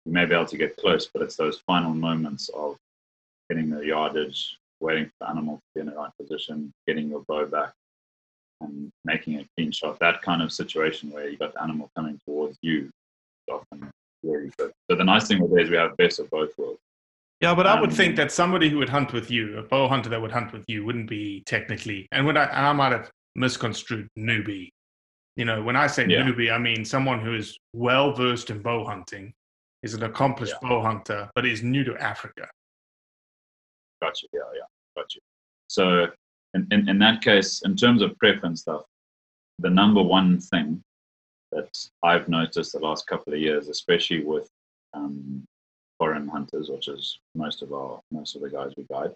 you 0.06 0.14
may 0.14 0.26
be 0.26 0.34
able 0.34 0.46
to 0.46 0.58
get 0.58 0.76
close, 0.78 1.10
but 1.14 1.22
it's 1.22 1.36
those 1.36 1.60
final 1.68 1.94
moments 1.94 2.50
of 2.50 2.76
getting 3.50 3.70
the 3.70 3.86
yardage, 3.86 4.58
waiting 4.80 5.06
for 5.06 5.12
the 5.22 5.30
animal 5.30 5.58
to 5.58 5.62
be 5.76 5.82
in 5.82 5.88
the 5.88 5.94
right 5.94 6.12
position, 6.20 6.72
getting 6.88 7.10
your 7.10 7.24
bow 7.28 7.46
back, 7.46 7.74
and 8.62 8.92
making 9.06 9.40
a 9.40 9.48
clean 9.56 9.72
shot. 9.72 10.00
That 10.00 10.22
kind 10.22 10.42
of 10.42 10.52
situation 10.52 11.12
where 11.12 11.30
you've 11.30 11.40
got 11.40 11.54
the 11.54 11.62
animal 11.62 11.90
coming 11.96 12.20
towards 12.26 12.58
you 12.62 12.90
often 13.52 13.90
really 14.24 14.52
good. 14.58 14.72
So 14.90 14.98
the 14.98 15.04
nice 15.04 15.28
thing 15.28 15.42
with 15.42 15.58
it 15.58 15.64
is 15.64 15.70
we 15.70 15.78
have 15.78 15.96
best 15.98 16.20
of 16.20 16.30
both 16.30 16.58
worlds. 16.58 16.80
Yeah, 17.42 17.56
but 17.56 17.66
I 17.66 17.80
would 17.80 17.94
think 17.94 18.18
that 18.18 18.34
somebody 18.34 18.70
who 18.70 18.80
would 18.80 18.90
hunt 18.90 19.14
with 19.14 19.32
you, 19.32 19.58
a 19.58 19.64
bow 19.64 19.88
hunter 19.88 20.10
that 20.10 20.22
would 20.22 20.32
hunt 20.32 20.52
with 20.52 20.66
you, 20.68 20.86
wouldn't 20.86 21.10
be 21.10 21.42
technically, 21.46 22.08
and 22.12 22.26
when 22.26 22.36
I, 22.36 22.46
I 22.46 22.74
might 22.74 22.92
have 22.92 23.10
misconstrued 23.36 24.10
newbie. 24.18 24.70
You 25.38 25.46
know, 25.46 25.64
when 25.64 25.78
I 25.78 25.88
say 25.88 26.06
yeah. 26.06 26.22
newbie, 26.22 26.52
I 26.52 26.58
mean 26.58 26.84
someone 26.84 27.22
who 27.22 27.34
is 27.34 27.58
well 27.72 28.12
versed 28.12 28.50
in 28.50 28.62
bow 28.62 28.84
hunting, 28.84 29.34
is 29.84 29.94
an 29.94 30.04
accomplished 30.04 30.56
yeah. 30.62 30.70
bow 30.70 30.82
hunter, 30.82 31.30
but 31.36 31.46
is 31.46 31.64
new 31.64 31.84
to 31.86 31.96
Africa. 31.96 32.48
Gotcha. 34.02 34.28
Yeah, 34.34 34.42
yeah, 34.54 34.66
gotcha. 34.96 35.20
So, 35.68 36.08
in, 36.54 36.68
in, 36.72 36.90
in 36.90 37.00
that 37.00 37.22
case, 37.22 37.62
in 37.64 37.76
terms 37.76 38.02
of 38.02 38.18
prep 38.18 38.44
and 38.44 38.58
stuff, 38.58 38.84
the 39.60 39.70
number 39.70 40.02
one 40.02 40.40
thing 40.40 40.82
that 41.52 41.70
I've 42.04 42.28
noticed 42.28 42.74
the 42.74 42.80
last 42.80 43.08
couple 43.08 43.34
of 43.34 43.40
years, 43.40 43.70
especially 43.70 44.24
with 44.24 44.50
um, 44.94 45.46
foreign 46.00 46.28
hunters, 46.28 46.70
which 46.70 46.88
is 46.88 47.20
most 47.36 47.62
of 47.62 47.72
our 47.74 48.00
most 48.12 48.36
of 48.36 48.42
the 48.42 48.50
guys 48.50 48.72
we 48.76 48.86
guide, 48.90 49.14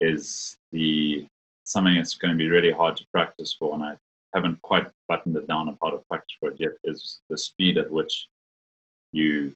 is 0.00 0.56
the 0.72 1.26
something 1.64 1.94
that's 1.94 2.14
going 2.14 2.32
to 2.32 2.38
be 2.38 2.48
really 2.48 2.72
hard 2.72 2.96
to 2.96 3.04
practice 3.12 3.54
for, 3.58 3.74
and 3.74 3.82
I 3.82 3.96
haven't 4.34 4.60
quite 4.62 4.86
buttoned 5.08 5.36
it 5.36 5.46
down 5.46 5.68
a 5.68 5.72
part 5.72 5.94
of 5.94 6.08
practice 6.08 6.36
for 6.40 6.50
it 6.50 6.56
yet. 6.58 6.72
Is 6.84 7.20
the 7.28 7.36
speed 7.36 7.76
at 7.76 7.90
which 7.90 8.26
you 9.12 9.54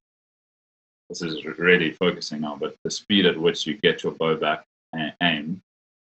this 1.09 1.23
is 1.23 1.43
really 1.59 1.93
focusing 1.93 2.45
on, 2.45 2.59
but 2.59 2.77
the 2.85 2.91
speed 2.91 3.25
at 3.25 3.39
which 3.39 3.67
you 3.67 3.75
get 3.79 4.03
your 4.03 4.13
bow 4.13 4.37
back 4.37 4.65
and 4.93 5.13
aim 5.23 5.63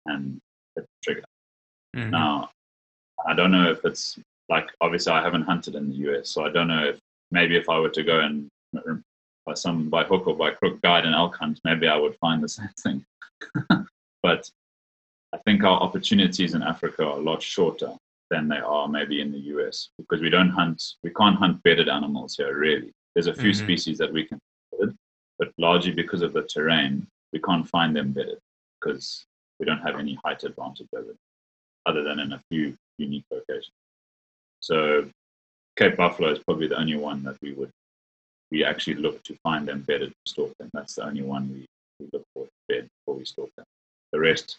and 0.06 0.40
hit 0.76 0.84
the 0.84 1.02
trigger. 1.02 1.24
Mm-hmm. 1.96 2.10
Now, 2.10 2.50
I 3.26 3.34
don't 3.34 3.50
know 3.50 3.68
if 3.70 3.84
it's 3.84 4.16
like 4.48 4.68
obviously 4.80 5.12
I 5.12 5.22
haven't 5.22 5.42
hunted 5.42 5.74
in 5.74 5.88
the 5.88 5.96
US, 6.08 6.28
so 6.28 6.44
I 6.44 6.50
don't 6.50 6.68
know 6.68 6.84
if 6.84 7.00
maybe 7.30 7.56
if 7.56 7.68
I 7.68 7.78
were 7.80 7.88
to 7.88 8.02
go 8.02 8.20
and 8.20 8.48
by 9.46 9.54
some 9.54 9.88
by 9.88 10.04
hook 10.04 10.26
or 10.26 10.36
by 10.36 10.50
crook 10.50 10.80
guide 10.82 11.04
an 11.04 11.14
elk 11.14 11.36
hunt, 11.36 11.60
maybe 11.64 11.88
I 11.88 11.96
would 11.96 12.16
find 12.16 12.42
the 12.42 12.48
same 12.58 12.70
thing. 12.82 13.04
but 14.22 14.50
I 15.32 15.38
think 15.44 15.64
our 15.64 15.80
opportunities 15.80 16.54
in 16.54 16.62
Africa 16.62 17.04
are 17.04 17.18
a 17.18 17.22
lot 17.22 17.42
shorter 17.42 17.92
than 18.30 18.48
they 18.48 18.58
are 18.58 18.88
maybe 18.88 19.20
in 19.20 19.32
the 19.32 19.38
US 19.56 19.90
because 19.98 20.20
we 20.20 20.30
don't 20.30 20.50
hunt, 20.50 20.82
we 21.02 21.10
can't 21.10 21.36
hunt 21.36 21.62
bedded 21.62 21.88
animals 21.88 22.36
here 22.36 22.56
really. 22.56 22.92
There's 23.14 23.26
a 23.26 23.34
few 23.34 23.50
mm-hmm. 23.50 23.64
species 23.64 23.98
that 23.98 24.12
we 24.12 24.24
can 24.24 24.38
but 25.38 25.52
largely 25.58 25.90
because 25.90 26.22
of 26.22 26.32
the 26.32 26.42
terrain, 26.42 27.04
we 27.32 27.40
can't 27.40 27.68
find 27.68 27.96
them 27.96 28.12
bedded 28.12 28.38
because 28.80 29.24
we 29.58 29.66
don't 29.66 29.80
have 29.80 29.98
any 29.98 30.16
height 30.24 30.44
advantage 30.44 30.86
over 30.94 31.08
them, 31.08 31.18
other 31.84 32.04
than 32.04 32.20
in 32.20 32.32
a 32.32 32.42
few 32.48 32.76
unique 32.98 33.24
locations. 33.28 33.72
So 34.60 35.10
Cape 35.76 35.96
Buffalo 35.96 36.30
is 36.30 36.38
probably 36.38 36.68
the 36.68 36.78
only 36.78 36.96
one 36.96 37.24
that 37.24 37.36
we 37.42 37.54
would 37.54 37.72
we 38.52 38.64
actually 38.64 38.94
look 38.94 39.22
to 39.24 39.36
find 39.42 39.66
them 39.66 39.80
bedded 39.80 40.10
to 40.10 40.30
stalk 40.30 40.52
them. 40.58 40.70
That's 40.74 40.96
the 40.96 41.06
only 41.06 41.22
one 41.22 41.48
we, 41.48 41.66
we 41.98 42.08
look 42.12 42.24
for 42.34 42.46
bed 42.68 42.86
before 42.98 43.18
we 43.18 43.24
stalk 43.24 43.50
them. 43.56 43.64
The 44.12 44.20
rest 44.20 44.58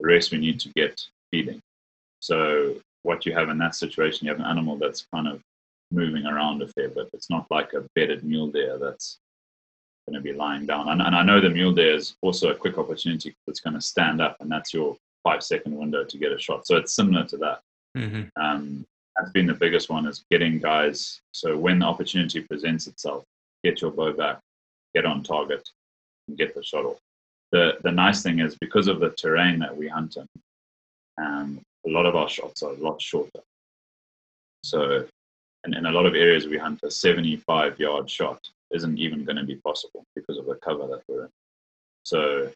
the 0.00 0.06
rest 0.08 0.32
we 0.32 0.38
need 0.38 0.58
to 0.60 0.70
get 0.74 1.00
feeding. 1.30 1.60
So 2.20 2.76
what 3.02 3.26
you 3.26 3.32
have 3.34 3.50
in 3.50 3.58
that 3.58 3.74
situation, 3.74 4.26
you 4.26 4.32
have 4.32 4.40
an 4.40 4.46
animal 4.46 4.76
that's 4.76 5.06
kind 5.14 5.28
of 5.28 5.40
moving 5.92 6.26
around 6.26 6.62
a 6.62 6.68
fair 6.68 6.88
bit. 6.88 7.10
It's 7.12 7.30
not 7.30 7.46
like 7.50 7.74
a 7.74 7.84
bedded 7.94 8.24
mule 8.24 8.48
deer 8.48 8.78
that's 8.78 9.18
going 10.08 10.14
to 10.14 10.20
be 10.20 10.32
lying 10.32 10.66
down. 10.66 10.88
And, 10.88 11.00
and 11.02 11.14
I 11.14 11.22
know 11.22 11.40
the 11.40 11.50
mule 11.50 11.72
deer 11.72 11.94
is 11.94 12.16
also 12.22 12.50
a 12.50 12.54
quick 12.54 12.78
opportunity 12.78 13.34
that's 13.46 13.60
going 13.60 13.74
to 13.74 13.80
stand 13.80 14.20
up, 14.20 14.36
and 14.40 14.50
that's 14.50 14.74
your 14.74 14.96
five 15.22 15.42
second 15.42 15.76
window 15.76 16.02
to 16.02 16.18
get 16.18 16.32
a 16.32 16.38
shot. 16.38 16.66
So 16.66 16.76
it's 16.76 16.94
similar 16.94 17.24
to 17.26 17.36
that. 17.36 17.60
Mm-hmm. 17.96 18.42
Um, 18.42 18.84
that's 19.16 19.30
been 19.30 19.46
the 19.46 19.54
biggest 19.54 19.90
one 19.90 20.06
is 20.06 20.24
getting 20.30 20.58
guys. 20.58 21.20
So 21.32 21.56
when 21.56 21.78
the 21.78 21.86
opportunity 21.86 22.40
presents 22.40 22.88
itself, 22.88 23.24
get 23.64 23.80
your 23.80 23.90
bow 23.90 24.12
back, 24.12 24.38
get 24.94 25.06
on 25.06 25.22
target, 25.22 25.68
and 26.28 26.38
get 26.38 26.54
the 26.54 26.62
shot 26.62 26.84
off. 26.84 26.98
The 27.50 27.78
the 27.82 27.92
nice 27.92 28.22
thing 28.22 28.38
is 28.40 28.56
because 28.56 28.86
of 28.88 29.00
the 29.00 29.10
terrain 29.10 29.58
that 29.60 29.76
we 29.76 29.88
hunt 29.88 30.16
in, 30.16 30.28
um, 31.18 31.60
a 31.86 31.90
lot 31.90 32.06
of 32.06 32.14
our 32.14 32.28
shots 32.28 32.62
are 32.62 32.72
a 32.72 32.76
lot 32.76 33.00
shorter. 33.00 33.40
So, 34.62 35.06
in, 35.64 35.74
in 35.74 35.86
a 35.86 35.92
lot 35.92 36.06
of 36.06 36.14
areas 36.14 36.46
we 36.46 36.58
hunt 36.58 36.80
a 36.82 36.90
75 36.90 37.78
yard 37.78 38.08
shot 38.08 38.40
isn't 38.72 38.98
even 38.98 39.24
going 39.24 39.36
to 39.36 39.44
be 39.44 39.56
possible 39.56 40.04
because 40.14 40.38
of 40.38 40.46
the 40.46 40.56
cover 40.56 40.86
that 40.88 41.02
we're 41.08 41.24
in. 41.24 41.30
So 42.04 42.50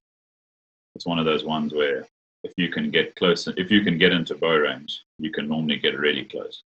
it's 0.95 1.07
one 1.07 1.19
of 1.19 1.25
those 1.25 1.45
ones 1.45 1.73
where 1.73 2.07
if 2.45 2.53
you 2.57 2.71
can 2.71 2.91
get 2.91 3.15
close, 3.17 3.47
if 3.47 3.71
you 3.71 3.83
can 3.83 3.99
get 3.99 4.13
into 4.13 4.35
bow 4.35 4.57
range, 4.57 5.03
you 5.19 5.31
can 5.31 5.49
normally 5.49 5.79
get 5.79 5.99
really 5.99 6.25
close. 6.25 6.63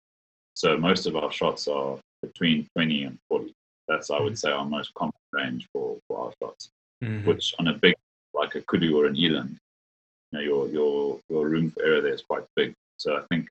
So 0.55 0.77
most 0.77 1.07
of 1.07 1.17
our 1.17 1.31
shots 1.31 1.69
are 1.69 1.99
between 2.23 2.67
20 2.75 3.05
and 3.05 3.19
40. 3.29 3.53
That's, 3.89 4.11
I 4.11 4.21
would 4.21 4.33
mm-hmm. 4.33 4.37
say, 4.37 4.51
our 4.51 4.65
most 4.65 4.93
common 4.95 5.13
range 5.33 5.69
for, 5.73 5.99
for 6.09 6.27
our 6.27 6.33
shots, 6.43 6.71
mm-hmm. 7.03 7.27
which 7.27 7.55
on 7.59 7.69
a 7.69 7.75
big, 7.75 7.95
like 8.35 8.55
a 8.55 8.61
kudu 8.63 8.97
or 8.97 9.07
an 9.07 9.17
eland, 9.17 9.59
you 10.33 10.39
know, 10.39 10.45
your, 10.45 10.69
your, 10.69 11.21
your 11.29 11.49
room 11.49 11.71
for 11.71 11.85
error 11.85 12.01
there 12.01 12.15
is 12.15 12.23
quite 12.23 12.45
big. 12.57 12.75
So 12.97 13.17
I 13.17 13.23
think, 13.31 13.49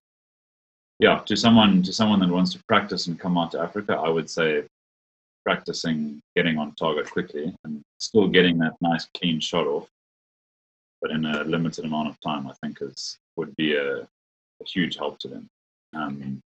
yeah, 1.00 1.20
to 1.26 1.36
someone, 1.36 1.84
to 1.84 1.94
someone 1.94 2.20
that 2.20 2.30
wants 2.30 2.54
to 2.54 2.64
practice 2.68 3.08
and 3.08 3.20
come 3.20 3.38
out 3.38 3.52
to 3.52 3.60
Africa, 3.60 3.94
I 3.94 4.10
would 4.10 4.30
say 4.30 4.64
practicing 5.46 6.20
getting 6.36 6.58
on 6.58 6.74
target 6.74 7.10
quickly 7.10 7.56
and 7.64 7.82
still 8.00 8.28
getting 8.28 8.58
that 8.58 8.74
nice 8.82 9.08
clean 9.16 9.40
shot 9.40 9.68
off, 9.68 9.88
but 11.02 11.12
in 11.12 11.26
a 11.26 11.44
limited 11.44 11.86
amount 11.86 12.10
of 12.10 12.20
time, 12.22 12.48
I 12.48 12.54
think 12.62 12.80
is 12.82 13.18
would 13.38 13.56
be 13.56 13.76
a, 13.76 14.00
a 14.00 14.66
huge 14.66 14.98
help 14.98 15.20
to 15.20 15.28
them. 15.28 15.48
Um, 15.94 16.42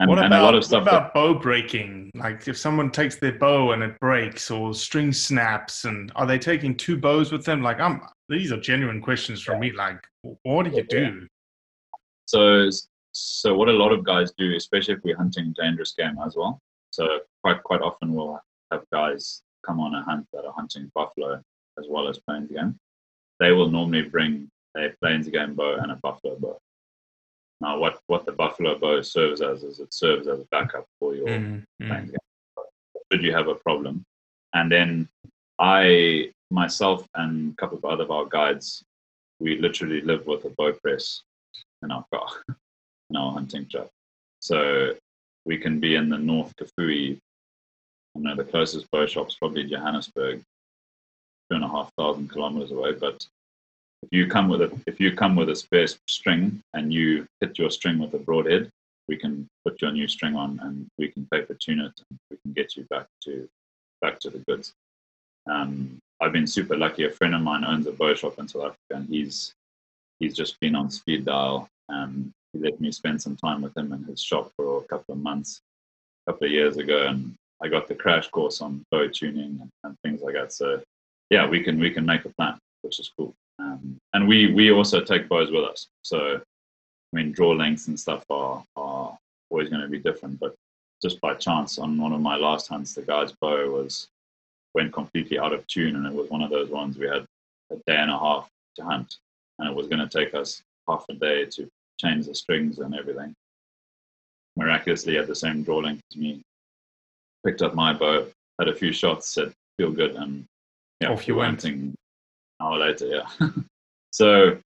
and, 0.00 0.08
what 0.08 0.18
about, 0.18 0.26
and 0.26 0.34
a 0.34 0.42
lot 0.42 0.54
of 0.54 0.64
stuff 0.64 0.84
what 0.84 0.94
about 0.94 1.14
that, 1.14 1.14
bow 1.14 1.34
breaking? 1.34 2.10
Like 2.14 2.46
if 2.46 2.56
someone 2.56 2.90
takes 2.90 3.16
their 3.16 3.36
bow 3.38 3.72
and 3.72 3.82
it 3.82 3.98
breaks, 4.00 4.50
or 4.50 4.72
string 4.74 5.12
snaps, 5.12 5.84
and 5.84 6.12
are 6.14 6.26
they 6.26 6.38
taking 6.38 6.76
two 6.76 6.96
bows 6.96 7.32
with 7.32 7.44
them? 7.44 7.62
Like 7.62 7.80
I'm, 7.80 8.00
these 8.28 8.52
are 8.52 8.60
genuine 8.60 9.00
questions 9.00 9.42
from 9.42 9.60
me. 9.60 9.72
Like, 9.72 10.06
what 10.42 10.64
do 10.64 10.70
you 10.70 10.84
do? 10.84 11.26
So, 12.26 12.68
so 13.12 13.54
what 13.56 13.68
a 13.68 13.72
lot 13.72 13.92
of 13.92 14.04
guys 14.04 14.32
do, 14.38 14.54
especially 14.54 14.94
if 14.94 15.00
we're 15.02 15.16
hunting 15.16 15.54
dangerous 15.58 15.94
game 15.96 16.16
as 16.24 16.36
well, 16.36 16.60
so 16.90 17.20
quite 17.42 17.62
quite 17.64 17.80
often 17.80 18.12
we'll 18.12 18.40
have 18.70 18.84
guys 18.92 19.42
come 19.66 19.80
on 19.80 19.94
a 19.94 20.02
hunt 20.02 20.26
that 20.32 20.44
are 20.44 20.52
hunting 20.52 20.90
buffalo 20.94 21.42
as 21.78 21.86
well 21.88 22.08
as 22.08 22.18
plains 22.18 22.50
game. 22.50 22.78
They 23.40 23.52
will 23.52 23.70
normally 23.70 24.02
bring 24.02 24.48
a 24.76 24.90
plains 25.00 25.28
game 25.28 25.54
bow 25.54 25.76
and 25.76 25.90
a 25.90 25.96
buffalo 25.96 26.36
bow. 26.38 26.60
Now, 27.60 27.78
what, 27.78 27.98
what 28.06 28.24
the 28.24 28.32
buffalo 28.32 28.78
bow 28.78 29.02
serves 29.02 29.40
as 29.40 29.64
is 29.64 29.80
it 29.80 29.92
serves 29.92 30.28
as 30.28 30.40
a 30.40 30.46
backup 30.50 30.86
for 31.00 31.14
your 31.14 31.26
mm-hmm. 31.26 31.88
game. 31.88 32.12
Should 33.12 33.22
you 33.22 33.32
have 33.32 33.48
a 33.48 33.54
problem, 33.54 34.04
and 34.54 34.70
then 34.70 35.08
I 35.58 36.30
myself 36.50 37.06
and 37.14 37.52
a 37.52 37.56
couple 37.56 37.78
of 37.78 37.84
other 37.84 38.04
of 38.04 38.10
our 38.10 38.26
guides, 38.26 38.84
we 39.40 39.58
literally 39.58 40.00
live 40.00 40.26
with 40.26 40.44
a 40.44 40.50
bow 40.50 40.72
press 40.72 41.22
in 41.82 41.90
our 41.90 42.04
car, 42.12 42.28
in 43.10 43.16
our 43.16 43.32
hunting 43.32 43.66
truck. 43.68 43.88
So 44.40 44.94
we 45.44 45.58
can 45.58 45.80
be 45.80 45.94
in 45.94 46.08
the 46.08 46.18
North 46.18 46.54
Kafue. 46.56 47.18
I 48.16 48.20
know 48.20 48.36
the 48.36 48.44
closest 48.44 48.90
bow 48.90 49.06
shop's 49.06 49.36
probably 49.36 49.64
Johannesburg, 49.64 50.38
two 50.38 51.56
and 51.56 51.64
a 51.64 51.68
half 51.68 51.90
thousand 51.98 52.30
kilometers 52.30 52.70
away. 52.70 52.92
But 52.92 53.26
if 54.02 54.08
you 54.12 54.26
come 54.26 54.48
with 54.48 54.62
a 54.62 54.80
if 54.86 55.00
you 55.00 55.14
come 55.14 55.36
with 55.36 55.48
a 55.48 55.56
spare 55.56 55.86
string 56.06 56.60
and 56.74 56.92
you 56.92 57.26
hit 57.40 57.58
your 57.58 57.70
string 57.70 57.98
with 57.98 58.14
a 58.14 58.18
broadhead, 58.18 58.70
we 59.08 59.16
can 59.16 59.48
put 59.64 59.80
your 59.82 59.92
new 59.92 60.06
string 60.06 60.36
on 60.36 60.60
and 60.62 60.86
we 60.98 61.08
can 61.08 61.26
paper 61.32 61.54
tune 61.54 61.80
it 61.80 61.92
and 62.10 62.18
we 62.30 62.36
can 62.42 62.52
get 62.52 62.76
you 62.76 62.84
back 62.90 63.06
to 63.24 63.48
back 64.00 64.20
to 64.20 64.30
the 64.30 64.38
goods. 64.48 64.72
Um, 65.50 65.98
I've 66.20 66.32
been 66.32 66.46
super 66.46 66.76
lucky. 66.76 67.04
A 67.04 67.10
friend 67.10 67.34
of 67.34 67.40
mine 67.40 67.64
owns 67.64 67.86
a 67.86 67.92
bow 67.92 68.14
shop 68.14 68.38
in 68.38 68.48
South 68.48 68.62
Africa, 68.62 68.94
and 68.94 69.08
he's 69.08 69.52
he's 70.18 70.36
just 70.36 70.58
been 70.60 70.74
on 70.74 70.90
speed 70.90 71.24
dial. 71.24 71.68
Um, 71.88 72.32
he 72.52 72.58
let 72.60 72.80
me 72.80 72.92
spend 72.92 73.20
some 73.20 73.36
time 73.36 73.62
with 73.62 73.76
him 73.76 73.92
in 73.92 74.04
his 74.04 74.22
shop 74.22 74.52
for 74.56 74.78
a 74.78 74.84
couple 74.84 75.14
of 75.14 75.20
months, 75.20 75.60
a 76.26 76.32
couple 76.32 76.46
of 76.46 76.52
years 76.52 76.76
ago, 76.76 77.06
and 77.08 77.34
I 77.62 77.68
got 77.68 77.88
the 77.88 77.94
crash 77.94 78.28
course 78.28 78.60
on 78.60 78.84
bow 78.90 79.08
tuning 79.08 79.58
and, 79.60 79.70
and 79.84 79.96
things 80.04 80.22
like 80.22 80.34
that. 80.34 80.52
So, 80.52 80.82
yeah, 81.30 81.48
we 81.48 81.62
can 81.62 81.78
we 81.78 81.90
can 81.90 82.06
make 82.06 82.24
a 82.24 82.30
plan, 82.30 82.58
which 82.82 83.00
is 83.00 83.10
cool. 83.16 83.34
Um, 83.58 83.98
and 84.14 84.28
we 84.28 84.52
we 84.52 84.70
also 84.70 85.00
take 85.00 85.28
bows 85.28 85.50
with 85.50 85.64
us. 85.64 85.88
So, 86.02 86.36
I 86.36 87.16
mean, 87.16 87.32
draw 87.32 87.50
lengths 87.50 87.88
and 87.88 87.98
stuff 87.98 88.24
are 88.30 88.64
are 88.76 89.16
always 89.50 89.68
going 89.68 89.82
to 89.82 89.88
be 89.88 89.98
different. 89.98 90.38
But 90.38 90.54
just 91.02 91.20
by 91.20 91.34
chance, 91.34 91.78
on 91.78 92.00
one 92.00 92.12
of 92.12 92.20
my 92.20 92.36
last 92.36 92.68
hunts, 92.68 92.94
the 92.94 93.02
guy's 93.02 93.32
bow 93.32 93.70
was 93.70 94.08
went 94.74 94.92
completely 94.92 95.38
out 95.38 95.52
of 95.52 95.66
tune, 95.66 95.96
and 95.96 96.06
it 96.06 96.12
was 96.12 96.30
one 96.30 96.42
of 96.42 96.50
those 96.50 96.68
ones 96.70 96.98
we 96.98 97.08
had 97.08 97.24
a 97.70 97.76
day 97.86 97.96
and 97.96 98.10
a 98.10 98.18
half 98.18 98.48
to 98.76 98.84
hunt, 98.84 99.16
and 99.58 99.68
it 99.68 99.74
was 99.74 99.88
going 99.88 100.06
to 100.06 100.18
take 100.18 100.34
us 100.34 100.62
half 100.88 101.04
a 101.08 101.14
day 101.14 101.44
to 101.46 101.68
change 102.00 102.26
the 102.26 102.34
strings 102.34 102.78
and 102.78 102.94
everything. 102.94 103.34
Miraculously, 104.56 105.16
had 105.16 105.26
the 105.26 105.34
same 105.34 105.62
draw 105.62 105.78
length 105.78 106.02
as 106.12 106.16
me. 106.16 106.42
Picked 107.44 107.62
up 107.62 107.74
my 107.74 107.92
bow, 107.92 108.26
had 108.58 108.68
a 108.68 108.74
few 108.74 108.92
shots, 108.92 109.28
said 109.28 109.52
feel 109.76 109.90
good, 109.90 110.16
and 110.16 110.44
yeah, 111.00 111.10
off 111.10 111.28
you 111.28 111.36
went. 111.36 111.64
An 111.64 111.94
hour 112.60 112.78
later, 112.78 113.06
yeah. 113.06 113.48
so 114.10 114.58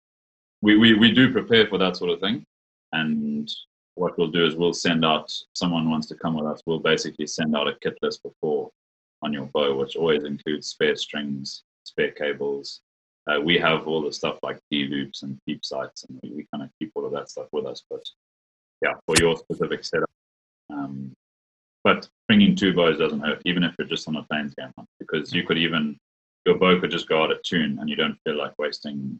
we, 0.62 0.76
we 0.76 0.94
we 0.94 1.12
do 1.12 1.32
prepare 1.32 1.66
for 1.66 1.78
that 1.78 1.96
sort 1.96 2.10
of 2.10 2.20
thing, 2.20 2.44
and 2.92 3.50
what 3.94 4.16
we'll 4.18 4.30
do 4.30 4.46
is 4.46 4.56
we'll 4.56 4.72
send 4.72 5.04
out 5.04 5.30
someone 5.54 5.90
wants 5.90 6.06
to 6.08 6.14
come 6.14 6.34
with 6.34 6.46
us. 6.46 6.62
We'll 6.66 6.78
basically 6.78 7.26
send 7.26 7.56
out 7.56 7.68
a 7.68 7.76
kit 7.82 7.98
list 8.02 8.22
before 8.22 8.70
on 9.22 9.32
your 9.32 9.46
bow, 9.46 9.76
which 9.76 9.96
always 9.96 10.24
includes 10.24 10.68
spare 10.68 10.96
strings, 10.96 11.62
spare 11.84 12.12
cables. 12.12 12.80
Uh, 13.30 13.40
we 13.40 13.58
have 13.58 13.86
all 13.86 14.02
the 14.02 14.12
stuff 14.12 14.38
like 14.42 14.58
D 14.70 14.86
loops 14.86 15.22
and 15.22 15.38
peep 15.46 15.64
sights, 15.64 16.04
and 16.04 16.18
we, 16.22 16.30
we 16.30 16.46
kind 16.52 16.64
of 16.64 16.70
keep 16.78 16.92
all 16.94 17.06
of 17.06 17.12
that 17.12 17.28
stuff 17.28 17.46
with 17.52 17.66
us. 17.66 17.82
But 17.90 18.02
yeah, 18.82 18.94
for 19.06 19.14
your 19.18 19.36
specific 19.36 19.84
setup. 19.84 20.10
Um, 20.72 21.12
but 21.84 22.08
bringing 22.28 22.54
two 22.54 22.74
bows 22.74 22.98
doesn't 22.98 23.20
hurt, 23.20 23.42
even 23.44 23.64
if 23.64 23.74
you're 23.78 23.88
just 23.88 24.08
on 24.08 24.16
a 24.16 24.22
plains 24.24 24.54
game 24.54 24.72
because 24.98 25.32
you 25.32 25.44
could 25.44 25.58
even 25.58 25.98
your 26.46 26.58
bow 26.58 26.80
could 26.80 26.90
just 26.90 27.08
go 27.08 27.22
out 27.22 27.32
of 27.32 27.42
tune, 27.42 27.78
and 27.80 27.88
you 27.88 27.96
don't 27.96 28.18
feel 28.24 28.36
like 28.36 28.52
wasting 28.58 29.18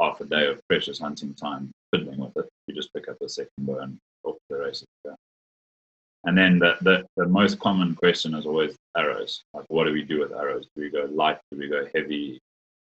half 0.00 0.20
a 0.20 0.24
day 0.24 0.46
of 0.46 0.60
precious 0.68 0.98
hunting 0.98 1.34
time 1.34 1.70
fiddling 1.92 2.18
with 2.18 2.36
it. 2.36 2.48
You 2.66 2.74
just 2.74 2.92
pick 2.92 3.08
up 3.08 3.16
a 3.22 3.28
second 3.28 3.50
bow 3.60 3.78
and 3.78 3.98
off 4.24 4.36
the 4.48 4.56
races 4.56 4.86
go. 5.04 5.14
And 6.24 6.38
then 6.38 6.58
the, 6.58 6.76
the, 6.82 7.04
the 7.16 7.26
most 7.26 7.58
common 7.58 7.94
question 7.96 8.34
is 8.34 8.46
always 8.46 8.76
arrows. 8.96 9.42
Like, 9.54 9.64
what 9.68 9.84
do 9.84 9.92
we 9.92 10.02
do 10.02 10.20
with 10.20 10.32
arrows? 10.32 10.66
Do 10.76 10.82
we 10.82 10.90
go 10.90 11.08
light? 11.10 11.38
Do 11.50 11.58
we 11.58 11.68
go 11.68 11.86
heavy? 11.94 12.40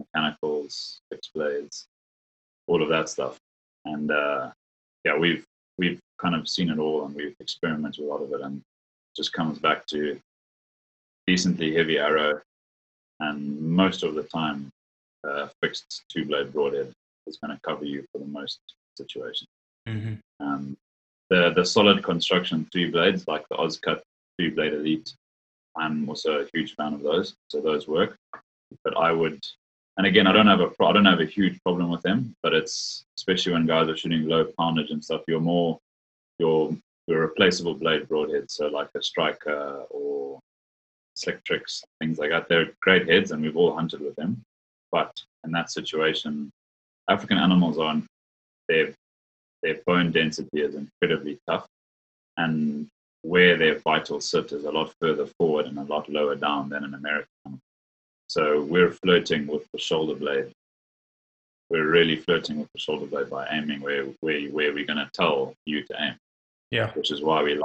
Mechanicals, 0.00 1.00
fixed 1.12 1.32
blades, 1.34 1.86
all 2.66 2.82
of 2.82 2.88
that 2.88 3.08
stuff. 3.08 3.38
And 3.84 4.10
uh, 4.10 4.50
yeah, 5.04 5.16
we've 5.16 5.44
we've 5.76 6.00
kind 6.20 6.34
of 6.34 6.48
seen 6.48 6.70
it 6.70 6.78
all, 6.78 7.04
and 7.04 7.14
we've 7.14 7.34
experimented 7.38 8.00
with 8.00 8.08
a 8.08 8.12
lot 8.12 8.22
of 8.22 8.32
it, 8.32 8.40
and 8.40 8.56
it 8.58 8.62
just 9.16 9.32
comes 9.32 9.58
back 9.58 9.86
to 9.88 10.18
decently 11.26 11.74
heavy 11.74 11.98
arrow, 11.98 12.40
and 13.20 13.60
most 13.60 14.02
of 14.02 14.14
the 14.14 14.22
time, 14.24 14.70
uh, 15.24 15.48
fixed 15.62 16.04
two 16.08 16.24
blade 16.24 16.52
broadhead 16.52 16.92
is 17.26 17.38
going 17.38 17.54
to 17.54 17.60
cover 17.62 17.84
you 17.84 18.04
for 18.10 18.18
the 18.18 18.26
most 18.26 18.58
situations. 18.96 19.48
Mm-hmm. 19.88 20.14
Um, 20.44 20.76
the 21.28 21.52
the 21.54 21.64
solid 21.64 22.02
construction 22.02 22.66
three 22.72 22.90
blades 22.90 23.26
like 23.28 23.44
the 23.48 23.56
Ozcut 23.56 24.00
three 24.38 24.50
blade 24.50 24.74
Elite. 24.74 25.12
I'm 25.76 26.08
also 26.08 26.40
a 26.40 26.48
huge 26.52 26.74
fan 26.74 26.94
of 26.94 27.02
those, 27.02 27.34
so 27.48 27.60
those 27.60 27.86
work. 27.86 28.16
But 28.84 28.96
I 28.96 29.12
would, 29.12 29.40
and 29.96 30.06
again, 30.06 30.26
I 30.26 30.32
don't 30.32 30.46
have 30.46 30.60
a 30.60 30.70
I 30.82 30.92
don't 30.92 31.04
have 31.04 31.20
a 31.20 31.24
huge 31.24 31.60
problem 31.62 31.90
with 31.90 32.02
them. 32.02 32.34
But 32.42 32.54
it's 32.54 33.04
especially 33.18 33.52
when 33.52 33.66
guys 33.66 33.88
are 33.88 33.96
shooting 33.96 34.26
low 34.26 34.44
poundage 34.58 34.90
and 34.90 35.04
stuff. 35.04 35.22
You're 35.28 35.40
more 35.40 35.78
your 36.38 36.76
your 37.06 37.20
replaceable 37.20 37.74
blade 37.74 38.08
broadhead, 38.08 38.50
so 38.50 38.68
like 38.68 38.88
a 38.96 39.02
striker 39.02 39.84
or 39.90 40.40
slick 41.20 41.42
tricks, 41.44 41.82
things 42.00 42.18
like 42.18 42.30
that. 42.30 42.48
They're 42.48 42.72
great 42.80 43.08
heads, 43.08 43.30
and 43.30 43.42
we've 43.42 43.56
all 43.56 43.74
hunted 43.74 44.00
with 44.00 44.16
them. 44.16 44.42
But 44.92 45.12
in 45.44 45.52
that 45.52 45.70
situation, 45.70 46.50
African 47.08 47.38
animals 47.38 47.78
are 47.78 48.00
their 48.68 48.94
their 49.62 49.78
bone 49.86 50.10
density 50.10 50.62
is 50.62 50.74
incredibly 50.74 51.38
tough, 51.48 51.66
and 52.36 52.88
where 53.22 53.58
their 53.58 53.78
vital 53.80 54.20
sit 54.20 54.52
is 54.52 54.64
a 54.64 54.70
lot 54.70 54.94
further 55.00 55.26
forward 55.38 55.66
and 55.66 55.78
a 55.78 55.82
lot 55.82 56.08
lower 56.08 56.34
down 56.34 56.70
than 56.70 56.84
an 56.84 56.94
American. 56.94 57.60
So 58.28 58.62
we're 58.62 58.92
flirting 58.92 59.46
with 59.46 59.66
the 59.72 59.78
shoulder 59.78 60.14
blade. 60.14 60.52
We're 61.68 61.90
really 61.90 62.16
flirting 62.16 62.58
with 62.58 62.68
the 62.72 62.80
shoulder 62.80 63.06
blade 63.06 63.28
by 63.30 63.46
aiming 63.50 63.80
where 63.80 64.06
where 64.20 64.48
where 64.48 64.72
we're 64.72 64.86
going 64.86 65.04
to 65.04 65.10
tell 65.12 65.54
you 65.66 65.84
to 65.84 65.94
aim. 66.00 66.14
Yeah. 66.70 66.92
Which 66.92 67.10
is 67.10 67.22
why 67.22 67.42
we 67.42 67.54
like 67.54 67.64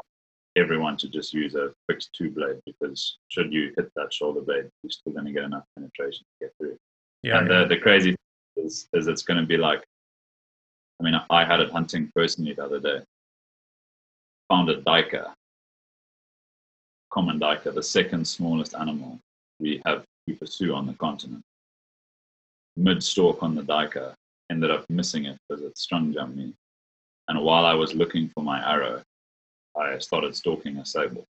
everyone 0.55 0.97
to 0.97 1.09
just 1.09 1.33
use 1.33 1.55
a 1.55 1.73
fixed 1.87 2.11
two 2.13 2.29
blade 2.29 2.59
because 2.65 3.17
should 3.27 3.51
you 3.51 3.73
hit 3.77 3.91
that 3.95 4.13
shoulder 4.13 4.41
blade, 4.41 4.69
you're 4.83 4.89
still 4.89 5.13
going 5.13 5.25
to 5.25 5.31
get 5.31 5.43
enough 5.43 5.63
penetration 5.75 6.23
to 6.23 6.45
get 6.47 6.53
through. 6.57 6.77
Yeah. 7.23 7.39
And 7.39 7.49
yeah. 7.49 7.59
the 7.59 7.67
the 7.67 7.77
crazy 7.77 8.11
thing 8.11 8.65
is 8.65 8.87
is 8.93 9.07
it's 9.07 9.23
going 9.23 9.39
to 9.39 9.45
be 9.45 9.57
like 9.57 9.83
I 10.99 11.03
mean, 11.03 11.19
I 11.29 11.43
had 11.43 11.59
it 11.59 11.71
hunting 11.71 12.11
personally 12.15 12.53
the 12.53 12.63
other 12.63 12.79
day. 12.79 13.01
Found 14.49 14.69
a 14.69 14.81
duiker, 14.81 15.33
common 17.11 17.39
duiker, 17.39 17.73
the 17.73 17.83
second 17.83 18.25
smallest 18.25 18.75
animal 18.75 19.19
we 19.59 19.81
have 19.85 20.03
to 20.27 20.35
pursue 20.35 20.73
on 20.73 20.87
the 20.87 20.93
continent. 20.93 21.43
Mid 22.77 23.03
stalk 23.03 23.41
on 23.41 23.55
the 23.55 23.61
duiker, 23.61 24.13
ended 24.51 24.71
up 24.71 24.85
missing 24.89 25.25
it 25.25 25.37
because 25.49 25.63
it 25.63 25.77
strung 25.77 26.13
jumped 26.13 26.37
me. 26.37 26.53
And 27.27 27.41
while 27.41 27.65
I 27.65 27.73
was 27.73 27.95
looking 27.95 28.29
for 28.29 28.43
my 28.43 28.59
arrow, 28.69 29.01
I 29.79 29.97
started 29.99 30.35
stalking 30.35 30.77
a 30.77 30.85
sable. 30.85 31.25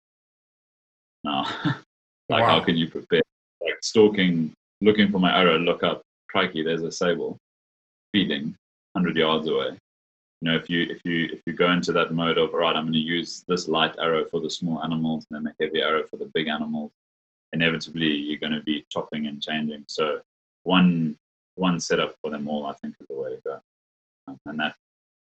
Now, 1.25 1.43
like, 2.29 2.43
Wow. 2.43 2.47
how 2.47 2.61
can 2.61 2.77
you 2.77 2.89
prepare? 2.89 3.23
Like, 3.61 3.79
stalking, 3.83 4.53
looking 4.81 5.11
for 5.11 5.19
my 5.19 5.37
arrow, 5.39 5.59
look 5.59 5.83
up, 5.83 6.03
crikey, 6.29 6.63
there's 6.63 6.83
a 6.83 6.93
sable 6.93 7.37
feeding 8.13 8.55
100 8.93 9.17
yards 9.17 9.49
away. 9.49 9.77
You 10.41 10.51
know, 10.51 10.57
if 10.57 10.71
you 10.71 10.83
if 10.89 11.05
you 11.05 11.29
if 11.31 11.43
you 11.47 11.53
go 11.53 11.71
into 11.71 11.93
that 11.93 12.15
mode 12.15 12.39
of 12.39 12.55
all 12.55 12.61
right, 12.61 12.75
I'm 12.75 12.85
going 12.85 12.95
to 12.95 12.99
use 12.99 13.45
this 13.47 13.69
light 13.69 13.95
arrow 13.99 14.25
for 14.25 14.41
the 14.41 14.49
small 14.49 14.83
animals 14.83 15.27
and 15.31 15.45
then 15.45 15.53
a 15.53 15.63
heavy 15.65 15.83
arrow 15.83 16.05
for 16.07 16.17
the 16.17 16.31
big 16.33 16.49
animals, 16.49 16.93
inevitably 17.53 18.07
you're 18.07 18.39
going 18.39 18.55
to 18.55 18.63
be 18.63 18.87
chopping 18.91 19.27
and 19.27 19.43
changing. 19.43 19.85
So 19.89 20.21
one 20.63 21.17
one 21.57 21.79
setup 21.79 22.15
for 22.23 22.31
them 22.31 22.49
all, 22.49 22.65
I 22.65 22.73
think, 22.75 22.95
is 22.99 23.07
the 23.11 23.17
way 23.17 23.35
to 23.37 23.41
go. 23.45 23.61
And 24.47 24.59
that 24.61 24.77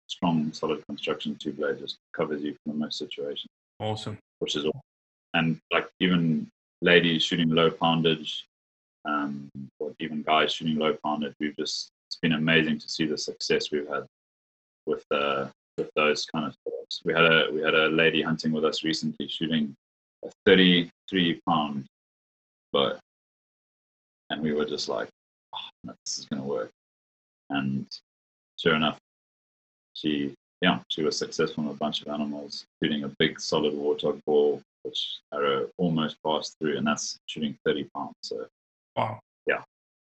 strong, 0.08 0.52
solid 0.52 0.84
construction 0.86 1.36
two 1.36 1.52
blade 1.52 1.78
just 1.78 1.98
covers 2.14 2.42
you 2.42 2.56
the 2.66 2.72
most 2.72 2.98
situations, 2.98 3.48
Awesome. 3.78 4.18
which 4.40 4.56
is 4.56 4.64
all. 4.64 4.80
And 5.34 5.60
like 5.70 5.88
even 6.00 6.48
ladies 6.82 7.22
shooting 7.22 7.50
low 7.50 7.70
poundage, 7.70 8.44
um, 9.04 9.48
or 9.78 9.92
even 10.00 10.22
guys 10.22 10.52
shooting 10.52 10.76
low 10.78 10.96
poundage, 11.04 11.34
we've 11.38 11.56
just 11.56 11.90
it's 12.08 12.16
been 12.16 12.32
amazing 12.32 12.78
to 12.78 12.88
see 12.88 13.06
the 13.06 13.18
success 13.18 13.70
we've 13.70 13.88
had 13.88 14.04
with 14.86 15.04
uh, 15.12 15.48
with 15.76 15.90
those 15.94 16.24
kind 16.24 16.46
of 16.46 16.52
setups. 16.52 17.04
We 17.04 17.12
had 17.12 17.24
a 17.24 17.48
we 17.52 17.60
had 17.60 17.74
a 17.74 17.88
lady 17.88 18.22
hunting 18.22 18.52
with 18.52 18.64
us 18.64 18.82
recently 18.82 19.28
shooting 19.28 19.74
a 20.24 20.30
33 20.46 21.40
pound 21.46 21.86
bow, 22.72 22.98
and 24.30 24.42
we 24.42 24.52
were 24.52 24.64
just 24.64 24.88
like, 24.88 25.08
oh, 25.54 25.68
no, 25.84 25.94
this 26.04 26.18
is 26.18 26.24
going 26.24 26.42
to 26.42 26.48
work. 26.48 26.70
And 27.50 27.86
sure 28.58 28.74
enough, 28.74 28.98
she 29.98 30.34
yeah 30.62 30.80
she 30.88 31.02
was 31.02 31.16
successful 31.18 31.64
in 31.64 31.70
a 31.70 31.74
bunch 31.74 32.02
of 32.02 32.08
animals, 32.08 32.64
shooting 32.82 33.04
a 33.04 33.08
big 33.18 33.40
solid 33.40 33.74
warthog 33.74 34.20
ball, 34.24 34.62
which 34.82 35.18
arrow 35.32 35.68
almost 35.76 36.16
passed 36.24 36.56
through, 36.58 36.76
and 36.76 36.86
that's 36.86 37.18
shooting 37.26 37.56
30 37.64 37.84
pounds. 37.94 38.14
So 38.22 38.46
Wow. 38.96 39.20
yeah, 39.46 39.62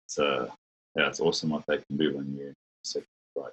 it's 0.06 0.18
uh, 0.20 0.48
yeah, 0.96 1.08
it's 1.08 1.20
awesome 1.20 1.50
what 1.50 1.64
they 1.68 1.78
can 1.78 1.98
do 1.98 2.18
when 2.18 2.34
you 2.36 2.54
set 2.84 3.04
right. 3.36 3.52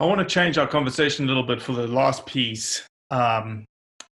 I 0.00 0.04
want 0.06 0.20
to 0.20 0.26
change 0.26 0.58
our 0.58 0.66
conversation 0.66 1.24
a 1.24 1.28
little 1.28 1.42
bit 1.42 1.62
for 1.62 1.72
the 1.72 1.86
last 1.86 2.26
piece 2.26 2.86
um, 3.10 3.64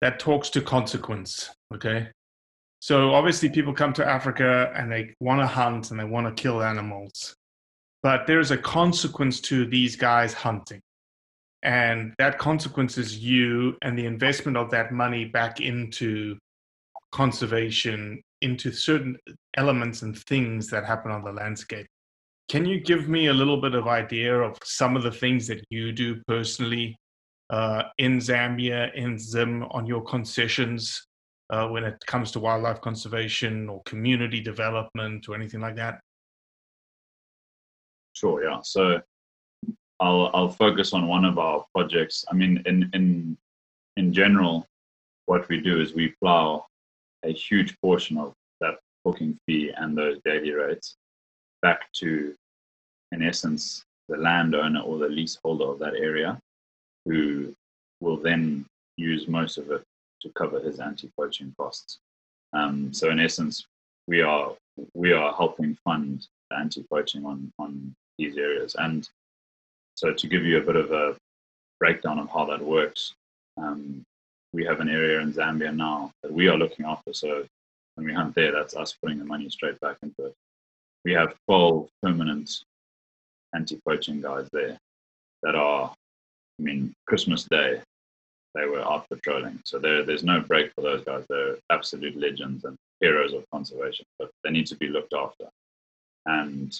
that 0.02 0.20
talks 0.20 0.50
to 0.52 0.62
consequence. 0.62 1.50
Okay. 1.74 2.08
So 2.80 3.14
obviously, 3.14 3.50
people 3.50 3.74
come 3.74 3.94
to 3.94 4.06
Africa 4.06 4.74
and 4.76 4.92
they 4.92 5.14
want 5.20 5.40
to 5.40 5.46
hunt 5.48 5.92
and 5.92 6.00
they 6.00 6.04
want 6.04 6.26
to 6.36 6.42
kill 6.42 6.64
animals, 6.64 7.36
but 8.04 8.26
there's 8.28 8.52
a 8.52 8.58
consequence 8.58 9.40
to 9.42 9.66
these 9.66 9.96
guys 9.96 10.34
hunting. 10.34 10.82
And 11.64 12.14
that 12.18 12.40
consequence 12.40 12.98
is 12.98 13.20
you 13.20 13.78
and 13.84 13.98
the 13.98 14.06
investment 14.06 14.58
of 14.58 14.72
that 14.72 14.92
money 14.92 15.26
back 15.26 15.62
into 15.62 16.38
conservation, 17.12 18.22
into 18.42 18.72
certain 18.72 19.18
elements 19.58 20.02
and 20.02 20.18
things 20.18 20.68
that 20.70 20.86
happen 20.86 21.12
on 21.12 21.24
the 21.24 21.32
landscape. 21.32 21.86
Can 22.50 22.66
you 22.66 22.80
give 22.80 23.08
me 23.08 23.28
a 23.28 23.34
little 23.34 23.62
bit 23.62 23.76
of 23.76 23.88
idea 23.88 24.36
of 24.36 24.58
some 24.64 24.98
of 24.98 25.04
the 25.04 25.12
things 25.12 25.48
that 25.48 25.64
you 25.70 25.92
do 25.92 26.22
personally 26.28 26.98
uh, 27.50 27.84
in 27.98 28.18
Zambia, 28.18 28.94
in 28.96 29.20
Zim, 29.20 29.64
on 29.72 29.86
your 29.86 30.02
concessions 30.02 31.06
uh, 31.50 31.68
when 31.68 31.84
it 31.84 32.04
comes 32.08 32.32
to 32.32 32.40
wildlife 32.40 32.82
conservation 32.82 33.70
or 33.70 33.82
community 33.84 34.42
development 34.42 35.30
or 35.30 35.36
anything 35.36 35.62
like 35.62 35.76
that? 35.76 36.00
Sure, 38.14 38.44
yeah. 38.44 38.60
So 38.64 39.02
I'll 40.00 40.32
I'll 40.34 40.50
focus 40.50 40.94
on 40.94 41.08
one 41.08 41.26
of 41.26 41.38
our 41.38 41.66
projects. 41.74 42.26
I 42.30 42.34
mean, 42.34 42.62
in 42.66 42.90
in 42.94 43.38
in 43.98 44.14
general, 44.14 44.66
what 45.26 45.48
we 45.50 45.62
do 45.62 45.80
is 45.80 45.94
we 45.94 46.16
plow 46.22 46.66
a 47.24 47.32
huge 47.32 47.80
portion 47.82 48.18
of 48.18 48.34
that 48.60 48.80
booking 49.06 49.38
fee 49.46 49.72
and 49.78 49.98
those 49.98 50.18
daily 50.26 50.52
rates 50.52 50.96
back 51.62 51.92
to, 51.94 52.34
in 53.12 53.22
essence, 53.22 53.84
the 54.10 54.18
landowner 54.18 54.82
or 54.82 54.98
the 54.98 55.08
leaseholder 55.08 55.66
of 55.66 55.80
that 55.80 55.96
area, 55.96 56.40
who 57.06 57.54
will 58.00 58.18
then 58.18 58.66
use 58.98 59.28
most 59.28 59.58
of 59.58 59.70
it 59.72 59.84
to 60.22 60.30
cover 60.30 60.60
his 60.60 60.80
anti-poaching 60.80 61.54
costs. 61.58 62.00
Um, 62.54 62.94
so 62.94 63.10
in 63.10 63.20
essence, 63.20 63.66
we 64.08 64.22
are 64.22 64.54
we 64.94 65.12
are 65.14 65.34
helping 65.34 65.78
fund 65.84 66.28
anti-poaching 66.58 67.26
on 67.26 67.52
on 67.60 67.96
these 68.22 68.38
areas. 68.38 68.76
And 68.78 69.08
so 69.96 70.14
to 70.14 70.28
give 70.28 70.46
you 70.46 70.58
a 70.58 70.66
bit 70.66 70.76
of 70.76 70.92
a 70.92 71.16
breakdown 71.80 72.20
of 72.20 72.30
how 72.30 72.46
that 72.46 72.62
works, 72.62 73.14
um, 73.58 74.04
we 74.54 74.66
have 74.66 74.80
an 74.80 74.90
area 74.90 75.20
in 75.20 75.34
Zambia 75.34 75.76
now 75.76 76.12
that 76.24 76.32
we 76.32 76.48
are 76.48 76.58
looking 76.58 76.86
after. 76.86 77.14
So 77.14 77.46
when 77.96 78.06
we 78.06 78.14
hunt 78.14 78.36
there, 78.36 78.52
that's 78.52 78.76
us 78.76 78.96
putting 79.02 79.20
the 79.20 79.26
money 79.26 79.50
straight 79.50 79.80
back 79.80 79.98
into 80.04 80.26
it. 80.28 80.34
We 81.06 81.14
have 81.14 81.36
12 81.48 81.90
permanent 82.04 82.64
anti-poaching 83.56 84.22
guys 84.22 84.48
there 84.54 84.78
that 85.44 85.56
are, 85.56 85.92
I 86.60 86.64
mean, 86.64 86.94
Christmas 87.08 87.46
Day, 87.46 87.82
they 88.54 88.66
were 88.66 88.82
out 88.82 89.08
patrolling. 89.10 89.60
So 89.66 89.80
there, 89.80 90.04
there's 90.04 90.24
no 90.24 90.42
break 90.42 90.72
for 90.76 90.82
those 90.82 91.04
guys. 91.04 91.26
They're 91.30 91.58
absolute 91.70 92.18
legends 92.18 92.66
and 92.66 92.78
heroes 93.00 93.34
of 93.34 93.46
conservation, 93.52 94.06
but 94.20 94.30
they 94.44 94.52
need 94.52 94.68
to 94.68 94.76
be 94.76 94.88
looked 94.88 95.14
after. 95.14 95.46
And 96.26 96.80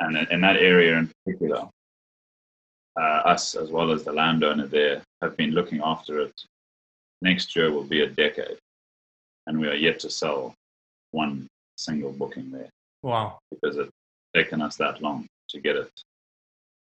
and 0.00 0.16
in 0.30 0.40
that 0.40 0.56
area 0.56 0.96
in 0.96 1.10
particular, 1.24 1.68
uh, 2.98 3.22
us 3.24 3.54
as 3.54 3.70
well 3.70 3.90
as 3.92 4.04
the 4.04 4.12
landowner 4.12 4.66
there 4.66 5.02
have 5.22 5.36
been 5.36 5.52
looking 5.52 5.80
after 5.82 6.20
it. 6.20 6.34
Next 7.22 7.56
year 7.56 7.72
will 7.72 7.84
be 7.84 8.02
a 8.02 8.06
decade, 8.06 8.58
and 9.46 9.58
we 9.58 9.68
are 9.68 9.74
yet 9.74 9.98
to 10.00 10.10
sell 10.10 10.54
one 11.10 11.48
single 11.76 12.12
booking 12.12 12.50
there. 12.50 12.70
Wow! 13.02 13.38
Because 13.50 13.76
it's 13.76 13.90
taken 14.34 14.62
us 14.62 14.76
that 14.76 15.02
long 15.02 15.26
to 15.50 15.60
get 15.60 15.76
it 15.76 15.90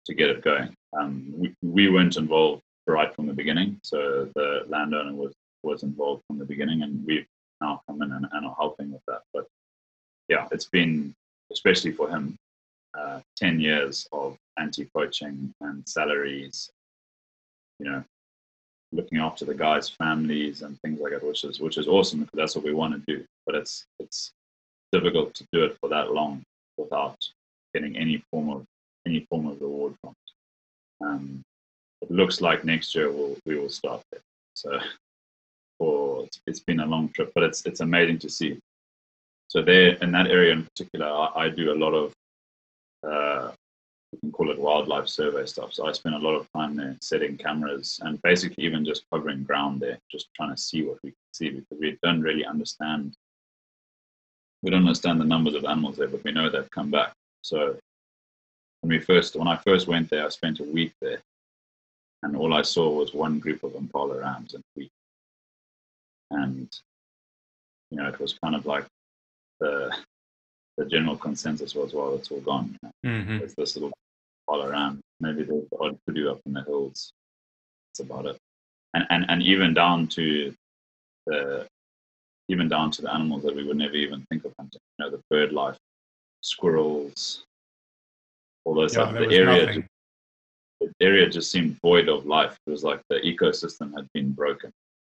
to 0.05 0.13
get 0.13 0.29
it 0.29 0.41
going. 0.41 0.73
Um, 0.97 1.33
we, 1.35 1.53
we 1.61 1.89
weren't 1.89 2.17
involved 2.17 2.61
right 2.87 3.13
from 3.13 3.27
the 3.27 3.33
beginning, 3.33 3.79
so 3.83 4.29
the 4.35 4.65
landowner 4.67 5.13
was 5.13 5.33
was 5.63 5.83
involved 5.83 6.23
from 6.27 6.39
the 6.39 6.45
beginning, 6.45 6.81
and 6.83 7.05
we've 7.05 7.25
now 7.61 7.81
come 7.87 8.01
in 8.01 8.11
and, 8.11 8.27
and 8.31 8.45
are 8.45 8.55
helping 8.57 8.91
with 8.91 9.01
that. 9.07 9.21
But 9.33 9.47
yeah, 10.27 10.47
it's 10.51 10.65
been 10.65 11.13
especially 11.51 11.91
for 11.91 12.09
him 12.09 12.37
uh, 12.97 13.19
10 13.37 13.59
years 13.59 14.07
of 14.11 14.37
anti-poaching 14.59 15.53
and 15.61 15.87
salaries, 15.87 16.69
you 17.79 17.89
know, 17.89 18.03
looking 18.91 19.19
after 19.19 19.45
the 19.45 19.53
guys' 19.53 19.89
families 19.89 20.61
and 20.61 20.79
things 20.81 20.99
like 20.99 21.11
that, 21.11 21.23
which 21.23 21.43
is 21.43 21.59
which 21.59 21.77
is 21.77 21.87
awesome 21.87 22.21
because 22.21 22.37
that's 22.37 22.55
what 22.55 22.65
we 22.65 22.73
want 22.73 22.93
to 22.93 23.15
do. 23.15 23.23
But 23.45 23.55
it's 23.55 23.85
it's 23.99 24.31
difficult 24.91 25.33
to 25.35 25.45
do 25.51 25.63
it 25.63 25.77
for 25.79 25.89
that 25.89 26.11
long 26.11 26.43
without 26.77 27.17
getting 27.73 27.97
any 27.97 28.23
form 28.31 28.49
of 28.49 28.65
any 29.05 29.25
form 29.29 29.47
of 29.47 29.61
reward 29.61 29.95
from 30.01 30.11
it. 30.11 31.05
Um, 31.05 31.43
it 32.01 32.11
looks 32.11 32.41
like 32.41 32.63
next 32.63 32.95
year 32.95 33.11
we'll 33.11 33.37
we 33.45 33.57
will 33.59 33.69
start 33.69 34.01
there. 34.11 34.21
So 34.53 34.79
for 35.77 36.25
it's, 36.25 36.41
it's 36.47 36.59
been 36.61 36.79
a 36.79 36.85
long 36.85 37.09
trip, 37.09 37.31
but 37.35 37.43
it's 37.43 37.65
it's 37.65 37.81
amazing 37.81 38.19
to 38.19 38.29
see. 38.29 38.57
So 39.49 39.61
there 39.61 39.93
in 40.03 40.11
that 40.11 40.27
area 40.27 40.53
in 40.53 40.63
particular, 40.63 41.07
I, 41.07 41.45
I 41.45 41.49
do 41.49 41.71
a 41.71 41.81
lot 41.83 41.93
of 41.93 42.13
uh, 43.03 43.51
we 44.11 44.19
can 44.19 44.31
call 44.31 44.51
it 44.51 44.59
wildlife 44.59 45.07
survey 45.07 45.45
stuff. 45.45 45.73
So 45.73 45.87
I 45.87 45.91
spent 45.91 46.15
a 46.15 46.19
lot 46.19 46.35
of 46.35 46.47
time 46.55 46.75
there 46.75 46.95
setting 47.01 47.37
cameras 47.37 47.99
and 48.03 48.21
basically 48.21 48.63
even 48.63 48.85
just 48.85 49.03
covering 49.11 49.43
ground 49.43 49.81
there, 49.81 49.99
just 50.09 50.27
trying 50.35 50.55
to 50.55 50.61
see 50.61 50.83
what 50.83 50.97
we 51.03 51.11
can 51.11 51.17
see 51.33 51.49
because 51.49 51.77
we 51.79 51.97
don't 52.03 52.21
really 52.21 52.45
understand. 52.45 53.15
We 54.63 54.71
don't 54.71 54.83
understand 54.83 55.19
the 55.19 55.25
numbers 55.25 55.55
of 55.55 55.65
animals 55.65 55.97
there, 55.97 56.07
but 56.07 56.23
we 56.23 56.31
know 56.31 56.49
they've 56.49 56.71
come 56.71 56.89
back. 56.89 57.13
So 57.41 57.77
when 58.81 58.89
we 58.89 58.99
first, 58.99 59.35
when 59.35 59.47
I 59.47 59.57
first 59.57 59.87
went 59.87 60.09
there, 60.09 60.25
I 60.25 60.29
spent 60.29 60.61
a 60.61 60.63
week 60.63 60.93
there, 61.01 61.21
and 62.23 62.35
all 62.35 62.53
I 62.53 62.61
saw 62.61 62.89
was 62.89 63.13
one 63.13 63.39
group 63.39 63.63
of 63.63 63.75
impala 63.75 64.19
rams 64.19 64.55
and 66.31 66.69
you 67.89 67.97
know 67.97 68.07
it 68.07 68.19
was 68.19 68.37
kind 68.43 68.55
of 68.55 68.65
like 68.65 68.85
the 69.59 69.95
the 70.77 70.85
general 70.85 71.17
consensus 71.17 71.75
was, 71.75 71.93
well, 71.93 72.15
it's 72.15 72.29
all 72.31 72.41
gone. 72.41 72.77
You 72.81 72.89
know? 73.03 73.09
mm-hmm. 73.09 73.37
There's 73.39 73.55
this 73.55 73.75
little 73.75 73.91
all 74.47 74.63
around. 74.63 75.01
Maybe 75.19 75.43
there's 75.43 75.67
the 75.71 75.77
odd 75.79 75.97
kudu 76.05 76.29
up 76.29 76.39
in 76.45 76.53
the 76.53 76.63
hills. 76.63 77.11
That's 77.89 78.07
about 78.07 78.25
it. 78.27 78.37
And, 78.93 79.05
and 79.09 79.25
and 79.29 79.43
even 79.43 79.73
down 79.73 80.07
to 80.09 80.53
the 81.25 81.67
even 82.47 82.69
down 82.69 82.91
to 82.91 83.01
the 83.01 83.13
animals 83.13 83.43
that 83.43 83.55
we 83.55 83.65
would 83.65 83.77
never 83.77 83.95
even 83.95 84.25
think 84.29 84.45
of 84.45 84.53
hunting. 84.57 84.79
You 84.97 85.05
know, 85.05 85.11
the 85.11 85.21
bird 85.29 85.51
life, 85.51 85.77
squirrels, 86.41 87.43
all 88.63 88.75
those. 88.75 88.95
Yeah, 88.95 89.11
the 89.11 89.31
area, 89.31 89.65
just, 89.73 89.87
the 90.79 90.91
area 91.01 91.29
just 91.29 91.51
seemed 91.51 91.77
void 91.81 92.07
of 92.07 92.25
life. 92.25 92.57
It 92.65 92.71
was 92.71 92.83
like 92.83 93.01
the 93.09 93.17
ecosystem 93.17 93.93
had 93.95 94.07
been 94.13 94.31
broken. 94.31 94.71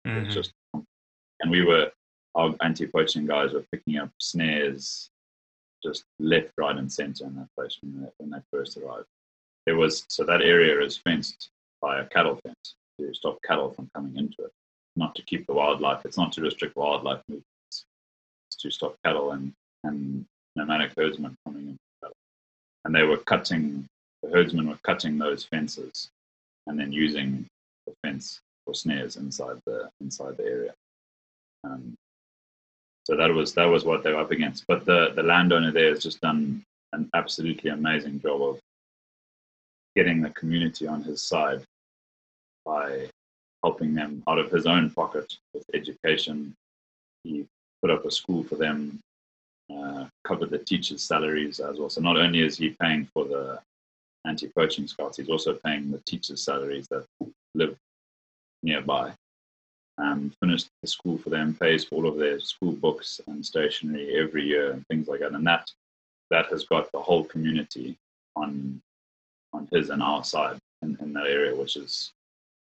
Mm-hmm. 0.06 0.30
just, 0.30 0.52
and 0.72 1.50
we 1.50 1.64
were 1.64 1.90
our 2.34 2.54
anti-poaching 2.62 3.26
guys 3.26 3.52
were 3.52 3.64
picking 3.72 3.98
up 3.98 4.10
snares 4.20 5.10
just 5.82 6.04
left, 6.18 6.52
right, 6.56 6.76
and 6.76 6.90
center 6.92 7.24
in 7.24 7.34
that 7.36 7.48
place 7.56 7.78
when 7.80 8.02
they, 8.02 8.08
when 8.18 8.30
they 8.30 8.38
first 8.50 8.76
arrived. 8.76 9.06
There 9.66 9.76
was 9.76 10.04
so 10.08 10.24
that 10.24 10.42
area 10.42 10.80
is 10.80 10.96
fenced 10.96 11.50
by 11.80 12.00
a 12.00 12.06
cattle 12.06 12.38
fence 12.44 12.74
to 13.00 13.14
stop 13.14 13.38
cattle 13.46 13.70
from 13.70 13.90
coming 13.94 14.16
into 14.16 14.42
it, 14.42 14.52
not 14.96 15.14
to 15.14 15.22
keep 15.22 15.46
the 15.46 15.52
wildlife. 15.52 16.04
It's 16.04 16.16
not 16.16 16.32
to 16.32 16.42
restrict 16.42 16.76
wildlife 16.76 17.22
movements. 17.28 17.84
It's 18.48 18.56
to 18.62 18.70
stop 18.70 18.96
cattle 19.04 19.32
and 19.32 19.52
and 19.84 20.24
nomadic 20.56 20.92
herdsmen 20.96 21.36
coming 21.46 21.68
into 21.68 21.78
cattle. 22.02 22.16
And 22.84 22.94
they 22.94 23.02
were 23.02 23.18
cutting. 23.18 23.86
The 24.22 24.30
herdsmen 24.30 24.68
were 24.68 24.78
cutting 24.82 25.18
those 25.18 25.44
fences, 25.44 26.08
and 26.66 26.78
then 26.78 26.92
using 26.92 27.46
the 27.86 27.94
fence 28.02 28.40
for 28.64 28.74
snares 28.74 29.16
inside 29.16 29.60
the 29.66 29.90
inside 30.00 30.36
the 30.36 30.44
area. 30.44 30.74
Um, 31.64 31.94
so 33.08 33.16
that 33.16 33.32
was 33.32 33.54
that 33.54 33.64
was 33.64 33.86
what 33.86 34.02
they 34.02 34.12
were 34.12 34.20
up 34.20 34.32
against. 34.32 34.66
But 34.68 34.84
the 34.84 35.12
the 35.16 35.22
landowner 35.22 35.72
there 35.72 35.88
has 35.88 36.02
just 36.02 36.20
done 36.20 36.62
an 36.92 37.08
absolutely 37.14 37.70
amazing 37.70 38.20
job 38.20 38.42
of 38.42 38.60
getting 39.96 40.20
the 40.20 40.30
community 40.30 40.86
on 40.86 41.02
his 41.02 41.22
side 41.22 41.62
by 42.66 43.08
helping 43.64 43.94
them 43.94 44.22
out 44.28 44.38
of 44.38 44.50
his 44.50 44.66
own 44.66 44.90
pocket 44.90 45.32
with 45.54 45.64
education. 45.72 46.54
He 47.24 47.46
put 47.80 47.90
up 47.90 48.04
a 48.04 48.10
school 48.10 48.44
for 48.44 48.56
them, 48.56 49.00
uh, 49.74 50.04
covered 50.24 50.50
the 50.50 50.58
teachers' 50.58 51.02
salaries 51.02 51.60
as 51.60 51.78
well. 51.78 51.88
So 51.88 52.02
not 52.02 52.18
only 52.18 52.40
is 52.42 52.58
he 52.58 52.76
paying 52.80 53.08
for 53.14 53.24
the 53.24 53.58
anti-poaching 54.26 54.86
scouts, 54.86 55.16
he's 55.16 55.30
also 55.30 55.54
paying 55.64 55.90
the 55.90 56.02
teachers' 56.06 56.44
salaries 56.44 56.86
that 56.90 57.06
live 57.54 57.74
nearby 58.62 59.14
um, 59.98 60.32
finished 60.40 60.68
the 60.82 60.88
school 60.88 61.18
for 61.18 61.30
them, 61.30 61.54
pays 61.54 61.84
for 61.84 61.96
all 61.96 62.08
of 62.08 62.18
their 62.18 62.38
school 62.40 62.72
books 62.72 63.20
and 63.26 63.44
stationery 63.44 64.18
every 64.18 64.44
year 64.44 64.72
and 64.72 64.86
things 64.86 65.08
like 65.08 65.20
that. 65.20 65.32
And 65.32 65.46
that 65.46 65.70
that 66.30 66.46
has 66.46 66.64
got 66.64 66.90
the 66.92 67.00
whole 67.00 67.24
community 67.24 67.96
on 68.36 68.80
on 69.52 69.68
his 69.72 69.90
and 69.90 70.02
our 70.02 70.22
side 70.24 70.58
in, 70.82 70.96
in 71.00 71.12
that 71.14 71.26
area, 71.26 71.54
which 71.54 71.76
is 71.76 72.12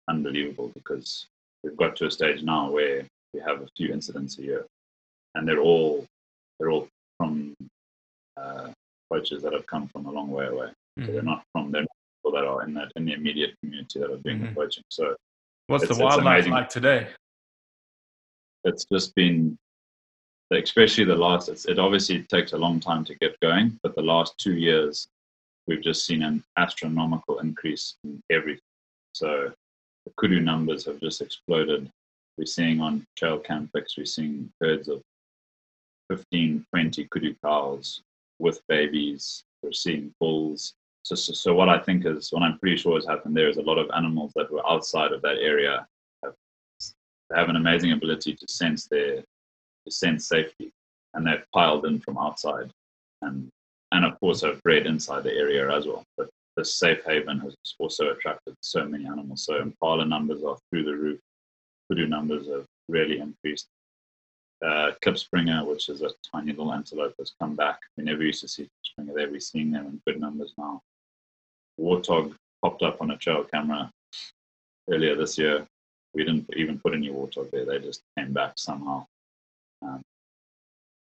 unbelievable 0.09 0.71
because 0.75 1.27
we've 1.63 1.77
got 1.77 1.95
to 1.97 2.05
a 2.05 2.11
stage 2.11 2.43
now 2.43 2.69
where 2.69 3.03
we 3.33 3.39
have 3.39 3.61
a 3.61 3.67
few 3.75 3.91
incidents 3.91 4.37
a 4.37 4.43
year, 4.43 4.65
and 5.35 5.47
they're 5.47 5.59
all 5.59 6.05
they're 6.59 6.71
all 6.71 6.87
from 7.17 7.53
uh, 8.37 8.69
coaches 9.11 9.41
that 9.43 9.53
have 9.53 9.67
come 9.67 9.87
from 9.87 10.05
a 10.05 10.11
long 10.11 10.29
way 10.29 10.47
away. 10.47 10.67
Mm-hmm. 10.67 11.05
So 11.05 11.11
they're 11.11 11.21
mm-hmm. 11.21 11.29
not 11.29 11.43
from 11.51 11.71
they're 11.71 11.81
not 11.81 11.89
people 12.23 12.39
that 12.39 12.47
are 12.47 12.63
in 12.63 12.73
that 12.75 12.91
in 12.95 13.05
the 13.05 13.13
immediate 13.13 13.55
community 13.61 13.99
that 13.99 14.11
are 14.11 14.17
doing 14.17 14.37
mm-hmm. 14.37 14.53
the 14.53 14.55
coaching. 14.55 14.83
So 14.89 15.15
what's 15.67 15.87
the 15.87 16.01
wildlife 16.01 16.47
like 16.47 16.69
today? 16.69 17.07
It's 18.65 18.85
just 18.91 19.15
been 19.15 19.57
especially 20.51 21.03
the 21.03 21.15
last 21.15 21.49
it 21.67 21.79
obviously 21.79 22.21
takes 22.23 22.53
a 22.53 22.57
long 22.57 22.79
time 22.79 23.03
to 23.03 23.15
get 23.15 23.39
going 23.39 23.79
but 23.81 23.95
the 23.95 24.01
last 24.01 24.37
two 24.37 24.53
years 24.53 25.07
we've 25.67 25.81
just 25.81 26.05
seen 26.05 26.23
an 26.23 26.43
astronomical 26.57 27.39
increase 27.39 27.95
in 28.03 28.21
everything. 28.29 28.61
So 29.13 29.51
the 30.05 30.11
kudu 30.17 30.39
numbers 30.39 30.85
have 30.85 30.99
just 30.99 31.21
exploded. 31.21 31.89
We're 32.37 32.45
seeing 32.45 32.81
on 32.81 33.05
trail 33.17 33.39
cam 33.39 33.69
pics 33.73 33.97
we're 33.97 34.05
seeing 34.05 34.51
herds 34.61 34.87
of 34.87 35.01
15 36.09 36.65
20 36.71 37.05
kudu 37.05 37.35
cows 37.43 38.01
with 38.39 38.61
babies. 38.67 39.43
We're 39.63 39.71
seeing 39.71 40.13
bulls. 40.19 40.73
So, 41.03 41.15
so, 41.15 41.33
so 41.33 41.53
what 41.53 41.69
I 41.69 41.79
think 41.79 42.05
is, 42.05 42.29
what 42.31 42.43
I'm 42.43 42.59
pretty 42.59 42.77
sure 42.77 42.95
has 42.95 43.05
happened 43.05 43.37
there 43.37 43.49
is 43.49 43.57
a 43.57 43.61
lot 43.61 43.77
of 43.77 43.89
animals 43.95 44.31
that 44.35 44.51
were 44.51 44.67
outside 44.67 45.11
of 45.11 45.21
that 45.21 45.37
area 45.39 45.87
have, 47.29 47.39
have 47.39 47.49
an 47.49 47.55
amazing 47.55 47.91
ability 47.91 48.35
to 48.35 48.47
sense 48.47 48.87
their 48.87 49.17
to 49.17 49.91
sense 49.91 50.27
safety, 50.27 50.71
and 51.13 51.25
they've 51.25 51.45
piled 51.53 51.85
in 51.85 51.99
from 51.99 52.17
outside, 52.17 52.71
and 53.21 53.49
and 53.91 54.05
of 54.05 54.19
course 54.19 54.41
have 54.41 54.61
bred 54.63 54.85
inside 54.85 55.23
the 55.23 55.33
area 55.33 55.69
as 55.75 55.85
well. 55.85 56.03
But 56.17 56.29
the 56.55 56.65
safe 56.65 57.03
haven 57.05 57.39
has 57.39 57.55
also 57.79 58.11
attracted 58.11 58.55
so 58.61 58.85
many 58.85 59.05
animals. 59.05 59.45
So 59.45 59.61
impala 59.61 60.05
numbers 60.05 60.43
are 60.43 60.57
through 60.69 60.83
the 60.85 60.95
roof. 60.95 61.19
Kudu 61.89 62.07
numbers 62.07 62.47
have 62.47 62.65
really 62.89 63.19
increased. 63.19 63.67
Uh, 64.65 64.91
which 65.65 65.89
is 65.89 66.01
a 66.01 66.09
tiny 66.31 66.51
little 66.51 66.73
antelope, 66.73 67.13
has 67.19 67.33
come 67.39 67.55
back. 67.55 67.79
We 67.97 68.03
never 68.03 68.23
used 68.23 68.41
to 68.41 68.47
see 68.47 68.63
Klipspringer 68.63 69.13
there. 69.13 69.29
We're 69.29 69.39
seeing 69.39 69.69
them 69.71 69.85
in 69.85 70.01
good 70.07 70.19
numbers 70.19 70.53
now. 70.57 70.81
Warthog 71.79 72.33
popped 72.63 72.81
up 72.81 73.01
on 73.01 73.11
a 73.11 73.17
trail 73.17 73.43
camera 73.43 73.91
earlier 74.89 75.15
this 75.15 75.37
year. 75.37 75.67
We 76.15 76.23
didn't 76.23 76.49
even 76.55 76.79
put 76.79 76.93
any 76.93 77.09
warthog 77.09 77.51
there. 77.51 77.65
They 77.65 77.79
just 77.79 78.01
came 78.17 78.31
back 78.33 78.53
somehow. 78.57 79.05
Um, 79.81 80.01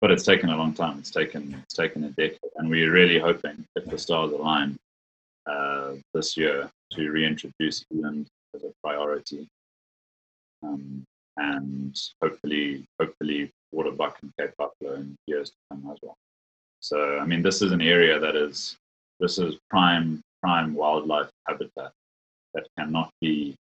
but 0.00 0.10
it's 0.10 0.24
taken 0.24 0.50
a 0.50 0.56
long 0.56 0.74
time. 0.74 0.98
It's 0.98 1.10
taken 1.10 1.54
it's 1.62 1.74
taken 1.74 2.04
a 2.04 2.10
decade, 2.10 2.38
and 2.56 2.68
we're 2.68 2.92
really 2.92 3.18
hoping, 3.18 3.64
if 3.76 3.84
the 3.86 3.98
stars 3.98 4.32
align, 4.32 4.76
uh, 5.46 5.94
this 6.14 6.36
year 6.36 6.70
to 6.92 7.10
reintroduce 7.10 7.84
eland 7.92 8.26
as 8.54 8.62
a 8.62 8.72
priority, 8.82 9.48
um, 10.62 11.04
and 11.36 11.96
hopefully, 12.22 12.84
hopefully, 13.00 13.50
waterbuck 13.72 14.18
and 14.22 14.32
Cape 14.38 14.54
buffalo 14.56 14.94
in 14.94 15.16
years 15.26 15.50
to 15.50 15.56
come 15.70 15.90
as 15.92 15.98
well. 16.02 16.16
So, 16.80 17.18
I 17.18 17.24
mean, 17.24 17.42
this 17.42 17.60
is 17.60 17.72
an 17.72 17.80
area 17.82 18.18
that 18.20 18.36
is 18.36 18.76
this 19.20 19.38
is 19.38 19.56
prime 19.68 20.20
prime 20.42 20.74
wildlife 20.74 21.30
habitat 21.48 21.92
that 22.54 22.66
cannot 22.78 23.10
be 23.20 23.56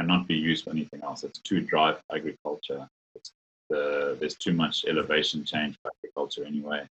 cannot 0.00 0.26
be 0.26 0.34
used 0.34 0.64
for 0.64 0.70
anything 0.70 1.00
else. 1.02 1.24
It's 1.24 1.40
too 1.40 1.60
dry 1.60 1.92
for 1.92 2.16
agriculture. 2.16 2.88
It's 3.14 3.32
the, 3.68 4.16
there's 4.18 4.34
too 4.34 4.54
much 4.54 4.86
elevation 4.88 5.44
change 5.44 5.76
for 5.82 5.90
agriculture 5.98 6.44
anyway. 6.46 6.86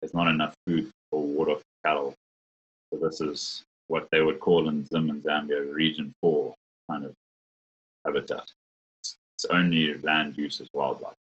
There's 0.00 0.12
not 0.12 0.28
enough 0.28 0.54
food 0.66 0.90
for 1.10 1.22
water 1.22 1.56
for 1.56 1.64
cattle. 1.84 2.14
So 2.92 3.00
this 3.00 3.20
is 3.22 3.64
what 3.88 4.06
they 4.12 4.20
would 4.20 4.40
call 4.40 4.68
in 4.68 4.84
Zim 4.84 5.08
and 5.08 5.22
Zambia 5.22 5.72
Region 5.72 6.12
4 6.20 6.54
kind 6.90 7.06
of 7.06 7.14
habitat. 8.04 8.46
It's, 9.00 9.16
it's 9.36 9.46
only 9.46 9.94
land 10.02 10.36
use 10.36 10.60
as 10.60 10.68
wildlife. 10.74 11.14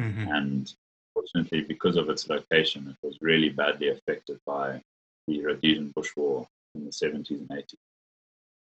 Mm-hmm. 0.00 0.28
And 0.28 0.72
fortunately, 1.12 1.62
because 1.62 1.96
of 1.96 2.08
its 2.08 2.28
location, 2.28 2.88
it 2.88 3.06
was 3.06 3.18
really 3.20 3.48
badly 3.48 3.88
affected 3.88 4.38
by 4.46 4.80
the 5.26 5.44
Rhodesian 5.44 5.90
Bush 5.96 6.10
War 6.16 6.46
in 6.76 6.84
the 6.84 6.90
70s 6.90 7.30
and 7.30 7.48
80s. 7.48 7.74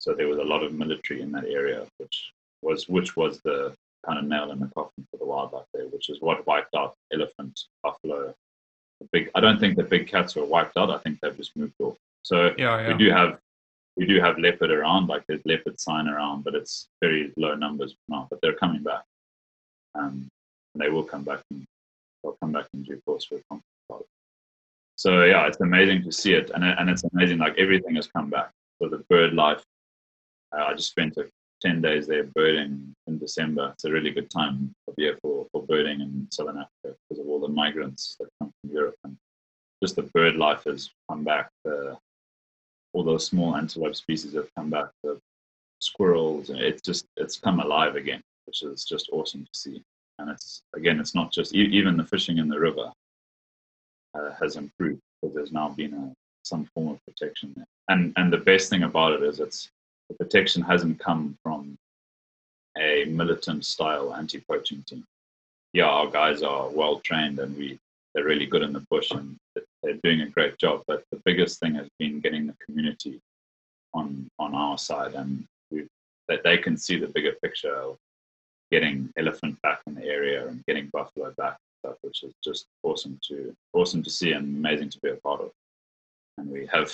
So 0.03 0.13
there 0.13 0.27
was 0.27 0.37
a 0.37 0.43
lot 0.43 0.63
of 0.63 0.73
military 0.73 1.21
in 1.21 1.31
that 1.31 1.45
area, 1.45 1.87
which 1.97 2.33
was 2.61 2.89
which 2.89 3.15
was 3.15 3.39
the 3.45 3.73
kind 4.05 4.19
of 4.19 4.25
nail 4.25 4.51
in 4.51 4.59
the 4.59 4.69
coffin 4.75 5.07
for 5.09 5.15
the 5.15 5.25
wildlife 5.25 5.65
there, 5.73 5.85
which 5.87 6.09
is 6.09 6.19
what 6.19 6.45
wiped 6.45 6.75
out 6.75 6.93
elephant, 7.13 7.57
buffalo. 7.81 8.35
The 8.99 9.07
big. 9.13 9.31
I 9.33 9.39
don't 9.39 9.61
think 9.61 9.77
the 9.77 9.83
big 9.83 10.07
cats 10.09 10.35
were 10.35 10.43
wiped 10.43 10.75
out. 10.75 10.91
I 10.91 10.97
think 10.97 11.19
they've 11.21 11.37
just 11.37 11.55
moved 11.55 11.75
off. 11.81 11.95
So 12.23 12.53
Yeah, 12.57 12.81
yeah. 12.81 12.87
we 12.89 12.95
do 12.95 13.11
have 13.11 13.39
we 13.95 14.05
do 14.05 14.19
have 14.19 14.37
leopard 14.39 14.71
around, 14.71 15.07
like 15.07 15.23
there's 15.27 15.45
leopard 15.45 15.79
sign 15.79 16.09
around, 16.09 16.43
but 16.43 16.53
it's 16.53 16.89
very 17.01 17.31
low 17.37 17.55
numbers 17.55 17.95
now. 18.09 18.27
But 18.29 18.39
they're 18.41 18.55
coming 18.55 18.83
back, 18.83 19.05
um, 19.95 20.27
and 20.73 20.83
they 20.83 20.89
will 20.89 21.03
come 21.03 21.23
back. 21.23 21.39
In, 21.49 21.65
they'll 22.21 22.37
come 22.41 22.51
back 22.51 22.65
in 22.73 22.83
due 22.83 23.01
course 23.05 23.23
for 23.23 23.35
a 23.35 23.43
conference. 23.49 24.09
So 24.97 25.23
yeah, 25.23 25.47
it's 25.47 25.61
amazing 25.61 26.03
to 26.03 26.11
see 26.11 26.33
it, 26.33 26.51
and 26.53 26.65
and 26.65 26.89
it's 26.89 27.05
amazing 27.13 27.37
like 27.37 27.57
everything 27.57 27.95
has 27.95 28.07
come 28.07 28.29
back. 28.29 28.51
So 28.81 28.89
the 28.89 29.05
bird 29.09 29.33
life. 29.33 29.63
Uh, 30.55 30.65
I 30.65 30.73
just 30.73 30.91
spent 30.91 31.17
a, 31.17 31.25
ten 31.61 31.81
days 31.81 32.07
there 32.07 32.25
birding 32.35 32.93
in 33.07 33.17
December. 33.17 33.71
It's 33.73 33.85
a 33.85 33.91
really 33.91 34.11
good 34.11 34.29
time 34.29 34.73
of 34.87 34.93
year 34.97 35.17
for, 35.21 35.47
for 35.51 35.63
birding 35.63 36.01
in 36.01 36.27
southern 36.29 36.57
Africa 36.57 36.97
because 37.09 37.21
of 37.21 37.27
all 37.27 37.39
the 37.39 37.47
migrants 37.47 38.15
that 38.19 38.27
come 38.39 38.51
from 38.61 38.71
Europe, 38.71 38.95
and 39.03 39.17
just 39.81 39.95
the 39.95 40.03
bird 40.03 40.35
life 40.35 40.63
has 40.65 40.89
come 41.09 41.23
back. 41.23 41.49
The, 41.63 41.97
all 42.93 43.03
those 43.03 43.25
small 43.25 43.55
antelope 43.55 43.95
species 43.95 44.33
have 44.33 44.49
come 44.55 44.69
back. 44.69 44.87
The 45.03 45.19
squirrels, 45.79 46.49
and 46.49 46.59
it's 46.59 46.81
just 46.81 47.05
it's 47.17 47.39
come 47.39 47.59
alive 47.59 47.95
again, 47.95 48.21
which 48.45 48.63
is 48.63 48.85
just 48.85 49.09
awesome 49.11 49.43
to 49.43 49.59
see. 49.59 49.81
And 50.19 50.29
it's 50.29 50.61
again, 50.75 50.99
it's 50.99 51.15
not 51.15 51.31
just 51.31 51.55
even 51.55 51.97
the 51.97 52.05
fishing 52.05 52.37
in 52.37 52.47
the 52.47 52.59
river 52.59 52.91
uh, 54.15 54.31
has 54.39 54.57
improved 54.57 55.01
because 55.21 55.33
there's 55.33 55.51
now 55.51 55.69
been 55.69 55.93
a, 55.93 56.13
some 56.43 56.69
form 56.73 56.89
of 56.89 56.99
protection 57.07 57.53
there. 57.55 57.65
And 57.89 58.13
and 58.17 58.31
the 58.31 58.37
best 58.37 58.69
thing 58.69 58.83
about 58.83 59.13
it 59.13 59.23
is 59.23 59.39
it's 59.39 59.69
the 60.17 60.25
protection 60.25 60.61
hasn't 60.61 60.99
come 60.99 61.37
from 61.43 61.77
a 62.77 63.05
militant 63.05 63.65
style 63.65 64.13
anti-poaching 64.13 64.83
team. 64.87 65.03
Yeah, 65.73 65.85
our 65.85 66.07
guys 66.07 66.43
are 66.43 66.69
well 66.69 66.99
trained 66.99 67.39
and 67.39 67.55
we 67.57 67.79
they're 68.13 68.25
really 68.25 68.45
good 68.45 68.61
in 68.61 68.73
the 68.73 68.85
bush 68.91 69.09
and 69.09 69.35
they're 69.81 69.97
doing 70.03 70.21
a 70.21 70.29
great 70.29 70.59
job. 70.59 70.83
But 70.87 71.03
the 71.11 71.19
biggest 71.25 71.59
thing 71.59 71.73
has 71.75 71.87
been 71.97 72.19
getting 72.19 72.45
the 72.45 72.55
community 72.63 73.19
on 73.93 74.27
on 74.39 74.53
our 74.53 74.77
side 74.77 75.13
and 75.15 75.45
that 76.29 76.43
they 76.43 76.57
can 76.57 76.77
see 76.77 76.97
the 76.97 77.07
bigger 77.07 77.33
picture 77.43 77.75
of 77.75 77.97
getting 78.71 79.09
elephant 79.17 79.61
back 79.61 79.81
in 79.87 79.95
the 79.95 80.05
area 80.05 80.47
and 80.47 80.63
getting 80.67 80.89
buffalo 80.93 81.33
back 81.37 81.57
stuff, 81.79 81.97
which 82.01 82.23
is 82.23 82.33
just 82.43 82.65
awesome 82.83 83.19
to 83.27 83.55
awesome 83.73 84.03
to 84.03 84.09
see 84.09 84.31
and 84.31 84.57
amazing 84.57 84.89
to 84.89 84.99
be 85.01 85.09
a 85.09 85.15
part 85.15 85.41
of. 85.41 85.51
And 86.37 86.49
we 86.49 86.67
have 86.71 86.91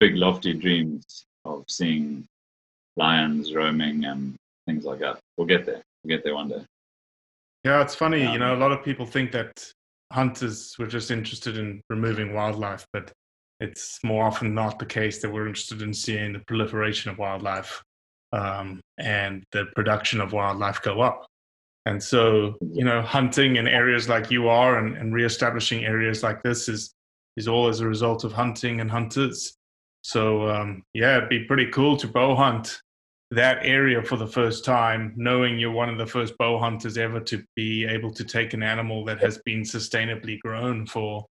big 0.00 0.16
lofty 0.16 0.54
dreams 0.54 1.26
of 1.44 1.64
seeing 1.68 2.26
lions 2.96 3.54
roaming 3.54 4.04
and 4.04 4.34
things 4.66 4.84
like 4.84 5.00
that. 5.00 5.18
We'll 5.36 5.46
get 5.46 5.64
there. 5.64 5.82
We'll 6.02 6.16
get 6.16 6.24
there 6.24 6.34
one 6.34 6.48
day. 6.48 6.64
Yeah, 7.64 7.82
it's 7.82 7.94
funny. 7.94 8.22
Yeah. 8.22 8.32
You 8.32 8.38
know, 8.38 8.54
a 8.54 8.56
lot 8.58 8.72
of 8.72 8.84
people 8.84 9.06
think 9.06 9.32
that 9.32 9.64
hunters 10.12 10.74
were 10.78 10.86
just 10.86 11.10
interested 11.10 11.58
in 11.58 11.80
removing 11.90 12.34
wildlife, 12.34 12.86
but 12.92 13.12
it's 13.60 13.98
more 14.04 14.24
often 14.24 14.54
not 14.54 14.78
the 14.78 14.86
case 14.86 15.20
that 15.20 15.30
we're 15.30 15.46
interested 15.46 15.82
in 15.82 15.92
seeing 15.92 16.32
the 16.32 16.42
proliferation 16.46 17.10
of 17.10 17.18
wildlife 17.18 17.82
um, 18.32 18.80
and 18.98 19.42
the 19.52 19.66
production 19.74 20.20
of 20.20 20.32
wildlife 20.32 20.80
go 20.82 21.00
up. 21.00 21.26
And 21.86 22.02
so, 22.02 22.56
you 22.60 22.84
know, 22.84 23.00
hunting 23.00 23.56
in 23.56 23.66
areas 23.66 24.08
like 24.08 24.30
you 24.30 24.48
are 24.48 24.78
and, 24.78 24.96
and 24.96 25.14
reestablishing 25.14 25.84
areas 25.84 26.22
like 26.22 26.42
this 26.42 26.68
is 26.68 26.92
is 27.36 27.46
all 27.46 27.68
as 27.68 27.80
a 27.80 27.86
result 27.86 28.24
of 28.24 28.32
hunting 28.32 28.80
and 28.80 28.90
hunters. 28.90 29.54
So 30.02 30.48
um, 30.48 30.82
yeah, 30.94 31.18
it'd 31.18 31.28
be 31.28 31.44
pretty 31.44 31.66
cool 31.66 31.96
to 31.98 32.08
bow 32.08 32.34
hunt 32.34 32.80
that 33.30 33.58
area 33.62 34.02
for 34.02 34.16
the 34.16 34.26
first 34.26 34.64
time, 34.64 35.12
knowing 35.16 35.58
you're 35.58 35.70
one 35.70 35.90
of 35.90 35.98
the 35.98 36.06
first 36.06 36.36
bow 36.38 36.58
hunters 36.58 36.96
ever 36.96 37.20
to 37.20 37.42
be 37.56 37.84
able 37.84 38.10
to 38.12 38.24
take 38.24 38.54
an 38.54 38.62
animal 38.62 39.04
that 39.04 39.18
has 39.20 39.38
been 39.44 39.62
sustainably 39.62 40.38
grown 40.40 40.86
for, 40.86 41.26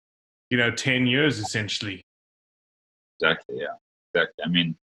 you 0.50 0.58
know, 0.58 0.72
10 0.72 1.06
years 1.06 1.38
essentially. 1.40 2.02
Exactly. 3.20 3.58
Yeah. 3.60 3.76
Exactly. 4.14 4.44
I 4.46 4.50
mean, 4.50 4.76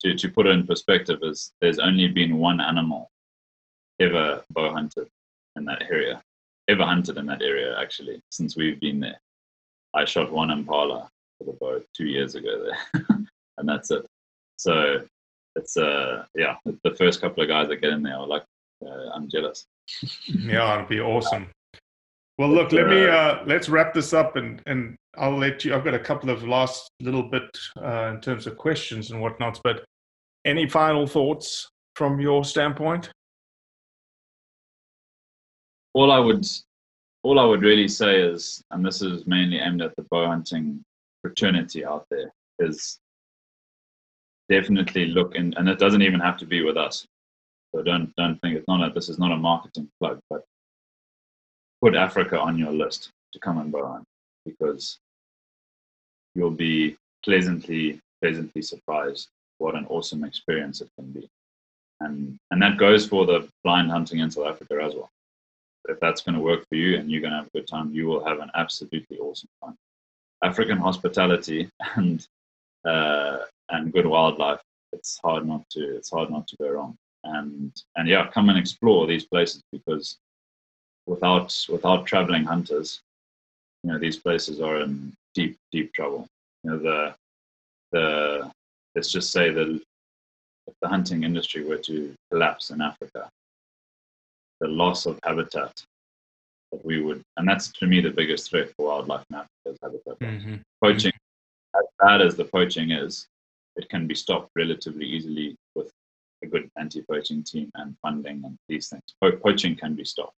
to, 0.00 0.14
to 0.14 0.28
put 0.28 0.46
it 0.46 0.50
in 0.50 0.66
perspective, 0.66 1.20
is 1.22 1.52
there's 1.60 1.78
only 1.78 2.08
been 2.08 2.36
one 2.38 2.60
animal 2.60 3.10
ever 4.00 4.44
bow 4.50 4.72
hunted 4.72 5.08
in 5.56 5.64
that 5.64 5.82
area, 5.90 6.22
ever 6.68 6.84
hunted 6.84 7.16
in 7.16 7.26
that 7.26 7.42
area 7.42 7.78
actually 7.80 8.20
since 8.30 8.56
we've 8.56 8.80
been 8.80 9.00
there. 9.00 9.20
I 9.94 10.04
shot 10.04 10.32
one 10.32 10.50
impala 10.50 11.08
bow 11.44 11.80
two 11.96 12.06
years 12.06 12.34
ago 12.34 12.64
there, 12.64 13.06
and 13.58 13.68
that's 13.68 13.90
it. 13.90 14.06
So 14.56 15.02
it's 15.54 15.76
uh 15.76 16.24
yeah, 16.34 16.56
the 16.64 16.94
first 16.94 17.20
couple 17.20 17.42
of 17.42 17.48
guys 17.48 17.68
that 17.68 17.80
get 17.80 17.92
in 17.92 18.02
there 18.02 18.16
are 18.16 18.26
like, 18.26 18.44
uh, 18.84 19.10
I'm 19.14 19.28
jealous. 19.28 19.66
yeah, 20.26 20.74
it'd 20.74 20.88
be 20.88 21.00
awesome. 21.00 21.48
Well, 22.38 22.50
look, 22.50 22.72
let 22.72 22.88
me 22.88 23.06
uh, 23.06 23.38
let's 23.46 23.68
wrap 23.68 23.94
this 23.94 24.12
up, 24.12 24.36
and 24.36 24.62
and 24.66 24.96
I'll 25.16 25.38
let 25.38 25.64
you. 25.64 25.74
I've 25.74 25.84
got 25.84 25.94
a 25.94 25.98
couple 25.98 26.30
of 26.30 26.44
last 26.44 26.90
little 27.00 27.22
bit 27.22 27.48
uh, 27.82 28.12
in 28.14 28.20
terms 28.20 28.46
of 28.46 28.58
questions 28.58 29.10
and 29.10 29.20
whatnot. 29.20 29.60
But 29.64 29.84
any 30.44 30.68
final 30.68 31.06
thoughts 31.06 31.68
from 31.94 32.20
your 32.20 32.44
standpoint? 32.44 33.10
all 35.96 36.12
I 36.12 36.18
would 36.18 36.46
all 37.22 37.40
I 37.40 37.44
would 37.44 37.62
really 37.62 37.88
say 37.88 38.20
is, 38.20 38.62
and 38.70 38.84
this 38.84 39.00
is 39.00 39.26
mainly 39.26 39.58
aimed 39.58 39.82
at 39.82 39.96
the 39.96 40.04
bow 40.10 40.26
hunting 40.26 40.84
fraternity 41.26 41.84
out 41.84 42.06
there, 42.10 42.32
is 42.58 42.98
definitely 44.48 45.06
look 45.06 45.34
and, 45.34 45.54
and 45.56 45.68
it 45.68 45.78
doesn't 45.78 46.02
even 46.02 46.20
have 46.20 46.36
to 46.38 46.46
be 46.46 46.62
with 46.62 46.76
us. 46.76 47.06
So 47.74 47.82
don't 47.82 48.14
don't 48.16 48.38
think 48.40 48.56
it's 48.56 48.68
not 48.68 48.88
a 48.88 48.92
this 48.92 49.08
is 49.08 49.18
not 49.18 49.32
a 49.32 49.36
marketing 49.36 49.88
plug, 49.98 50.20
but 50.30 50.44
put 51.82 51.96
Africa 51.96 52.38
on 52.38 52.58
your 52.58 52.72
list 52.72 53.10
to 53.32 53.38
come 53.40 53.58
and 53.58 53.74
hunt 53.74 54.04
because 54.44 54.98
you'll 56.34 56.50
be 56.68 56.96
pleasantly 57.24 58.00
pleasantly 58.22 58.62
surprised 58.62 59.28
what 59.58 59.74
an 59.74 59.86
awesome 59.88 60.22
experience 60.24 60.80
it 60.80 60.90
can 60.96 61.10
be. 61.10 61.28
And 62.00 62.38
and 62.50 62.62
that 62.62 62.78
goes 62.78 63.06
for 63.06 63.26
the 63.26 63.48
blind 63.64 63.90
hunting 63.90 64.20
in 64.20 64.30
South 64.30 64.46
Africa 64.46 64.74
as 64.80 64.94
well 64.94 65.10
if 65.88 66.00
that's 66.00 66.22
going 66.22 66.34
to 66.34 66.40
work 66.40 66.66
for 66.68 66.76
you 66.76 66.96
and 66.96 67.10
you're 67.10 67.20
going 67.20 67.32
to 67.32 67.38
have 67.38 67.46
a 67.46 67.58
good 67.58 67.66
time, 67.66 67.92
you 67.92 68.06
will 68.06 68.24
have 68.24 68.40
an 68.40 68.50
absolutely 68.54 69.18
awesome 69.18 69.48
time. 69.64 69.76
African 70.46 70.78
hospitality 70.78 71.68
and 71.96 72.26
uh, 72.84 73.38
and 73.70 73.92
good 73.92 74.06
wildlife, 74.06 74.60
it's 74.92 75.18
hard 75.22 75.46
not 75.46 75.62
to 75.70 75.80
it's 75.96 76.10
hard 76.10 76.30
not 76.30 76.46
to 76.48 76.56
go 76.56 76.70
wrong. 76.70 76.96
And 77.24 77.72
and 77.96 78.08
yeah, 78.08 78.30
come 78.30 78.48
and 78.48 78.58
explore 78.58 79.06
these 79.06 79.26
places 79.26 79.62
because 79.72 80.16
without 81.06 81.54
without 81.68 82.06
traveling 82.06 82.44
hunters, 82.44 83.00
you 83.82 83.92
know 83.92 83.98
these 83.98 84.18
places 84.18 84.60
are 84.60 84.80
in 84.80 85.12
deep 85.34 85.56
deep 85.72 85.92
trouble. 85.92 86.26
You 86.62 86.70
know 86.70 86.78
the 86.78 87.14
the 87.92 88.50
let's 88.94 89.10
just 89.10 89.32
say 89.32 89.50
that 89.50 89.68
if 90.68 90.74
the 90.82 90.88
hunting 90.88 91.24
industry 91.24 91.64
were 91.64 91.78
to 91.78 92.14
collapse 92.30 92.70
in 92.70 92.80
Africa, 92.80 93.28
the 94.60 94.68
loss 94.68 95.06
of 95.06 95.18
habitat 95.24 95.74
that 96.72 96.84
we 96.84 97.00
would, 97.00 97.22
and 97.36 97.48
that's 97.48 97.68
to 97.72 97.86
me 97.86 98.00
the 98.00 98.10
biggest 98.10 98.50
threat 98.50 98.72
for 98.76 98.86
wildlife 98.86 99.24
loss. 99.30 99.46
Mm-hmm. 99.74 100.56
Poaching, 100.82 101.12
as 101.76 101.84
bad 101.98 102.20
as 102.22 102.36
the 102.36 102.44
poaching 102.44 102.90
is, 102.90 103.26
it 103.76 103.88
can 103.88 104.06
be 104.06 104.14
stopped 104.14 104.50
relatively 104.56 105.06
easily 105.06 105.56
with 105.74 105.90
a 106.42 106.46
good 106.46 106.70
anti-poaching 106.78 107.42
team 107.42 107.70
and 107.74 107.96
funding 108.02 108.42
and 108.44 108.56
these 108.68 108.88
things. 108.88 109.02
Po- 109.20 109.36
poaching 109.36 109.76
can 109.76 109.94
be 109.94 110.04
stopped, 110.04 110.36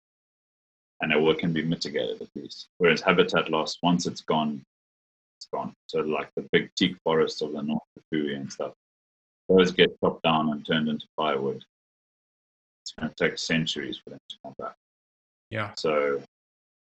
and 1.01 1.11
it 1.11 1.17
will- 1.17 1.35
can 1.35 1.53
be 1.53 1.63
mitigated 1.63 2.21
at 2.21 2.29
least. 2.35 2.67
Whereas 2.77 3.01
habitat 3.01 3.49
loss, 3.49 3.77
once 3.83 4.05
it's 4.05 4.21
gone, 4.21 4.63
it's 5.37 5.47
gone. 5.53 5.73
So 5.87 5.99
like 6.01 6.29
the 6.35 6.47
big 6.51 6.71
teak 6.75 6.97
forests 7.03 7.41
of 7.41 7.53
the 7.53 7.61
North 7.61 7.83
Kafue 7.99 8.35
and 8.35 8.51
stuff, 8.51 8.73
those 9.49 9.71
get 9.71 9.89
chopped 9.99 10.23
down 10.23 10.49
and 10.51 10.65
turned 10.65 10.87
into 10.89 11.07
firewood. 11.15 11.63
It's 12.83 12.93
going 12.93 13.09
to 13.09 13.15
take 13.15 13.37
centuries 13.37 13.97
for 13.97 14.11
them 14.11 14.19
to 14.29 14.37
come 14.43 14.55
back. 14.57 14.75
Yeah. 15.49 15.73
So 15.75 16.23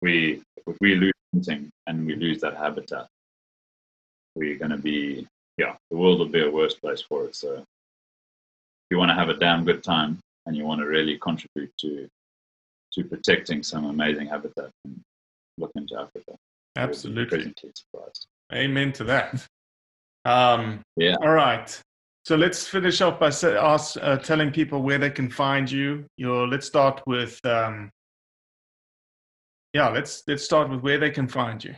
we 0.01 0.43
if 0.67 0.77
we 0.79 0.95
lose 0.95 1.13
hunting 1.35 1.69
and 1.87 2.05
we 2.05 2.15
lose 2.15 2.41
that 2.41 2.55
habitat, 2.57 3.07
we're 4.35 4.57
going 4.57 4.71
to 4.71 4.77
be 4.77 5.27
yeah, 5.57 5.75
the 5.89 5.97
world 5.97 6.19
will 6.19 6.27
be 6.27 6.43
a 6.43 6.51
worse 6.51 6.73
place 6.73 7.01
for 7.01 7.25
it. 7.25 7.35
So 7.35 7.53
if 7.53 7.63
you 8.91 8.97
want 8.97 9.09
to 9.09 9.15
have 9.15 9.29
a 9.29 9.37
damn 9.37 9.63
good 9.63 9.83
time 9.83 10.19
and 10.45 10.55
you 10.55 10.65
want 10.65 10.81
to 10.81 10.85
really 10.85 11.17
contribute 11.17 11.71
to 11.79 12.07
to 12.93 13.03
protecting 13.03 13.63
some 13.63 13.85
amazing 13.85 14.27
habitat, 14.27 14.69
look 15.57 15.71
into 15.75 15.99
Africa. 15.99 16.35
Absolutely. 16.77 17.53
surprised. 17.73 18.27
Amen 18.53 18.91
to 18.93 19.03
that. 19.05 19.47
Um, 20.25 20.81
Yeah. 20.97 21.15
All 21.21 21.33
right. 21.33 21.69
So 22.25 22.35
let's 22.35 22.67
finish 22.67 23.01
off 23.01 23.19
by 23.19 23.27
us, 23.27 23.97
uh, 23.97 24.17
telling 24.23 24.51
people 24.51 24.81
where 24.81 24.97
they 24.97 25.11
can 25.11 25.29
find 25.29 25.69
you. 25.69 26.05
Your, 26.17 26.47
let's 26.47 26.65
start 26.65 27.01
with, 27.05 27.39
um, 27.45 27.91
yeah, 29.75 29.89
let's 29.89 30.23
let's 30.25 30.45
start 30.45 30.69
with 30.69 30.79
where 30.79 30.97
they 30.97 31.09
can 31.09 31.27
find 31.27 31.61
you. 31.61 31.75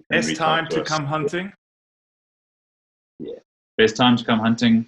Best 0.09 0.36
time 0.36 0.68
to 0.70 0.84
come 0.84 1.05
hunting. 1.05 1.53
Yeah. 3.20 3.36
Best 3.78 3.95
time 3.95 4.18
to 4.18 4.26
come 4.26 4.39
hunting 4.39 4.88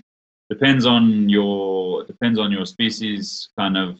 depends 0.50 0.88
on 0.88 1.30
your 1.30 2.06
depends 2.06 2.40
on 2.40 2.52
your 2.52 2.66
species, 2.66 3.50
kind 3.60 3.78
of 3.78 4.00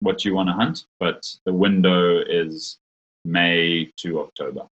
what 0.00 0.24
you 0.24 0.34
want 0.34 0.48
to 0.48 0.54
hunt, 0.54 0.86
but 0.98 1.22
the 1.44 1.52
window 1.52 2.20
is 2.20 2.78
May 3.26 3.90
to 3.98 4.20
October. 4.20 4.62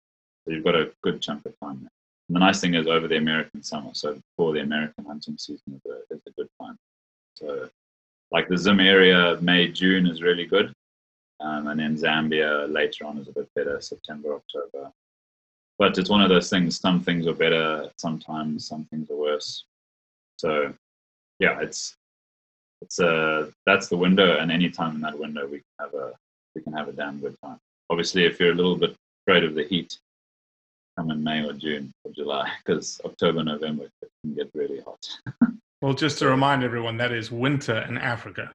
So 0.45 0.53
you've 0.53 0.65
got 0.65 0.77
a 0.77 0.93
good 1.03 1.21
chunk 1.21 1.45
of 1.47 1.59
time 1.61 1.81
there. 1.83 1.91
And 2.29 2.37
the 2.37 2.41
nice 2.41 2.61
thing 2.61 2.75
is 2.75 2.87
over 2.87 3.09
the 3.09 3.17
American 3.17 3.63
summer, 3.63 3.91
so 3.93 4.15
before 4.15 4.53
the 4.53 4.61
American 4.61 5.05
hunting 5.05 5.37
season 5.37 5.75
is 5.75 5.91
a, 5.91 6.15
is 6.15 6.23
a 6.27 6.31
good 6.31 6.49
time. 6.61 6.77
So 7.35 7.69
like 8.31 8.49
the 8.49 8.57
Zim 8.57 8.81
area, 8.81 9.39
May, 9.41 9.69
June 9.69 10.07
is 10.07 10.23
really 10.23 10.47
good. 10.47 10.73
Um, 11.41 11.67
and 11.67 11.79
then 11.79 11.97
Zambia 11.97 12.73
later 12.73 13.05
on 13.05 13.19
is 13.19 13.29
a 13.29 13.33
bit 13.33 13.49
better, 13.55 13.81
September, 13.81 14.35
October. 14.35 14.91
But 15.79 15.99
it's 15.99 16.09
one 16.09 16.23
of 16.23 16.29
those 16.29 16.49
things, 16.49 16.79
some 16.79 17.01
things 17.01 17.27
are 17.27 17.35
better 17.35 17.91
sometimes, 17.99 18.69
some 18.69 18.85
things 18.87 19.11
are 19.11 19.17
worse. 19.17 19.65
So 20.37 20.73
yeah, 21.41 21.61
it's 21.61 21.97
it's 22.81 23.01
uh 23.01 23.51
that's 23.67 23.89
the 23.89 23.97
window 23.97 24.39
and 24.39 24.53
any 24.53 24.69
time 24.71 24.95
in 24.97 25.01
that 25.01 25.19
window 25.19 25.47
we 25.47 25.59
can 25.59 25.75
have 25.81 25.95
a 25.95 26.13
we 26.55 26.63
can 26.63 26.73
have 26.73 26.89
a 26.89 26.93
damn 26.93 27.19
good 27.19 27.37
time. 27.45 27.59
Obviously 27.91 28.25
if 28.25 28.39
you're 28.41 28.53
a 28.53 28.55
little 28.55 28.77
bit 28.77 28.95
afraid 29.27 29.45
of 29.45 29.55
the 29.55 29.65
heat, 29.65 29.99
come 30.99 31.11
in 31.11 31.23
May 31.23 31.45
or 31.45 31.53
June 31.53 31.93
or 32.05 32.13
July, 32.13 32.51
because 32.65 33.01
October, 33.05 33.43
November 33.43 33.87
can 34.23 34.35
get 34.35 34.51
really 34.55 34.81
hot. 34.81 35.07
Well, 35.83 35.93
just 35.93 36.19
to 36.21 36.29
remind 36.29 36.65
everyone, 36.65 36.97
that 36.97 37.13
is 37.13 37.31
winter 37.31 37.85
in 37.87 37.99
Africa. 37.99 38.51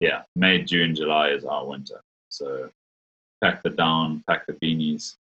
yeah, 0.00 0.22
May, 0.34 0.62
June, 0.62 0.94
July 0.94 1.28
is 1.28 1.44
our 1.44 1.66
winter. 1.66 2.00
So 2.30 2.70
pack 3.44 3.62
the 3.62 3.68
down, 3.68 4.24
pack 4.26 4.46
the 4.46 4.54
beanies, 4.54 5.16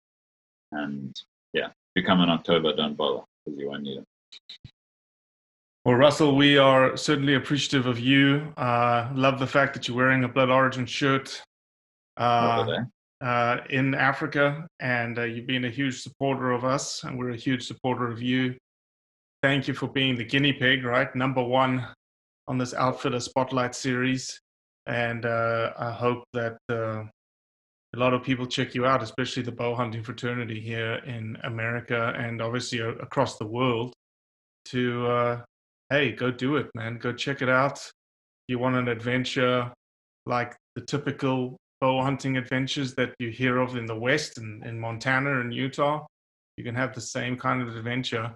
and 0.74 1.18
yeah, 1.54 1.68
if 1.68 1.74
you 1.96 2.04
come 2.04 2.20
in 2.20 2.30
October, 2.30 2.76
don't 2.76 2.98
bother 2.98 3.24
because 3.46 3.58
you 3.58 3.70
won't 3.70 3.84
need 3.84 4.00
them. 4.00 4.06
Well, 5.86 5.96
Russell, 5.96 6.36
we 6.36 6.58
are 6.58 6.98
certainly 6.98 7.36
appreciative 7.36 7.86
of 7.86 7.98
you. 7.98 8.52
Uh, 8.58 9.10
love 9.14 9.40
the 9.40 9.48
fact 9.48 9.76
that 9.76 9.88
you're 9.88 9.96
wearing 9.96 10.26
a 10.26 10.28
Blood 10.28 10.50
Origin 10.50 10.86
shirt 10.86 11.42
uh, 12.18 12.84
uh, 13.22 13.58
in 13.70 13.94
Africa, 13.94 14.68
and 14.80 15.20
uh, 15.20 15.24
you've 15.24 15.48
been 15.48 15.66
a 15.66 15.70
huge 15.70 16.02
supporter 16.02 16.52
of 16.52 16.66
us, 16.66 17.04
and 17.04 17.18
we're 17.18 17.32
a 17.32 17.38
huge 17.38 17.66
supporter 17.66 18.10
of 18.12 18.22
you. 18.22 18.56
Thank 19.42 19.68
you 19.68 19.74
for 19.74 19.88
being 19.88 20.16
the 20.16 20.24
guinea 20.24 20.54
pig, 20.54 20.84
right? 20.84 21.14
Number 21.16 21.44
one 21.44 21.86
on 22.48 22.58
this 22.58 22.74
Outfitter 22.74 23.20
Spotlight 23.20 23.76
series. 23.76 24.40
And 24.88 25.26
uh, 25.26 25.74
I 25.78 25.92
hope 25.92 26.24
that 26.34 26.58
uh, 26.70 27.04
a 27.96 27.98
lot 27.98 28.14
of 28.14 28.24
people 28.24 28.46
check 28.46 28.76
you 28.76 28.86
out, 28.86 29.02
especially 29.02 29.44
the 29.44 29.52
bow 29.52 29.74
hunting 29.74 30.04
fraternity 30.04 30.60
here 30.60 30.96
in 31.06 31.38
America 31.44 32.14
and 32.18 32.42
obviously 32.42 32.80
across 32.80 33.38
the 33.38 33.48
world. 33.48 33.94
To 34.66 35.08
uh, 35.08 35.42
hey, 35.90 36.12
go 36.12 36.32
do 36.32 36.58
it, 36.58 36.70
man. 36.76 36.98
Go 36.98 37.14
check 37.14 37.42
it 37.42 37.50
out. 37.50 37.80
You 38.48 38.60
want 38.60 38.76
an 38.76 38.88
adventure 38.88 39.72
like 40.26 40.56
the 40.76 40.82
typical 40.82 41.58
bow 41.86 42.02
hunting 42.02 42.36
adventures 42.38 42.96
that 42.96 43.14
you 43.20 43.30
hear 43.30 43.60
of 43.60 43.78
in 43.78 43.86
the 43.86 44.00
West 44.08 44.40
and 44.40 44.66
in 44.66 44.80
Montana 44.80 45.40
and 45.42 45.54
Utah, 45.54 46.04
you 46.58 46.64
can 46.64 46.74
have 46.74 46.96
the 46.96 47.02
same 47.02 47.38
kind 47.38 47.62
of 47.62 47.68
adventure 47.78 48.34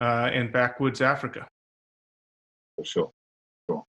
uh, 0.00 0.30
in 0.32 0.52
backwoods 0.52 1.00
Africa. 1.00 1.48
for 2.76 2.84
sure. 2.84 3.10
Sure. 3.66 3.82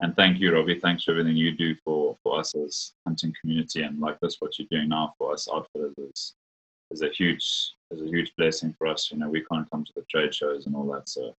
And 0.00 0.16
thank 0.16 0.40
you, 0.40 0.52
Robbie. 0.52 0.80
Thanks 0.80 1.04
for 1.04 1.12
everything 1.12 1.36
you 1.36 1.52
do 1.52 1.76
for, 1.84 2.16
for 2.24 2.40
us 2.40 2.52
as 2.56 2.92
hunting 3.06 3.32
community 3.40 3.82
and 3.82 4.00
like 4.00 4.18
this, 4.18 4.38
what 4.40 4.58
you're 4.58 4.66
doing 4.68 4.88
now 4.88 5.14
for 5.16 5.32
us 5.32 5.46
outfitters 5.54 5.94
is 5.98 6.34
is 6.90 7.02
a 7.02 7.10
huge 7.10 7.46
is 7.92 8.02
a 8.02 8.08
huge 8.14 8.32
blessing 8.36 8.74
for 8.76 8.88
us. 8.88 9.12
You 9.12 9.18
know, 9.18 9.28
we 9.28 9.44
can't 9.44 9.70
come 9.70 9.84
to 9.84 9.92
the 9.94 10.04
trade 10.10 10.34
shows 10.34 10.66
and 10.66 10.74
all 10.74 10.88
that. 10.92 11.08
So 11.08 11.34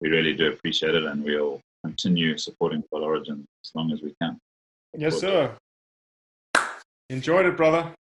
we 0.00 0.08
really 0.08 0.34
do 0.34 0.48
appreciate 0.48 0.94
it 0.94 1.04
and 1.04 1.22
we'll 1.22 1.60
continue 1.84 2.38
supporting 2.38 2.82
Blood 2.90 3.02
Origin 3.02 3.44
as 3.62 3.70
long 3.74 3.92
as 3.92 4.00
we 4.00 4.14
can. 4.22 4.38
Yes, 4.96 5.20
sir. 5.20 5.54
Enjoyed 7.10 7.46
it, 7.46 7.56
brother. 7.56 7.92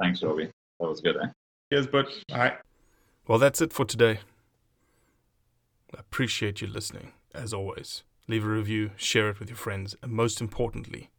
Thanks, 0.00 0.22
Robbie. 0.22 0.50
That 0.80 0.88
was 0.88 1.00
good, 1.00 1.16
eh? 1.16 1.26
Cheers, 1.72 1.86
bud. 1.86 2.06
All 2.30 2.38
right. 2.38 2.54
Well, 3.26 3.38
that's 3.38 3.60
it 3.60 3.72
for 3.72 3.84
today. 3.84 4.20
I 5.94 6.00
appreciate 6.00 6.60
you 6.60 6.66
listening, 6.66 7.12
as 7.34 7.52
always. 7.52 8.02
Leave 8.28 8.44
a 8.44 8.48
review, 8.48 8.90
share 8.96 9.30
it 9.30 9.38
with 9.38 9.48
your 9.48 9.56
friends, 9.56 9.96
and 10.02 10.12
most 10.12 10.40
importantly, 10.40 11.10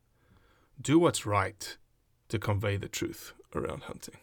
do 0.81 0.99
what's 0.99 1.25
right 1.25 1.77
to 2.29 2.39
convey 2.39 2.77
the 2.77 2.87
truth 2.87 3.33
around 3.55 3.83
hunting. 3.83 4.17